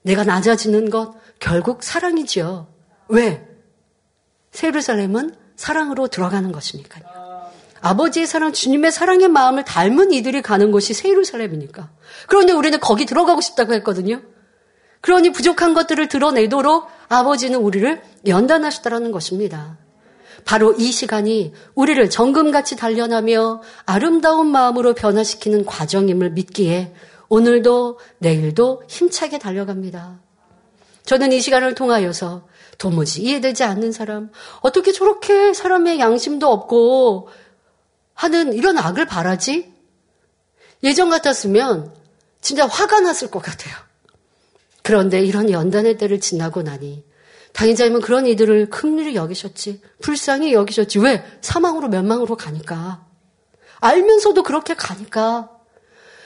내가 0.02 0.24
낮아지는 0.24 0.90
것, 0.90 1.14
결국 1.38 1.84
사랑이지요. 1.84 2.66
왜? 3.08 3.46
세루살렘은 4.50 5.36
사랑으로 5.54 6.08
들어가는 6.08 6.50
것이니까요. 6.50 7.04
아버지의 7.80 8.26
사랑, 8.26 8.52
주님의 8.52 8.90
사랑의 8.90 9.28
마음을 9.28 9.64
닮은 9.64 10.12
이들이 10.12 10.42
가는 10.42 10.72
곳이 10.72 10.94
세루살렘이니까. 10.94 11.90
그런데 12.26 12.52
우리는 12.52 12.80
거기 12.80 13.06
들어가고 13.06 13.40
싶다고 13.40 13.72
했거든요. 13.74 14.20
그러니 15.00 15.30
부족한 15.32 15.74
것들을 15.74 16.08
드러내도록 16.08 16.88
아버지는 17.08 17.58
우리를 17.60 18.02
연단하셨다는 18.26 19.12
것입니다. 19.12 19.78
바로 20.44 20.72
이 20.72 20.90
시간이 20.92 21.52
우리를 21.74 22.10
정금같이 22.10 22.76
단련하며 22.76 23.62
아름다운 23.86 24.48
마음으로 24.48 24.94
변화시키는 24.94 25.64
과정임을 25.64 26.30
믿기에 26.30 26.94
오늘도 27.28 27.98
내일도 28.18 28.82
힘차게 28.88 29.38
달려갑니다. 29.38 30.20
저는 31.04 31.32
이 31.32 31.40
시간을 31.40 31.74
통하여서 31.74 32.48
도무지 32.78 33.22
이해되지 33.22 33.64
않는 33.64 33.92
사람, 33.92 34.30
어떻게 34.60 34.92
저렇게 34.92 35.52
사람의 35.52 35.98
양심도 35.98 36.50
없고 36.50 37.28
하는 38.14 38.52
이런 38.52 38.78
악을 38.78 39.06
바라지? 39.06 39.72
예전 40.82 41.10
같았으면 41.10 41.94
진짜 42.40 42.66
화가 42.66 43.00
났을 43.00 43.30
것 43.30 43.42
같아요. 43.42 43.74
그런데 44.82 45.20
이런 45.20 45.50
연단의 45.50 45.98
때를 45.98 46.20
지나고 46.20 46.62
나니 46.62 47.04
당의자님은 47.52 48.00
그런 48.00 48.26
이들을 48.26 48.70
큰일이 48.70 49.14
여기셨지. 49.16 49.80
불쌍히 50.00 50.52
여기셨지. 50.52 50.98
왜? 51.00 51.24
사망으로 51.40 51.88
멸망으로 51.88 52.36
가니까. 52.36 53.04
알면서도 53.80 54.42
그렇게 54.42 54.74
가니까. 54.74 55.50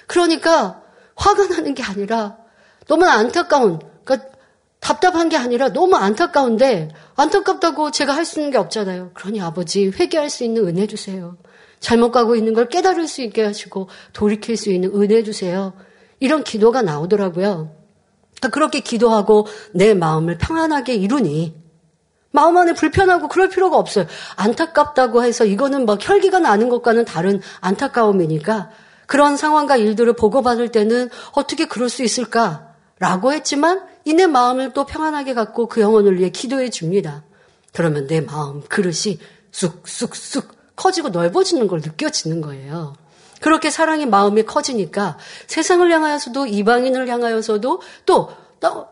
그러니까 0.07 0.83
화가 1.17 1.47
나는 1.47 1.75
게 1.75 1.83
아니라 1.83 2.37
너무 2.87 3.07
안타까운, 3.07 3.79
그러니까 4.05 4.29
답답한 4.81 5.31
게 5.31 5.37
아니라 5.39 5.73
너무 5.73 5.97
안타까운데 5.97 6.91
안타깝다고 7.17 7.91
제가 7.91 8.15
할 8.15 8.27
수 8.27 8.41
있는 8.41 8.51
게 8.51 8.59
없잖아요. 8.59 9.13
그러니 9.15 9.41
아버지 9.41 9.89
회개할 9.89 10.29
수 10.29 10.45
있는 10.45 10.67
은혜 10.67 10.87
주세요. 10.87 11.39
잘못 11.81 12.11
가고 12.11 12.37
있는 12.37 12.53
걸 12.53 12.69
깨달을 12.69 13.09
수 13.09 13.23
있게 13.23 13.45
하시고 13.45 13.89
돌이킬 14.13 14.57
수 14.59 14.71
있는 14.71 14.91
은혜 14.95 15.23
주세요. 15.23 15.73
이런 16.21 16.45
기도가 16.45 16.83
나오더라고요. 16.83 17.84
그러니까 18.37 18.49
그렇게 18.51 18.81
기도하고 18.81 19.47
내 19.73 19.95
마음을 19.95 20.39
평안하게 20.39 20.95
이루니 20.95 21.65
마음 22.31 22.57
안에 22.57 22.75
불편하고 22.75 23.29
그럴 23.29 23.49
필요가 23.49 23.79
없어요. 23.79 24.07
안타깝다고 24.35 25.23
해서 25.23 25.45
이거는 25.45 25.87
막 25.87 25.99
혈기가 26.01 26.41
나는 26.41 26.69
것과는 26.69 27.05
다른 27.05 27.41
안타까움이니까 27.61 28.71
그런 29.07 29.37
상황과 29.37 29.77
일들을 29.77 30.15
보고받을 30.15 30.71
때는 30.71 31.11
어떻게 31.33 31.67
그럴 31.67 31.89
수 31.89 32.03
있을까라고 32.03 33.33
했지만 33.33 33.83
이내 34.05 34.27
마음을 34.27 34.73
또 34.73 34.85
평안하게 34.85 35.35
갖고 35.35 35.69
그 35.69 35.81
영혼을 35.81 36.19
위해 36.19 36.31
기도해 36.31 36.71
줍니다. 36.71 37.23
그러면 37.73 38.09
내 38.09 38.21
마음 38.21 38.63
그릇이 38.63 39.19
쑥쑥쑥 39.53 40.75
커지고 40.75 41.11
넓어지는 41.11 41.69
걸 41.69 41.81
느껴지는 41.81 42.41
거예요. 42.41 42.95
그렇게 43.41 43.71
사랑의 43.71 44.07
마음이 44.07 44.45
커지니까 44.45 45.19
세상을 45.47 45.91
향하여서도 45.91 46.47
이방인을 46.47 47.09
향하여서도 47.09 47.81
또 48.07 48.31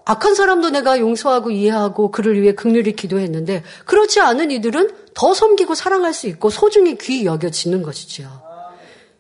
악한 0.05 0.35
사람도 0.35 0.71
내가 0.71 0.99
용서하고 0.99 1.51
이해하고 1.51 2.11
그를 2.11 2.41
위해 2.41 2.55
극률히 2.55 2.95
기도했는데 2.95 3.63
그렇지 3.87 4.21
않은 4.21 4.51
이들은 4.51 4.91
더 5.15 5.33
섬기고 5.33 5.75
사랑할 5.75 6.13
수 6.13 6.27
있고 6.27 6.51
소중히 6.51 6.99
귀히 6.99 7.25
여겨지는 7.25 7.83
것이죠. 7.83 8.29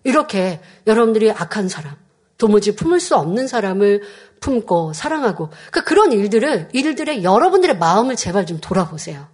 이렇게 0.05 0.61
여러분들이 0.87 1.31
악한 1.31 1.69
사람, 1.69 1.95
도무지 2.37 2.75
품을 2.75 3.01
수 3.01 3.17
없는 3.17 3.47
사람을 3.47 4.03
품고 4.41 4.93
사랑하고 4.93 5.49
그러니까 5.71 5.85
그런 5.85 6.13
일들을 6.13 6.71
일들의 6.73 7.23
여러분들의 7.23 7.79
마음을 7.79 8.17
제발 8.17 8.45
좀 8.45 8.59
돌아보세요. 8.61 9.29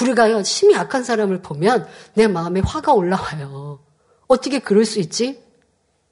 우리가요 0.00 0.42
심히 0.42 0.74
악한 0.74 1.04
사람을 1.04 1.42
보면 1.42 1.86
내 2.14 2.26
마음에 2.26 2.60
화가 2.60 2.92
올라와요. 2.94 3.78
어떻게 4.26 4.58
그럴 4.58 4.84
수 4.84 5.00
있지? 5.00 5.42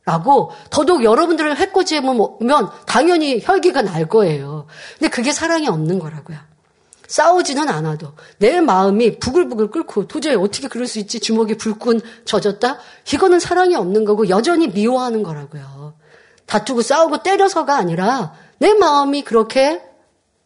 라고 0.04 0.50
더더욱 0.70 1.04
여러분들을 1.04 1.56
해코지해 1.56 2.02
보면 2.02 2.70
당연히 2.86 3.40
혈기가 3.40 3.82
날 3.82 4.08
거예요. 4.08 4.66
근데 4.98 5.08
그게 5.08 5.32
사랑이 5.32 5.68
없는 5.68 5.98
거라고요. 5.98 6.36
싸우지는 7.06 7.68
않아도 7.68 8.14
내 8.38 8.60
마음이 8.60 9.18
부글부글 9.18 9.70
끓고 9.70 10.08
도저히 10.08 10.34
어떻게 10.34 10.66
그럴 10.66 10.86
수 10.86 10.98
있지? 10.98 11.20
주먹이 11.20 11.56
불끈 11.56 12.00
젖었다? 12.24 12.78
이거는 13.12 13.38
사랑이 13.38 13.76
없는 13.76 14.04
거고 14.04 14.28
여전히 14.28 14.68
미워하는 14.68 15.22
거라고요. 15.22 15.94
다투고 16.46 16.82
싸우고 16.82 17.22
때려서가 17.22 17.76
아니라 17.76 18.32
내 18.58 18.74
마음이 18.74 19.22
그렇게 19.22 19.82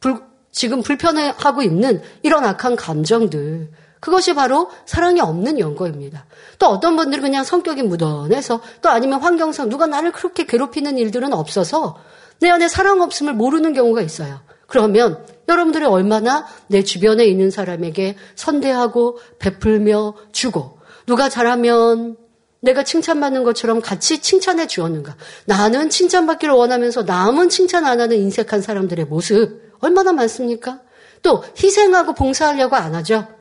불, 0.00 0.20
지금 0.50 0.82
불편해하고 0.82 1.62
있는 1.62 2.02
이런 2.22 2.44
악한 2.44 2.76
감정들. 2.76 3.70
그것이 4.06 4.34
바로 4.34 4.70
사랑이 4.84 5.20
없는 5.20 5.58
연고입니다. 5.58 6.26
또 6.60 6.66
어떤 6.66 6.94
분들은 6.94 7.24
그냥 7.24 7.42
성격이 7.42 7.82
무던해서 7.82 8.60
또 8.80 8.88
아니면 8.88 9.18
환경상 9.20 9.68
누가 9.68 9.88
나를 9.88 10.12
그렇게 10.12 10.46
괴롭히는 10.46 10.96
일들은 10.96 11.32
없어서 11.32 11.96
내 12.38 12.48
안에 12.48 12.68
사랑 12.68 13.00
없음을 13.00 13.34
모르는 13.34 13.72
경우가 13.72 14.02
있어요. 14.02 14.38
그러면 14.68 15.26
여러분들이 15.48 15.86
얼마나 15.86 16.46
내 16.68 16.84
주변에 16.84 17.24
있는 17.24 17.50
사람에게 17.50 18.14
선대하고 18.36 19.18
베풀며 19.40 20.14
주고 20.30 20.78
누가 21.06 21.28
잘하면 21.28 22.16
내가 22.60 22.84
칭찬받는 22.84 23.42
것처럼 23.42 23.80
같이 23.80 24.22
칭찬해 24.22 24.68
주었는가. 24.68 25.16
나는 25.46 25.90
칭찬받기를 25.90 26.54
원하면서 26.54 27.02
남은 27.02 27.48
칭찬 27.48 27.84
안 27.84 28.00
하는 28.00 28.16
인색한 28.18 28.62
사람들의 28.62 29.06
모습 29.06 29.62
얼마나 29.80 30.12
많습니까? 30.12 30.80
또 31.22 31.42
희생하고 31.60 32.14
봉사하려고 32.14 32.76
안 32.76 32.94
하죠. 32.94 33.35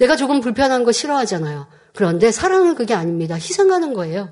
내가 0.00 0.16
조금 0.16 0.40
불편한 0.40 0.82
거 0.84 0.92
싫어하잖아요. 0.92 1.66
그런데 1.94 2.32
사랑은 2.32 2.74
그게 2.74 2.94
아닙니다. 2.94 3.34
희생하는 3.34 3.92
거예요. 3.92 4.30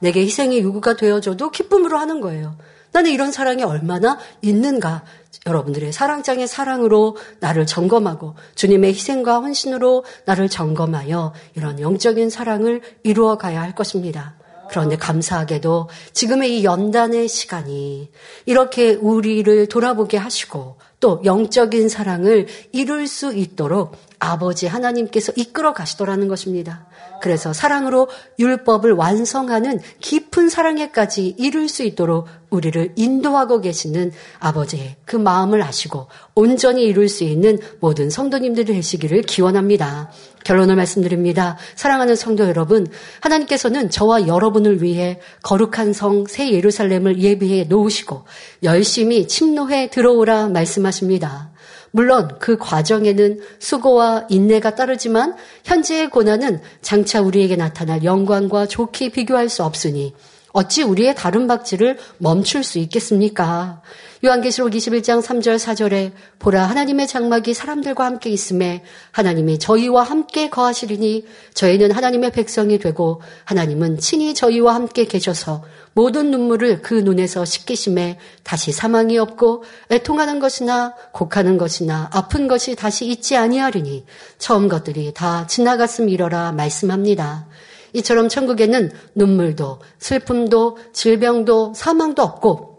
내게 0.00 0.20
희생이 0.20 0.60
요구가 0.60 0.96
되어줘도 0.96 1.50
기쁨으로 1.50 1.98
하는 1.98 2.20
거예요. 2.20 2.56
나는 2.92 3.10
이런 3.10 3.32
사랑이 3.32 3.62
얼마나 3.62 4.18
있는가. 4.40 5.04
여러분들의 5.44 5.92
사랑장의 5.92 6.48
사랑으로 6.48 7.16
나를 7.40 7.66
점검하고 7.66 8.34
주님의 8.54 8.94
희생과 8.94 9.40
헌신으로 9.40 10.04
나를 10.24 10.48
점검하여 10.48 11.34
이런 11.54 11.78
영적인 11.78 12.30
사랑을 12.30 12.80
이루어 13.02 13.36
가야 13.36 13.60
할 13.60 13.74
것입니다. 13.74 14.36
그런데 14.70 14.96
감사하게도 14.96 15.88
지금의 16.12 16.58
이 16.58 16.64
연단의 16.64 17.28
시간이 17.28 18.10
이렇게 18.46 18.94
우리를 18.94 19.66
돌아보게 19.68 20.16
하시고 20.16 20.78
또 21.06 21.20
영적인 21.24 21.88
사랑을 21.88 22.48
이룰 22.72 23.06
수 23.06 23.32
있도록 23.32 23.96
아버지 24.18 24.66
하나님께서 24.66 25.32
이끌어 25.36 25.72
가시더라는 25.72 26.26
것입니다. 26.26 26.88
그래서 27.20 27.52
사랑으로 27.52 28.08
율법을 28.38 28.92
완성하는 28.92 29.80
깊은 30.00 30.48
사랑에까지 30.48 31.34
이룰 31.38 31.68
수 31.68 31.82
있도록 31.82 32.26
우리를 32.50 32.92
인도하고 32.96 33.60
계시는 33.60 34.12
아버지의 34.38 34.96
그 35.04 35.16
마음을 35.16 35.62
아시고 35.62 36.06
온전히 36.34 36.84
이룰 36.84 37.08
수 37.08 37.24
있는 37.24 37.58
모든 37.80 38.08
성도님들이 38.08 38.72
되시기를 38.74 39.22
기원합니다. 39.22 40.10
결론을 40.44 40.76
말씀드립니다. 40.76 41.58
사랑하는 41.74 42.14
성도 42.14 42.46
여러분, 42.46 42.86
하나님께서는 43.20 43.90
저와 43.90 44.28
여러분을 44.28 44.80
위해 44.82 45.18
거룩한 45.42 45.92
성 45.92 46.26
새 46.28 46.50
예루살렘을 46.52 47.20
예비해 47.20 47.64
놓으시고 47.64 48.24
열심히 48.62 49.26
침노해 49.26 49.90
들어오라 49.90 50.48
말씀하십니다. 50.48 51.50
물론 51.96 52.28
그 52.38 52.58
과정에는 52.58 53.40
수고와 53.58 54.26
인내가 54.28 54.74
따르지만 54.74 55.34
현재의 55.64 56.10
고난은 56.10 56.60
장차 56.82 57.22
우리에게 57.22 57.56
나타날 57.56 58.04
영광과 58.04 58.66
좋게 58.66 59.08
비교할 59.08 59.48
수 59.48 59.64
없으니 59.64 60.12
어찌 60.52 60.82
우리의 60.82 61.14
다른 61.14 61.46
박질을 61.46 61.96
멈출 62.18 62.64
수 62.64 62.78
있겠습니까? 62.80 63.80
요한계시록 64.26 64.72
21장 64.72 65.22
3절 65.22 65.56
4절에 65.56 66.12
보라 66.40 66.64
하나님의 66.64 67.06
장막이 67.06 67.54
사람들과 67.54 68.04
함께 68.04 68.28
있음에 68.30 68.82
하나님이 69.12 69.58
저희와 69.58 70.02
함께 70.02 70.50
거하시리니 70.50 71.24
저희는 71.54 71.92
하나님의 71.92 72.32
백성이 72.32 72.78
되고 72.78 73.22
하나님은 73.44 73.98
친히 73.98 74.34
저희와 74.34 74.74
함께 74.74 75.04
계셔서 75.04 75.62
모든 75.94 76.30
눈물을 76.30 76.82
그 76.82 76.94
눈에서 76.94 77.44
씻기심에 77.44 78.18
다시 78.42 78.72
사망이 78.72 79.16
없고 79.16 79.64
애통하는 79.90 80.40
것이나 80.40 80.94
곡하는 81.12 81.56
것이나 81.56 82.10
아픈 82.12 82.48
것이 82.48 82.74
다시 82.74 83.06
있지 83.06 83.36
아니하리니 83.36 84.04
처음 84.38 84.68
것들이 84.68 85.14
다 85.14 85.46
지나갔음 85.46 86.08
이러라 86.08 86.52
말씀합니다. 86.52 87.46
이처럼 87.92 88.28
천국에는 88.28 88.90
눈물도 89.14 89.78
슬픔도 89.98 90.78
질병도 90.92 91.74
사망도 91.74 92.22
없고 92.22 92.75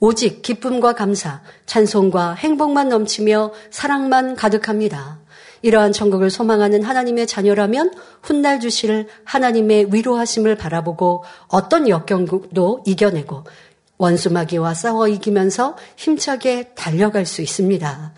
오직 0.00 0.42
기쁨과 0.42 0.94
감사, 0.94 1.42
찬송과 1.66 2.34
행복만 2.34 2.88
넘치며 2.88 3.52
사랑만 3.70 4.36
가득합니다. 4.36 5.18
이러한 5.62 5.92
천국을 5.92 6.30
소망하는 6.30 6.82
하나님의 6.84 7.26
자녀라면 7.26 7.92
훗날 8.22 8.60
주실 8.60 9.08
하나님의 9.24 9.92
위로하심을 9.92 10.54
바라보고 10.54 11.24
어떤 11.48 11.88
역경도 11.88 12.84
이겨내고 12.86 13.44
원수마귀와 13.98 14.74
싸워 14.74 15.08
이기면서 15.08 15.76
힘차게 15.96 16.70
달려갈 16.74 17.26
수 17.26 17.42
있습니다. 17.42 18.12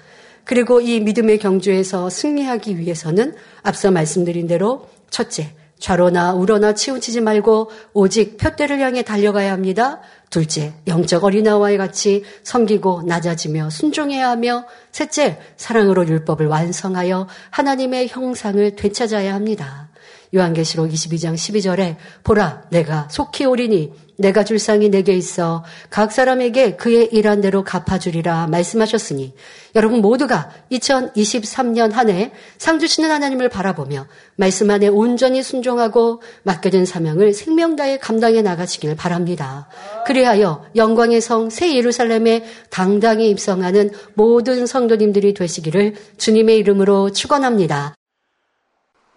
그리고 0.44 0.80
이 0.80 1.00
믿음의 1.00 1.38
경주에서 1.38 2.10
승리하기 2.10 2.78
위해서는 2.78 3.34
앞서 3.62 3.90
말씀드린 3.90 4.46
대로 4.46 4.88
첫째, 5.08 5.54
좌로나 5.80 6.34
우로나 6.34 6.74
치우치지 6.74 7.22
말고 7.22 7.70
오직 7.94 8.36
표대를 8.36 8.78
향해 8.80 9.02
달려가야 9.02 9.50
합니다. 9.50 10.00
둘째, 10.28 10.74
영적 10.86 11.24
어린아와의 11.24 11.78
같이 11.78 12.22
섬기고 12.44 13.02
낮아지며 13.06 13.70
순종해야 13.70 14.30
하며 14.30 14.64
셋째, 14.92 15.40
사랑으로 15.56 16.06
율법을 16.06 16.46
완성하여 16.46 17.26
하나님의 17.50 18.08
형상을 18.08 18.76
되찾아야 18.76 19.34
합니다. 19.34 19.88
요한계시록 20.34 20.88
22장 20.88 21.34
12절에 21.34 21.96
보라 22.22 22.62
내가 22.70 23.08
속히 23.10 23.46
오리니 23.46 23.92
내가 24.20 24.44
줄 24.44 24.58
상이 24.58 24.88
내게 24.90 25.14
있어 25.14 25.64
각 25.90 26.12
사람에게 26.12 26.76
그의 26.76 27.08
일한 27.12 27.40
대로 27.40 27.64
갚아주리라 27.64 28.46
말씀하셨으니 28.46 29.34
여러분 29.74 30.00
모두가 30.00 30.50
2023년 30.70 31.92
한 31.92 32.08
해 32.10 32.32
상 32.58 32.78
주시는 32.78 33.10
하나님을 33.10 33.48
바라보며 33.48 34.06
말씀 34.36 34.70
안에 34.70 34.88
온전히 34.88 35.42
순종하고 35.42 36.22
맡겨진 36.42 36.84
사명을 36.84 37.32
생명 37.32 37.76
다해 37.76 37.98
감당해 37.98 38.42
나가시길 38.42 38.96
바랍니다. 38.96 39.68
그리하여 40.06 40.64
영광의 40.76 41.20
성 41.20 41.48
새 41.50 41.74
예루살렘에 41.74 42.44
당당히 42.70 43.30
입성하는 43.30 43.90
모든 44.14 44.66
성도님들이 44.66 45.34
되시기를 45.34 45.94
주님의 46.18 46.58
이름으로 46.58 47.10
축원합니다. 47.12 47.94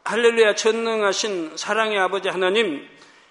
할렐루야 0.06 0.56
전능하신 0.56 1.52
사랑의 1.56 1.98
아버지 2.00 2.28
하나님 2.30 2.82